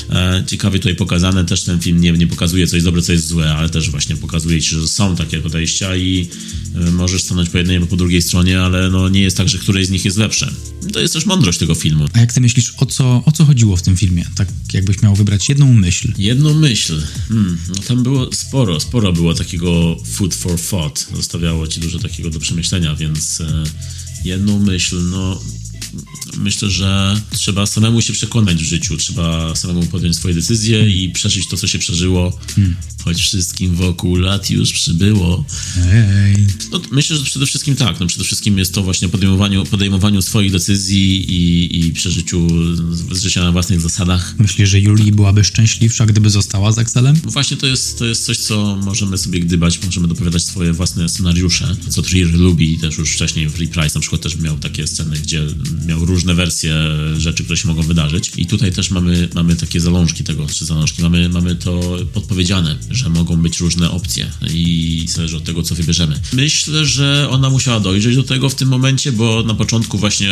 e, 0.10 0.44
ciekawie 0.52 0.80
tutaj 0.80 0.96
pokazane. 0.96 1.46
Też 1.46 1.64
ten 1.64 1.80
film 1.80 2.02
nie, 2.02 2.12
nie 2.12 2.28
pokazuje, 2.28 2.68
co 2.68 2.76
jest 2.76 2.88
dobre, 2.88 3.02
co 3.02 3.12
jest 3.12 3.28
złe, 3.28 3.54
ale 3.54 3.70
też 3.70 3.90
właśnie 3.90 4.16
pokazuje 4.16 4.62
ci, 4.62 4.70
że 4.70 4.88
są 4.88 5.16
takie 5.16 5.40
podejścia 5.40 5.96
i 5.96 6.28
e, 6.76 6.92
możesz 6.92 7.24
stanąć 7.24 7.50
po 7.50 7.58
jednej 7.58 7.76
albo 7.76 7.88
po 7.88 7.98
drugiej 7.98 8.22
stronie, 8.22 8.62
ale 8.62 8.90
no 8.90 9.10
nie 9.10 9.22
jest 9.22 9.38
tak, 9.38 9.50
że 9.50 9.58
któreś 9.58 9.88
z 9.88 9.90
nich 9.90 10.06
jest 10.06 10.18
lepsze. 10.18 10.52
To 10.94 11.00
jest 11.00 11.14
też 11.14 11.26
mądrość 11.26 11.60
tego 11.60 11.76
filmu. 11.76 12.06
A 12.14 12.20
jak 12.20 12.34
ty 12.34 12.42
myślisz, 12.42 12.74
o 12.78 12.86
co, 12.86 13.24
o 13.26 13.32
co 13.32 13.46
chodziło 13.46 13.78
w 13.78 13.82
tym 13.82 13.98
filmie? 13.98 14.26
Tak 14.36 14.48
jakbyś 14.74 15.02
miał 15.02 15.16
wybrać 15.16 15.50
jedną 15.50 15.74
myśl. 15.74 16.14
Jedną 16.18 16.54
myśl? 16.54 17.02
Hmm, 17.30 17.58
no 17.70 17.76
tam 17.88 18.04
było 18.04 18.34
sporo, 18.34 18.80
sporo 18.80 19.14
było 19.14 19.34
takiego 19.34 19.98
food 20.12 20.36
for 20.36 20.60
thought. 20.70 21.08
Zostawiało 21.16 21.68
ci 21.68 21.80
dużo 21.82 22.00
takiego 22.00 22.30
do 22.30 22.40
przemyślenia, 22.40 22.96
więc 22.96 23.42
e, 23.42 23.64
jedną 24.26 24.60
myśl, 24.60 25.02
no 25.10 25.42
myślę, 26.38 26.70
że 26.70 27.22
trzeba 27.32 27.66
samemu 27.66 28.02
się 28.02 28.14
przekonać 28.14 28.64
w 28.64 28.66
życiu, 28.66 28.98
trzeba 28.98 29.56
samemu 29.56 29.86
podjąć 29.86 30.16
swoje 30.16 30.34
decyzje 30.34 30.90
i 30.90 31.10
przeżyć 31.10 31.48
to, 31.48 31.58
co 31.58 31.68
się 31.68 31.80
przeżyło, 31.80 32.40
hmm. 32.56 32.76
choć 33.04 33.22
wszystkim 33.22 33.76
wokół 33.76 34.16
lat 34.16 34.50
już 34.50 34.74
przybyło. 34.74 35.46
Ej. 35.78 36.36
No, 36.72 36.82
myślę, 36.92 37.18
że 37.18 37.24
przede 37.24 37.46
wszystkim 37.46 37.76
tak, 37.76 38.00
no, 38.00 38.08
przede 38.08 38.24
wszystkim 38.24 38.58
jest 38.58 38.74
to 38.74 38.84
właśnie 38.84 39.10
podejmowaniu, 39.10 39.66
podejmowaniu 39.66 40.22
swoich 40.22 40.52
decyzji 40.52 41.32
i, 41.32 41.80
i 41.80 41.94
przeżyciu 41.94 42.48
życia 43.12 43.44
na 43.44 43.52
własnych 43.52 43.82
zasadach. 43.82 44.36
Myślisz, 44.40 44.70
że 44.70 44.80
Julii 44.80 45.12
byłaby 45.12 45.44
szczęśliwsza, 45.44 46.06
gdyby 46.06 46.30
została 46.30 46.72
z 46.72 46.78
Axelem? 46.78 47.16
Właśnie 47.24 47.58
to 47.58 47.68
jest, 47.68 48.00
to 48.00 48.06
jest 48.06 48.26
coś, 48.26 48.38
co 48.38 48.76
możemy 48.84 49.18
sobie 49.18 49.40
gdybać, 49.40 49.80
możemy 49.86 50.08
dopowiadać 50.08 50.44
swoje 50.44 50.74
własne 50.74 51.10
scenariusze, 51.10 51.76
co 51.90 52.02
Trier 52.02 52.34
lubi 52.34 52.80
też 52.80 52.98
już 52.98 53.12
wcześniej 53.12 53.50
w 53.50 53.60
Reprise 53.60 53.96
na 53.96 54.02
przykład 54.02 54.22
też 54.22 54.36
miał 54.36 54.58
takie 54.58 54.88
sceny, 54.88 55.18
gdzie 55.20 55.48
miał 55.86 56.06
różne 56.06 56.36
wersje 56.36 56.76
rzeczy, 57.18 57.44
które 57.44 57.58
się 57.58 57.68
mogą 57.68 57.82
wydarzyć. 57.82 58.32
I 58.38 58.46
tutaj 58.46 58.72
też 58.72 58.92
mamy, 58.92 59.30
mamy 59.36 59.56
takie 59.56 59.80
zalążki 59.80 60.24
tego, 60.24 60.48
czy 60.48 60.66
zalążki, 60.66 61.02
mamy, 61.02 61.30
mamy 61.30 61.56
to 61.56 61.98
podpowiedziane, 62.14 62.78
że 62.92 63.10
mogą 63.10 63.38
być 63.38 63.60
różne 63.60 63.92
opcje. 63.92 64.32
I 64.54 65.06
zależy 65.10 65.38
od 65.38 65.44
tego, 65.44 65.64
co 65.64 65.76
wybierzemy. 65.76 66.20
Myślę, 66.34 66.86
że 66.86 67.28
ona 67.30 67.50
musiała 67.50 67.80
dojrzeć 67.80 68.16
do 68.16 68.24
tego 68.24 68.50
w 68.50 68.56
tym 68.56 68.68
momencie, 68.68 69.12
bo 69.12 69.44
na 69.44 69.54
początku 69.54 69.98
właśnie, 69.98 70.30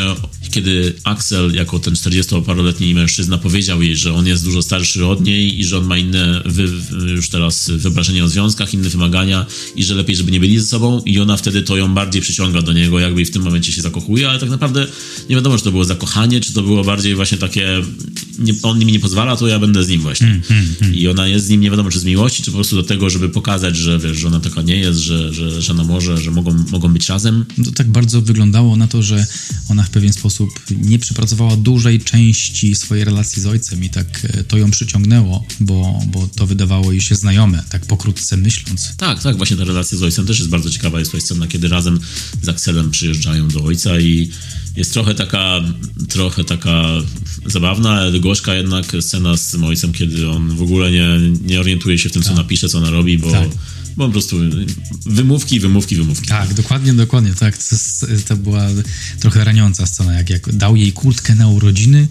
kiedy 0.51 0.93
Axel 1.03 1.53
jako 1.55 1.79
ten 1.79 1.93
40-paroletni 1.93 2.93
mężczyzna 2.95 3.37
powiedział 3.37 3.81
jej, 3.81 3.95
że 3.95 4.13
on 4.13 4.27
jest 4.27 4.43
dużo 4.43 4.61
starszy 4.61 5.05
od 5.05 5.25
niej 5.25 5.59
i 5.59 5.65
że 5.65 5.77
on 5.77 5.85
ma 5.85 5.97
inne 5.97 6.41
wy, 6.45 6.69
już 7.13 7.29
teraz 7.29 7.69
wyobrażenie 7.69 8.23
o 8.23 8.27
związkach, 8.27 8.73
inne 8.73 8.89
wymagania 8.89 9.45
i 9.75 9.83
że 9.83 9.95
lepiej, 9.95 10.15
żeby 10.15 10.31
nie 10.31 10.39
byli 10.39 10.59
ze 10.59 10.67
sobą. 10.67 11.01
I 11.05 11.19
ona 11.19 11.37
wtedy 11.37 11.61
to 11.61 11.77
ją 11.77 11.93
bardziej 11.93 12.21
przyciąga 12.21 12.61
do 12.61 12.73
niego, 12.73 12.99
jakby 12.99 13.25
w 13.25 13.31
tym 13.31 13.41
momencie 13.41 13.71
się 13.71 13.81
zakochuje, 13.81 14.29
ale 14.29 14.39
tak 14.39 14.49
naprawdę 14.49 14.87
nie 15.29 15.37
wiadomo, 15.39 15.57
czy 15.57 15.63
to 15.63 15.71
było 15.71 15.85
zakochanie, 15.85 16.41
czy 16.41 16.53
to 16.53 16.61
było 16.61 16.83
bardziej 16.83 17.15
właśnie 17.15 17.37
takie 17.37 17.81
nie, 18.39 18.53
on 18.63 18.79
mi 18.79 18.85
nie 18.85 18.99
pozwala, 18.99 19.35
to 19.35 19.47
ja 19.47 19.59
będę 19.59 19.83
z 19.83 19.89
nim 19.89 20.01
właśnie. 20.01 20.27
Mm, 20.27 20.41
mm, 20.49 20.75
mm. 20.81 20.95
I 20.95 21.07
ona 21.07 21.27
jest 21.27 21.45
z 21.45 21.49
nim 21.49 21.61
nie 21.61 21.71
wiadomo, 21.71 21.89
czy 21.89 21.99
z 21.99 22.03
miłości, 22.03 22.43
czy 22.43 22.51
po 22.51 22.57
prostu 22.57 22.75
do 22.75 22.83
tego, 22.83 23.09
żeby 23.09 23.29
pokazać, 23.29 23.77
że 23.77 23.99
wiesz, 23.99 24.17
że 24.17 24.27
ona 24.27 24.39
taka 24.39 24.61
nie 24.61 24.75
jest, 24.75 24.99
że, 24.99 25.33
że, 25.33 25.61
że 25.61 25.73
ona 25.73 25.83
może, 25.83 26.17
że 26.17 26.31
mogą, 26.31 26.63
mogą 26.71 26.93
być 26.93 27.09
razem. 27.09 27.45
To 27.65 27.71
tak 27.71 27.91
bardzo 27.91 28.21
wyglądało 28.21 28.75
na 28.75 28.87
to, 28.87 29.03
że 29.03 29.27
ona 29.69 29.83
w 29.83 29.89
pewien 29.89 30.13
sposób 30.13 30.49
nie 30.71 30.99
przepracowała 30.99 31.55
dużej 31.55 31.99
części 31.99 32.75
swojej 32.75 33.05
relacji 33.05 33.41
z 33.41 33.45
ojcem 33.45 33.83
i 33.83 33.89
tak 33.89 34.21
e, 34.23 34.43
to 34.43 34.57
ją 34.57 34.71
przyciągnęło, 34.71 35.45
bo, 35.59 35.99
bo 36.07 36.27
to 36.35 36.47
wydawało 36.47 36.91
jej 36.91 37.01
się 37.01 37.15
znajome, 37.15 37.63
tak 37.69 37.85
pokrótce 37.85 38.37
myśląc. 38.37 38.93
Tak, 38.97 39.23
tak, 39.23 39.37
właśnie 39.37 39.57
ta 39.57 39.63
relacja 39.63 39.97
z 39.97 40.03
ojcem 40.03 40.25
też 40.25 40.39
jest 40.39 40.49
bardzo 40.49 40.69
ciekawa. 40.69 40.99
Jest 40.99 41.11
tutaj 41.11 41.25
scena, 41.25 41.47
kiedy 41.47 41.67
razem 41.67 41.99
z 42.41 42.49
Axelem 42.49 42.91
przyjeżdżają 42.91 43.47
do 43.47 43.63
ojca 43.63 43.99
i 43.99 44.31
jest 44.79 44.93
trochę 44.93 45.15
taka, 45.15 45.61
trochę 46.09 46.43
taka 46.43 46.83
zabawna, 47.45 47.91
ale 47.91 48.19
gorzka 48.19 48.55
jednak 48.55 48.85
scena 49.01 49.37
z 49.37 49.51
tym 49.51 49.63
ojcem, 49.63 49.93
kiedy 49.93 50.29
on 50.29 50.55
w 50.55 50.61
ogóle 50.61 50.91
nie, 50.91 51.07
nie 51.45 51.59
orientuje 51.59 51.97
się 51.97 52.09
w 52.09 52.11
tym, 52.11 52.21
co 52.21 52.29
tak. 52.29 52.37
napisze, 52.37 52.69
co 52.69 52.77
ona 52.77 52.89
robi, 52.89 53.17
bo, 53.17 53.31
tak. 53.31 53.49
bo 53.97 54.05
po 54.05 54.11
prostu 54.11 54.37
wymówki, 55.05 55.59
wymówki, 55.59 55.95
wymówki. 55.95 56.27
Tak, 56.27 56.53
dokładnie, 56.53 56.93
dokładnie, 56.93 57.33
tak. 57.33 57.57
To, 57.57 57.75
to 58.27 58.37
była 58.37 58.67
trochę 59.19 59.43
raniąca 59.43 59.85
scena, 59.85 60.13
jak, 60.13 60.29
jak 60.29 60.55
dał 60.55 60.75
jej 60.75 60.91
kurtkę 60.91 61.35
na 61.35 61.47
urodziny, 61.47 62.07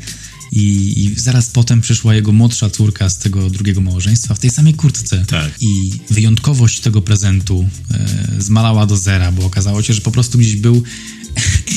i, 0.52 0.94
I, 1.04 1.20
zaraz 1.20 1.50
potem 1.50 1.80
przyszła 1.80 2.14
jego 2.14 2.32
młodsza 2.32 2.70
córka 2.70 3.08
z 3.08 3.18
tego 3.18 3.50
drugiego 3.50 3.80
małżeństwa 3.80 4.34
w 4.34 4.38
tej 4.38 4.50
samej 4.50 4.74
kurtce. 4.74 5.24
Tak. 5.26 5.52
I 5.60 5.92
wyjątkowość 6.10 6.80
tego 6.80 7.02
prezentu 7.02 7.68
e, 7.90 8.06
zmalała 8.38 8.86
do 8.86 8.96
zera, 8.96 9.32
bo 9.32 9.44
okazało 9.46 9.82
się, 9.82 9.94
że 9.94 10.00
po 10.00 10.10
prostu 10.10 10.38
gdzieś 10.38 10.56
był 10.56 10.82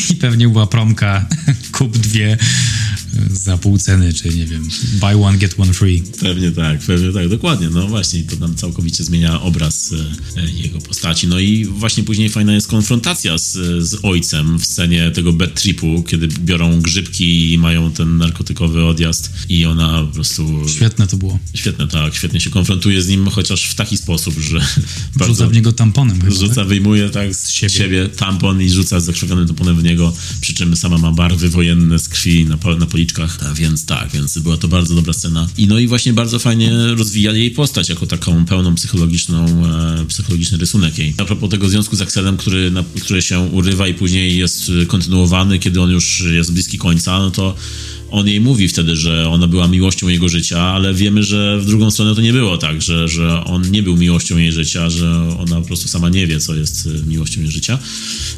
i 0.09 0.15
pewnie 0.15 0.47
była 0.47 0.67
promka, 0.67 1.25
kup 1.77 1.97
dwie 1.97 2.37
za 3.31 3.57
pół 3.57 3.77
ceny, 3.77 4.13
czy 4.13 4.29
nie 4.29 4.45
wiem, 4.45 4.69
buy 4.93 5.25
one, 5.25 5.37
get 5.37 5.55
one 5.57 5.73
free. 5.73 6.03
Pewnie 6.19 6.51
tak, 6.51 6.79
pewnie 6.79 7.13
tak, 7.13 7.29
dokładnie. 7.29 7.69
No 7.69 7.87
właśnie, 7.87 8.23
to 8.23 8.35
nam 8.35 8.55
całkowicie 8.55 9.03
zmienia 9.03 9.41
obraz 9.41 9.93
e, 10.37 10.51
jego 10.51 10.79
postaci. 10.79 11.27
No 11.27 11.39
i 11.39 11.65
właśnie 11.65 12.03
później 12.03 12.29
fajna 12.29 12.53
jest 12.53 12.67
konfrontacja 12.67 13.37
z, 13.37 13.51
z 13.83 13.97
ojcem 14.03 14.59
w 14.59 14.65
scenie 14.65 15.11
tego 15.11 15.33
bad 15.33 15.61
tripu, 15.61 16.03
kiedy 16.07 16.27
biorą 16.27 16.81
grzybki 16.81 17.53
i 17.53 17.57
mają 17.57 17.91
ten 17.91 18.17
narkotykowy 18.17 18.85
odjazd 18.85 19.33
i 19.49 19.65
ona 19.65 20.03
po 20.03 20.13
prostu... 20.13 20.69
Świetne 20.69 21.07
to 21.07 21.17
było. 21.17 21.39
Świetne, 21.53 21.87
tak. 21.87 22.15
Świetnie 22.15 22.39
się 22.39 22.49
konfrontuje 22.49 23.01
z 23.01 23.07
nim, 23.07 23.27
chociaż 23.27 23.63
w 23.65 23.75
taki 23.75 23.97
sposób, 23.97 24.39
że... 24.39 24.61
Rzuca 25.27 25.47
w 25.47 25.53
niego 25.53 25.73
tamponem 25.73 26.21
chyba, 26.21 26.35
Rzuca, 26.35 26.55
tak? 26.55 26.67
wyjmuje 26.67 27.09
tak 27.09 27.35
z 27.35 27.49
siebie. 27.49 27.73
siebie 27.73 28.09
tampon 28.09 28.61
i 28.61 28.69
rzuca 28.69 28.99
zakrzywionym 28.99 29.47
tamponem 29.47 29.75
w 29.75 29.83
niego, 29.83 30.13
przy 30.41 30.53
czym 30.53 30.75
sama 30.75 30.97
ma 30.97 31.11
barwy 31.11 31.49
wojenne 31.49 31.99
z 31.99 32.09
krwi 32.09 32.45
na, 32.45 32.75
na 32.75 32.85
policzkach, 33.01 33.37
ta, 33.37 33.53
więc 33.53 33.85
tak, 33.85 34.11
więc 34.11 34.37
była 34.37 34.57
to 34.57 34.67
bardzo 34.67 34.95
dobra 34.95 35.13
scena. 35.13 35.47
I 35.57 35.67
no 35.67 35.79
i 35.79 35.87
właśnie 35.87 36.13
bardzo 36.13 36.39
fajnie 36.39 36.71
rozwijali 36.97 37.39
jej 37.39 37.51
postać 37.51 37.89
jako 37.89 38.07
taką 38.07 38.45
pełną 38.45 38.75
psychologiczną, 38.75 39.45
e, 39.45 40.05
psychologiczny 40.07 40.57
rysunek 40.57 40.97
jej. 40.97 41.13
A 41.17 41.25
propos 41.25 41.49
tego 41.49 41.69
związku 41.69 41.95
z 41.95 42.01
Axelem, 42.01 42.37
który, 42.37 42.71
na, 42.71 42.83
który 43.01 43.21
się 43.21 43.39
urywa 43.39 43.87
i 43.87 43.93
później 43.93 44.37
jest 44.37 44.71
kontynuowany, 44.87 45.59
kiedy 45.59 45.81
on 45.81 45.89
już 45.91 46.23
jest 46.31 46.53
bliski 46.53 46.77
końca, 46.77 47.19
no 47.19 47.31
to 47.31 47.55
on 48.11 48.27
jej 48.27 48.41
mówi 48.41 48.67
wtedy, 48.67 48.95
że 48.95 49.29
ona 49.29 49.47
była 49.47 49.67
miłością 49.67 50.07
jego 50.07 50.29
życia, 50.29 50.61
ale 50.61 50.93
wiemy, 50.93 51.23
że 51.23 51.59
w 51.59 51.65
drugą 51.65 51.91
stronę 51.91 52.15
to 52.15 52.21
nie 52.21 52.33
było 52.33 52.57
tak, 52.57 52.81
że, 52.81 53.07
że 53.07 53.43
on 53.45 53.71
nie 53.71 53.83
był 53.83 53.97
miłością 53.97 54.37
jej 54.37 54.51
życia, 54.51 54.89
że 54.89 55.37
ona 55.39 55.61
po 55.61 55.67
prostu 55.67 55.87
sama 55.87 56.09
nie 56.09 56.27
wie, 56.27 56.39
co 56.39 56.55
jest 56.55 56.87
e, 56.87 57.05
miłością 57.07 57.41
jej 57.41 57.51
życia. 57.51 57.79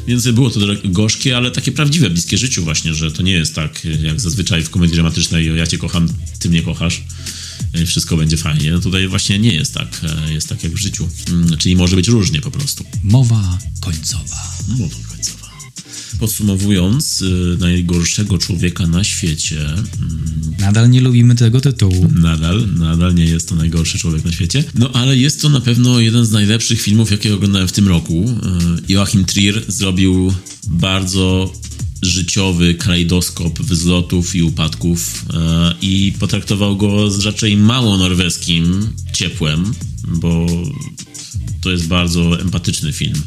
Więc 0.06 0.28
było 0.28 0.50
to 0.50 0.60
gorzkie, 0.84 1.36
ale 1.36 1.50
takie 1.50 1.72
prawdziwe, 1.72 2.10
bliskie 2.10 2.38
życiu 2.38 2.64
właśnie, 2.64 2.94
że 2.94 3.12
to 3.12 3.22
nie 3.22 3.32
jest 3.32 3.54
tak 3.54 3.84
jak 4.02 4.20
zazwyczaj 4.20 4.62
w 4.62 4.70
komedii 4.70 4.94
dramatycznej 4.94 5.56
ja 5.56 5.66
cię 5.66 5.78
kocham, 5.78 6.08
ty 6.38 6.48
mnie 6.48 6.62
kochasz 6.62 7.02
e, 7.72 7.86
wszystko 7.86 8.16
będzie 8.16 8.36
fajnie. 8.36 8.72
No 8.72 8.80
tutaj 8.80 9.08
właśnie 9.08 9.38
nie 9.38 9.54
jest 9.54 9.74
tak, 9.74 10.00
jest 10.30 10.48
tak 10.48 10.64
jak 10.64 10.72
w 10.72 10.78
życiu. 10.78 11.08
Mm, 11.28 11.58
czyli 11.58 11.76
może 11.76 11.96
być 11.96 12.08
różnie 12.08 12.40
po 12.40 12.50
prostu. 12.50 12.84
Mowa 13.02 13.58
końcowa. 13.80 14.36
Mowa 14.68 14.94
końcowa. 14.94 15.13
Podsumowując, 16.18 17.22
y, 17.22 17.56
najgorszego 17.60 18.38
człowieka 18.38 18.86
na 18.86 19.04
świecie. 19.04 19.60
Mm, 19.60 20.54
nadal 20.58 20.90
nie 20.90 21.00
lubimy 21.00 21.34
tego 21.34 21.60
tytułu. 21.60 22.08
Nadal, 22.14 22.68
nadal 22.74 23.14
nie 23.14 23.24
jest 23.24 23.48
to 23.48 23.54
najgorszy 23.54 23.98
człowiek 23.98 24.24
na 24.24 24.32
świecie. 24.32 24.64
No 24.74 24.90
ale 24.92 25.16
jest 25.16 25.42
to 25.42 25.48
na 25.48 25.60
pewno 25.60 26.00
jeden 26.00 26.26
z 26.26 26.30
najlepszych 26.30 26.80
filmów, 26.80 27.10
jakie 27.10 27.34
oglądałem 27.34 27.68
w 27.68 27.72
tym 27.72 27.88
roku. 27.88 28.24
Y, 28.88 28.92
Joachim 28.92 29.24
Trier 29.24 29.62
zrobił 29.68 30.34
bardzo 30.68 31.52
życiowy 32.02 32.74
kalejdoskop 32.74 33.60
wzlotów 33.60 34.34
i 34.34 34.42
upadków 34.42 35.24
y, 35.24 35.36
i 35.82 36.12
potraktował 36.18 36.76
go 36.76 37.10
z 37.10 37.26
raczej 37.26 37.56
mało 37.56 37.98
norweskim 37.98 38.92
ciepłem, 39.12 39.74
bo 40.08 40.46
to 41.60 41.70
jest 41.70 41.86
bardzo 41.86 42.40
empatyczny 42.40 42.92
film 42.92 43.22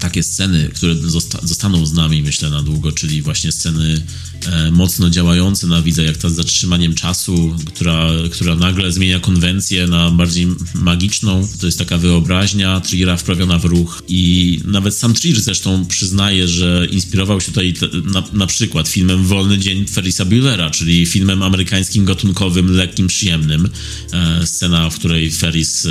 takie 0.00 0.22
sceny, 0.22 0.70
które 0.74 0.94
zosta 0.94 1.38
zostaną 1.42 1.86
z 1.86 1.92
nami, 1.92 2.22
myślę, 2.22 2.50
na 2.50 2.62
długo, 2.62 2.92
czyli 2.92 3.22
właśnie 3.22 3.52
sceny 3.52 4.04
e, 4.46 4.70
mocno 4.70 5.10
działające 5.10 5.66
na 5.66 5.82
widza, 5.82 6.02
jak 6.02 6.16
ta 6.16 6.30
z 6.30 6.34
zatrzymaniem 6.34 6.94
czasu, 6.94 7.56
która, 7.64 8.08
która 8.32 8.54
nagle 8.54 8.92
zmienia 8.92 9.20
konwencję 9.20 9.86
na 9.86 10.10
bardziej 10.10 10.46
magiczną. 10.74 11.48
To 11.60 11.66
jest 11.66 11.78
taka 11.78 11.98
wyobraźnia 11.98 12.80
Triera 12.80 13.16
wprawiona 13.16 13.58
w 13.58 13.64
ruch 13.64 14.02
i 14.08 14.60
nawet 14.64 14.94
sam 14.94 15.14
Trier 15.14 15.40
zresztą 15.40 15.86
przyznaje, 15.86 16.48
że 16.48 16.86
inspirował 16.90 17.40
się 17.40 17.46
tutaj 17.46 17.74
na, 18.04 18.22
na 18.32 18.46
przykład 18.46 18.88
filmem 18.88 19.24
Wolny 19.24 19.58
Dzień 19.58 19.86
Ferrisa 19.86 20.24
Buellera, 20.24 20.70
czyli 20.70 21.06
filmem 21.06 21.42
amerykańskim 21.42 22.04
gatunkowym, 22.04 22.72
lekkim, 22.72 23.06
przyjemnym. 23.06 23.68
E, 24.12 24.46
scena, 24.46 24.90
w 24.90 24.98
której 24.98 25.30
Ferris 25.30 25.86
e, 25.86 25.90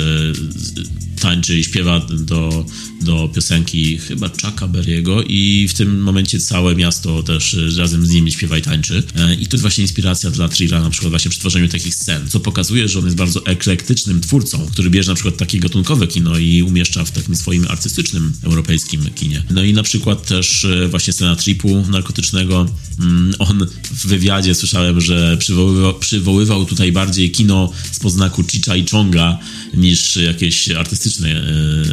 tańczy 1.22 1.60
i 1.60 1.64
śpiewa 1.64 2.00
do, 2.00 2.66
do 3.02 3.30
piosenki 3.36 3.77
chyba 4.08 4.30
Chucka 4.30 4.68
Berry'ego 4.68 5.24
i 5.28 5.68
w 5.68 5.74
tym 5.74 6.02
momencie 6.02 6.40
całe 6.40 6.76
miasto 6.76 7.24
też 7.24 7.54
e, 7.54 7.80
razem 7.80 8.06
z 8.06 8.10
nimi 8.10 8.32
śpiewa 8.32 8.58
i 8.58 8.62
tańczy. 8.62 9.04
E, 9.16 9.36
I 9.36 9.48
to 9.48 9.56
jest 9.56 9.62
właśnie 9.62 9.82
inspiracja 9.82 10.32
dla 10.32 10.50
Trilla 10.50 10.82
na 10.82 10.90
przykład 10.90 11.12
właśnie 11.12 11.32
przy 11.32 11.40
tworzeniu 11.40 11.68
takich 11.68 11.96
scen, 11.96 12.30
co 12.30 12.40
pokazuje, 12.40 12.88
że 12.88 13.00
on 13.00 13.06
jest 13.06 13.18
bardzo 13.18 13.46
eklektycznym 13.46 14.22
twórcą, 14.22 14.68
który 14.72 14.90
bierze 14.90 15.12
na 15.12 15.16
przykład 15.16 15.38
takie 15.38 15.60
gatunkowe 15.60 16.08
kino 16.08 16.38
i 16.38 16.64
umieszcza 16.64 17.06
w 17.06 17.12
takim 17.12 17.36
swoim 17.36 17.66
artystycznym 17.70 18.34
europejskim 18.44 19.10
kinie. 19.16 19.44
No 19.50 19.64
i 19.64 19.74
na 19.74 19.84
przykład 19.84 20.26
też 20.26 20.66
e, 20.66 20.88
właśnie 20.88 21.14
scena 21.14 21.36
tripu 21.36 21.86
narkotycznego. 21.90 22.66
Mm, 23.00 23.34
on 23.40 23.68
w 23.92 24.08
wywiadzie 24.08 24.56
słyszałem, 24.56 25.02
że 25.02 25.38
przywoływał, 25.40 26.00
przywoływał 26.00 26.66
tutaj 26.66 26.92
bardziej 26.92 27.32
kino 27.32 27.72
z 27.92 28.00
poznaku 28.00 28.44
Chicha 28.44 28.76
i 28.76 28.86
Chonga 28.88 29.40
niż 29.74 30.16
jakieś 30.16 30.70
artystyczne, 30.70 31.44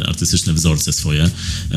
artystyczne 0.05 0.53
wzorce 0.53 0.93
swoje. 0.93 1.29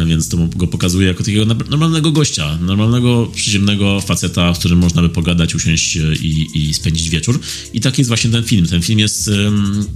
Więc 0.06 0.28
to 0.28 0.36
go 0.56 0.66
pokazuje 0.66 1.08
jako 1.08 1.24
takiego 1.24 1.44
normalnego 1.44 2.12
gościa, 2.12 2.58
normalnego, 2.60 3.30
przyziemnego 3.34 4.00
faceta, 4.00 4.54
z 4.54 4.58
którym 4.58 4.78
można 4.78 5.02
by 5.02 5.08
pogadać, 5.08 5.54
usiąść 5.54 5.96
e, 5.96 6.14
i, 6.14 6.46
i 6.54 6.74
spędzić 6.74 7.10
wieczór. 7.10 7.40
I 7.72 7.80
tak 7.80 7.98
jest 7.98 8.08
właśnie 8.08 8.30
ten 8.30 8.44
film. 8.44 8.66
Ten 8.66 8.82
film 8.82 8.98
jest 8.98 9.30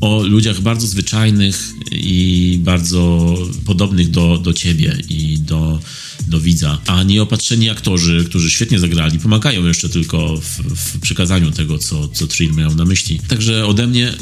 o 0.00 0.22
ludziach 0.22 0.60
bardzo 0.60 0.86
zwyczajnych 0.86 1.72
i 1.92 2.58
bardzo 2.62 3.34
podobnych 3.64 4.10
do, 4.10 4.38
do 4.38 4.52
ciebie 4.52 4.98
i 5.08 5.38
do, 5.38 5.80
do 6.28 6.40
widza, 6.40 6.78
a 6.86 7.02
nie 7.02 7.22
opatrzeni 7.22 7.70
aktorzy, 7.70 8.24
którzy 8.28 8.50
świetnie 8.50 8.78
zagrali, 8.78 9.18
pomagają 9.18 9.66
jeszcze 9.66 9.88
tylko 9.88 10.36
w, 10.36 10.62
w 10.76 11.00
przekazaniu 11.00 11.50
tego, 11.50 11.78
co, 11.78 12.08
co 12.08 12.26
Trill 12.26 12.54
miał 12.54 12.74
na 12.74 12.84
myśli. 12.84 13.20
Także 13.28 13.66
ode 13.66 13.86
mnie 13.86 14.12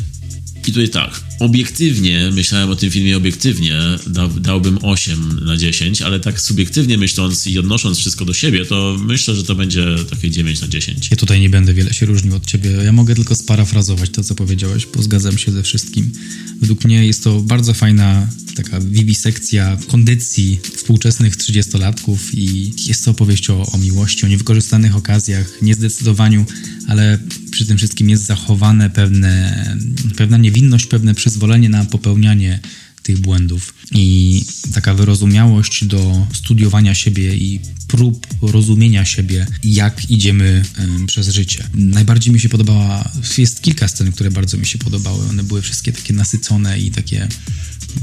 i 0.69 0.73
tutaj 0.73 0.89
tak, 0.89 1.21
obiektywnie, 1.39 2.31
myślałem 2.33 2.71
o 2.71 2.77
tym 2.77 2.91
filmie 2.91 3.17
obiektywnie, 3.17 3.79
da, 4.07 4.29
dałbym 4.29 4.79
8 4.83 5.41
na 5.47 5.57
10, 5.57 6.03
ale 6.03 6.21
tak 6.21 6.41
subiektywnie 6.41 6.99
myśląc 6.99 7.47
i 7.47 7.59
odnosząc 7.59 7.99
wszystko 7.99 8.25
do 8.25 8.35
siebie, 8.35 8.65
to 8.65 8.97
myślę, 9.01 9.35
że 9.35 9.45
to 9.45 9.55
będzie 9.55 9.87
takie 10.11 10.31
9 10.31 10.61
na 10.61 10.69
10. 10.69 11.11
Ja 11.11 11.17
tutaj 11.17 11.41
nie 11.41 11.51
będę 11.51 11.75
wiele 11.75 11.95
się 11.95 12.07
różnił 12.07 12.37
od 12.37 12.47
ciebie. 12.47 12.71
Ja 12.71 12.93
mogę 12.93 13.15
tylko 13.15 13.35
sparafrazować 13.35 14.11
to, 14.11 14.25
co 14.25 14.35
powiedziałeś, 14.35 14.87
bo 14.95 15.03
zgadzam 15.03 15.39
się 15.39 15.53
ze 15.53 15.63
wszystkim. 15.63 16.13
Według 16.61 16.85
mnie 16.85 17.07
jest 17.07 17.25
to 17.25 17.41
bardzo 17.41 17.75
fajna 17.75 18.29
taka 18.55 18.81
wiwisekcja 18.81 19.79
kondycji 19.89 20.61
współczesnych 20.77 21.37
trzydziestolatków 21.37 22.35
i 22.35 22.73
jest 22.87 23.05
to 23.05 23.11
opowieść 23.11 23.51
o, 23.51 23.67
o 23.73 23.79
miłości, 23.79 24.27
o 24.27 24.29
niewykorzystanych 24.29 24.97
okazjach, 24.97 25.63
niezdecydowaniu, 25.63 26.45
ale 26.89 27.19
przy 27.51 27.67
tym 27.67 27.79
wszystkim 27.79 28.11
jest 28.11 28.27
zachowane 28.27 28.91
pewne, 28.91 29.77
pewna 30.17 30.39
niewinność, 30.51 30.87
pewne 30.87 31.15
przyzwolenie 31.15 31.69
na 31.69 31.85
popełnianie 31.85 32.61
tych 33.03 33.19
błędów 33.19 33.75
i 33.95 34.45
taka 34.75 34.95
wyrozumiałość 34.95 35.85
do 35.85 36.27
studiowania 36.33 36.95
siebie 36.95 37.37
i 37.37 37.61
prób 37.89 38.27
rozumienia 38.43 39.05
siebie, 39.05 39.47
jak 39.65 40.11
idziemy 40.11 40.65
przez 41.07 41.29
życie. 41.29 41.65
Najbardziej 41.75 42.35
mi 42.35 42.41
się 42.41 42.49
podobała, 42.49 43.11
jest 43.39 43.63
kilka 43.63 43.89
scen, 43.89 44.13
które 44.13 44.31
bardzo 44.31 44.57
mi 44.57 44.67
się 44.67 44.79
podobały. 44.79 45.29
One 45.29 45.43
były 45.43 45.63
wszystkie 45.63 45.93
takie 45.93 46.15
nasycone 46.15 46.81
i 46.81 46.91
takie 46.91 47.29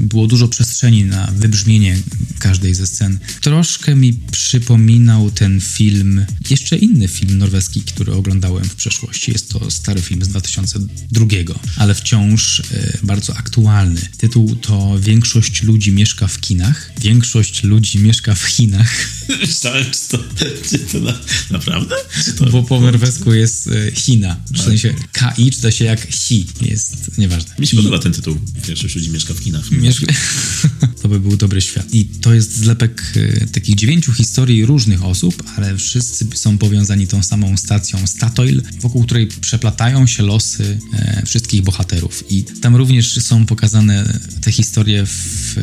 było 0.00 0.26
dużo 0.26 0.48
przestrzeni 0.48 1.04
na 1.04 1.26
wybrzmienie 1.26 1.98
każdej 2.38 2.74
ze 2.74 2.86
scen. 2.86 3.18
Troszkę 3.40 3.96
mi 3.96 4.12
przypominał 4.12 5.30
ten 5.30 5.60
film, 5.60 6.26
jeszcze 6.50 6.76
inny 6.76 7.08
film 7.08 7.38
norweski, 7.38 7.82
który 7.82 8.12
oglądałem 8.12 8.64
w 8.64 8.74
przeszłości. 8.74 9.32
Jest 9.32 9.52
to 9.52 9.70
stary 9.70 10.02
film 10.02 10.24
z 10.24 10.28
2002, 10.28 11.26
ale 11.76 11.94
wciąż 11.94 12.60
e, 12.60 12.98
bardzo 13.02 13.36
aktualny. 13.36 14.00
Tytuł 14.18 14.56
to 14.56 14.98
Większość 15.00 15.62
ludzi 15.62 15.92
mieszka 15.92 16.26
w 16.26 16.40
kinach. 16.40 16.92
Większość 17.00 17.62
ludzi 17.62 17.98
mieszka 17.98 18.34
w 18.34 18.42
Chinach. 18.42 19.08
Myślałem, 19.40 19.84
czy 19.84 20.08
to, 20.08 20.18
czy 20.70 20.78
to 20.78 21.00
na, 21.00 21.20
naprawdę? 21.50 21.94
To... 22.38 22.46
Bo 22.46 22.62
po 22.62 22.80
norwesku 22.80 23.34
jest 23.34 23.66
e, 23.66 23.92
China. 23.92 24.36
W 24.52 24.62
sensie 24.62 24.94
KI 25.12 25.50
czyta 25.50 25.70
się 25.70 25.84
jak 25.84 26.06
Chi. 26.12 26.46
Jest 26.60 27.18
nieważne. 27.18 27.54
Mi 27.58 27.66
się 27.66 27.76
podoba 27.76 27.98
ten 27.98 28.12
tytuł. 28.12 28.38
Większość 28.66 28.94
ludzi 28.94 29.10
mieszka 29.10 29.34
w 29.34 29.40
to 31.02 31.08
by 31.08 31.20
był 31.20 31.36
dobry 31.36 31.60
świat. 31.60 31.94
I 31.94 32.04
to 32.04 32.34
jest 32.34 32.56
zlepek 32.56 33.02
e, 33.16 33.46
takich 33.46 33.74
dziewięciu 33.74 34.12
historii 34.12 34.66
różnych 34.66 35.04
osób, 35.04 35.42
ale 35.56 35.76
wszyscy 35.76 36.26
są 36.34 36.58
powiązani 36.58 37.06
tą 37.06 37.22
samą 37.22 37.56
stacją 37.56 38.06
Statoil, 38.06 38.62
wokół 38.80 39.04
której 39.04 39.26
przeplatają 39.26 40.06
się 40.06 40.22
losy 40.22 40.78
e, 40.94 41.22
wszystkich 41.26 41.62
bohaterów. 41.62 42.24
I 42.30 42.44
tam 42.44 42.76
również 42.76 43.12
są 43.12 43.46
pokazane 43.46 44.20
te 44.40 44.52
historie 44.52 45.06
w, 45.06 45.54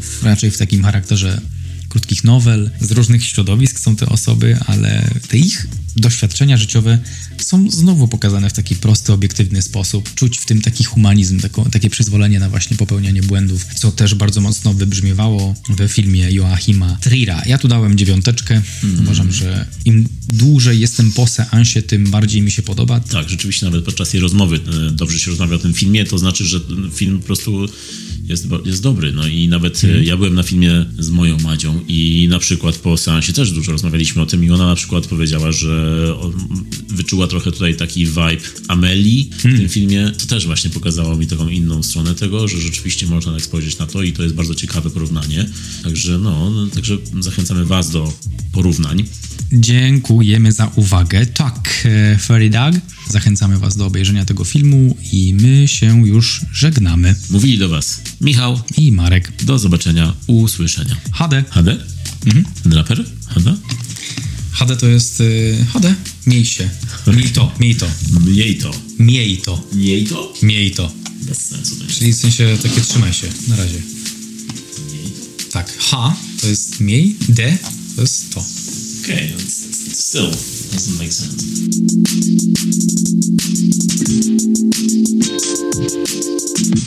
w, 0.00 0.22
raczej 0.22 0.50
w 0.50 0.58
takim 0.58 0.82
charakterze 0.82 1.40
krótkich 1.88 2.24
nowel, 2.24 2.70
z 2.80 2.90
różnych 2.90 3.24
środowisk 3.24 3.80
są 3.80 3.96
te 3.96 4.06
osoby, 4.06 4.58
ale 4.66 5.10
te 5.28 5.38
ich 5.38 5.66
doświadczenia 5.96 6.56
życiowe 6.56 6.98
są 7.38 7.70
znowu 7.70 8.08
pokazane 8.08 8.50
w 8.50 8.52
taki 8.52 8.76
prosty, 8.76 9.12
obiektywny 9.12 9.62
sposób. 9.62 10.14
Czuć 10.14 10.38
w 10.38 10.46
tym 10.46 10.60
taki 10.62 10.84
humanizm, 10.84 11.40
tako, 11.40 11.64
takie 11.70 11.90
przyzwolenie 11.90 12.38
na 12.38 12.48
właśnie 12.48 12.76
popełnianie 12.76 13.22
błędów, 13.22 13.64
co 13.74 13.92
też 13.92 14.14
bardzo 14.14 14.40
mocno 14.40 14.74
wybrzmiewało 14.74 15.54
we 15.68 15.88
filmie 15.88 16.30
Joachima 16.30 16.98
Trira. 17.00 17.42
Ja 17.46 17.58
tu 17.58 17.68
dałem 17.68 17.98
dziewiąteczkę. 17.98 18.62
Mm. 18.84 19.00
Uważam, 19.00 19.32
że 19.32 19.66
im 19.84 20.08
dłużej 20.28 20.80
jestem 20.80 21.12
po 21.12 21.26
seansie, 21.26 21.82
tym 21.82 22.10
bardziej 22.10 22.42
mi 22.42 22.50
się 22.50 22.62
podoba. 22.62 23.00
Tak, 23.00 23.28
rzeczywiście 23.28 23.66
nawet 23.66 23.84
podczas 23.84 24.10
tej 24.10 24.20
rozmowy 24.20 24.60
e, 24.88 24.90
dobrze 24.90 25.18
się 25.18 25.30
rozmawia 25.30 25.56
o 25.56 25.58
tym 25.58 25.74
filmie, 25.74 26.04
to 26.04 26.18
znaczy, 26.18 26.44
że 26.44 26.60
film 26.94 27.18
po 27.18 27.26
prostu 27.26 27.68
jest, 28.30 28.46
jest 28.64 28.82
dobry. 28.82 29.12
No 29.12 29.26
i 29.26 29.48
nawet 29.48 29.84
mm. 29.84 30.04
ja 30.04 30.16
byłem 30.16 30.34
na 30.34 30.42
filmie 30.42 30.86
z 30.98 31.10
moją 31.10 31.38
Madzią 31.38 31.80
i 31.88 32.26
na 32.30 32.38
przykład 32.38 32.76
po 32.76 32.96
seansie 32.96 33.32
też 33.32 33.52
dużo 33.52 33.72
rozmawialiśmy 33.72 34.22
o 34.22 34.26
tym 34.26 34.44
i 34.44 34.50
ona 34.50 34.66
na 34.66 34.74
przykład 34.74 35.06
powiedziała, 35.06 35.52
że 35.52 35.79
wyczuła 36.88 37.26
trochę 37.26 37.52
tutaj 37.52 37.76
taki 37.76 38.06
vibe 38.06 38.40
Amelii 38.68 39.30
w 39.38 39.42
tym 39.42 39.68
filmie. 39.68 40.12
To 40.18 40.26
też 40.26 40.46
właśnie 40.46 40.70
pokazało 40.70 41.16
mi 41.16 41.26
taką 41.26 41.48
inną 41.48 41.82
stronę 41.82 42.14
tego, 42.14 42.48
że 42.48 42.60
rzeczywiście 42.60 43.06
można 43.06 43.32
tak 43.32 43.42
spojrzeć 43.42 43.78
na 43.78 43.86
to 43.86 44.02
i 44.02 44.12
to 44.12 44.22
jest 44.22 44.34
bardzo 44.34 44.54
ciekawe 44.54 44.90
porównanie. 44.90 45.48
Także 45.82 46.18
no, 46.18 46.52
także 46.74 46.98
zachęcamy 47.20 47.64
Was 47.64 47.90
do 47.90 48.12
porównań. 48.52 49.04
Dziękujemy 49.52 50.52
za 50.52 50.70
uwagę. 50.76 51.26
Tak, 51.26 51.70
e, 51.84 52.18
Fairy 52.18 52.50
Dog. 52.50 52.74
Zachęcamy 53.08 53.58
Was 53.58 53.76
do 53.76 53.86
obejrzenia 53.86 54.24
tego 54.24 54.44
filmu 54.44 54.96
i 55.12 55.34
my 55.34 55.68
się 55.68 56.06
już 56.06 56.40
żegnamy. 56.52 57.14
Mówili 57.30 57.58
do 57.58 57.68
Was 57.68 58.00
Michał 58.20 58.60
i 58.76 58.92
Marek. 58.92 59.32
Do 59.42 59.58
zobaczenia, 59.58 60.14
usłyszenia. 60.26 60.96
HD. 61.12 61.44
HD? 61.50 61.78
Mhm. 62.26 62.44
Draper? 62.64 63.04
HD? 63.26 63.56
HD 64.60 64.76
to 64.76 64.86
jest... 64.86 65.20
Yy, 65.20 65.66
HD? 65.72 65.94
Miej 66.26 66.44
się. 66.44 66.70
Miej 67.06 67.28
to, 67.28 67.52
miej 67.60 67.74
to. 67.74 67.86
Miej 68.26 68.56
to. 68.58 68.70
Miej 68.98 69.38
to. 69.38 69.62
Miej 69.72 70.06
to? 70.06 70.34
Miej 70.42 70.70
to. 70.70 70.92
Bez 71.22 71.38
sensu 71.38 71.76
to. 71.76 71.84
Czyli 71.86 72.12
w 72.12 72.16
sensie 72.16 72.58
takie 72.62 72.80
trzymaj 72.80 73.12
się, 73.12 73.28
na 73.48 73.56
razie. 73.56 73.78
Miej 74.92 75.10
to? 75.10 75.52
Tak. 75.52 75.78
H 75.78 76.16
to 76.40 76.46
jest 76.46 76.80
miej, 76.80 77.16
D 77.28 77.58
to 77.96 78.02
jest 78.02 78.34
to. 78.34 78.44
Okay, 79.02 79.32
still 79.92 80.30
doesn't 80.72 80.98
make 80.98 81.12
sense. 81.12 81.44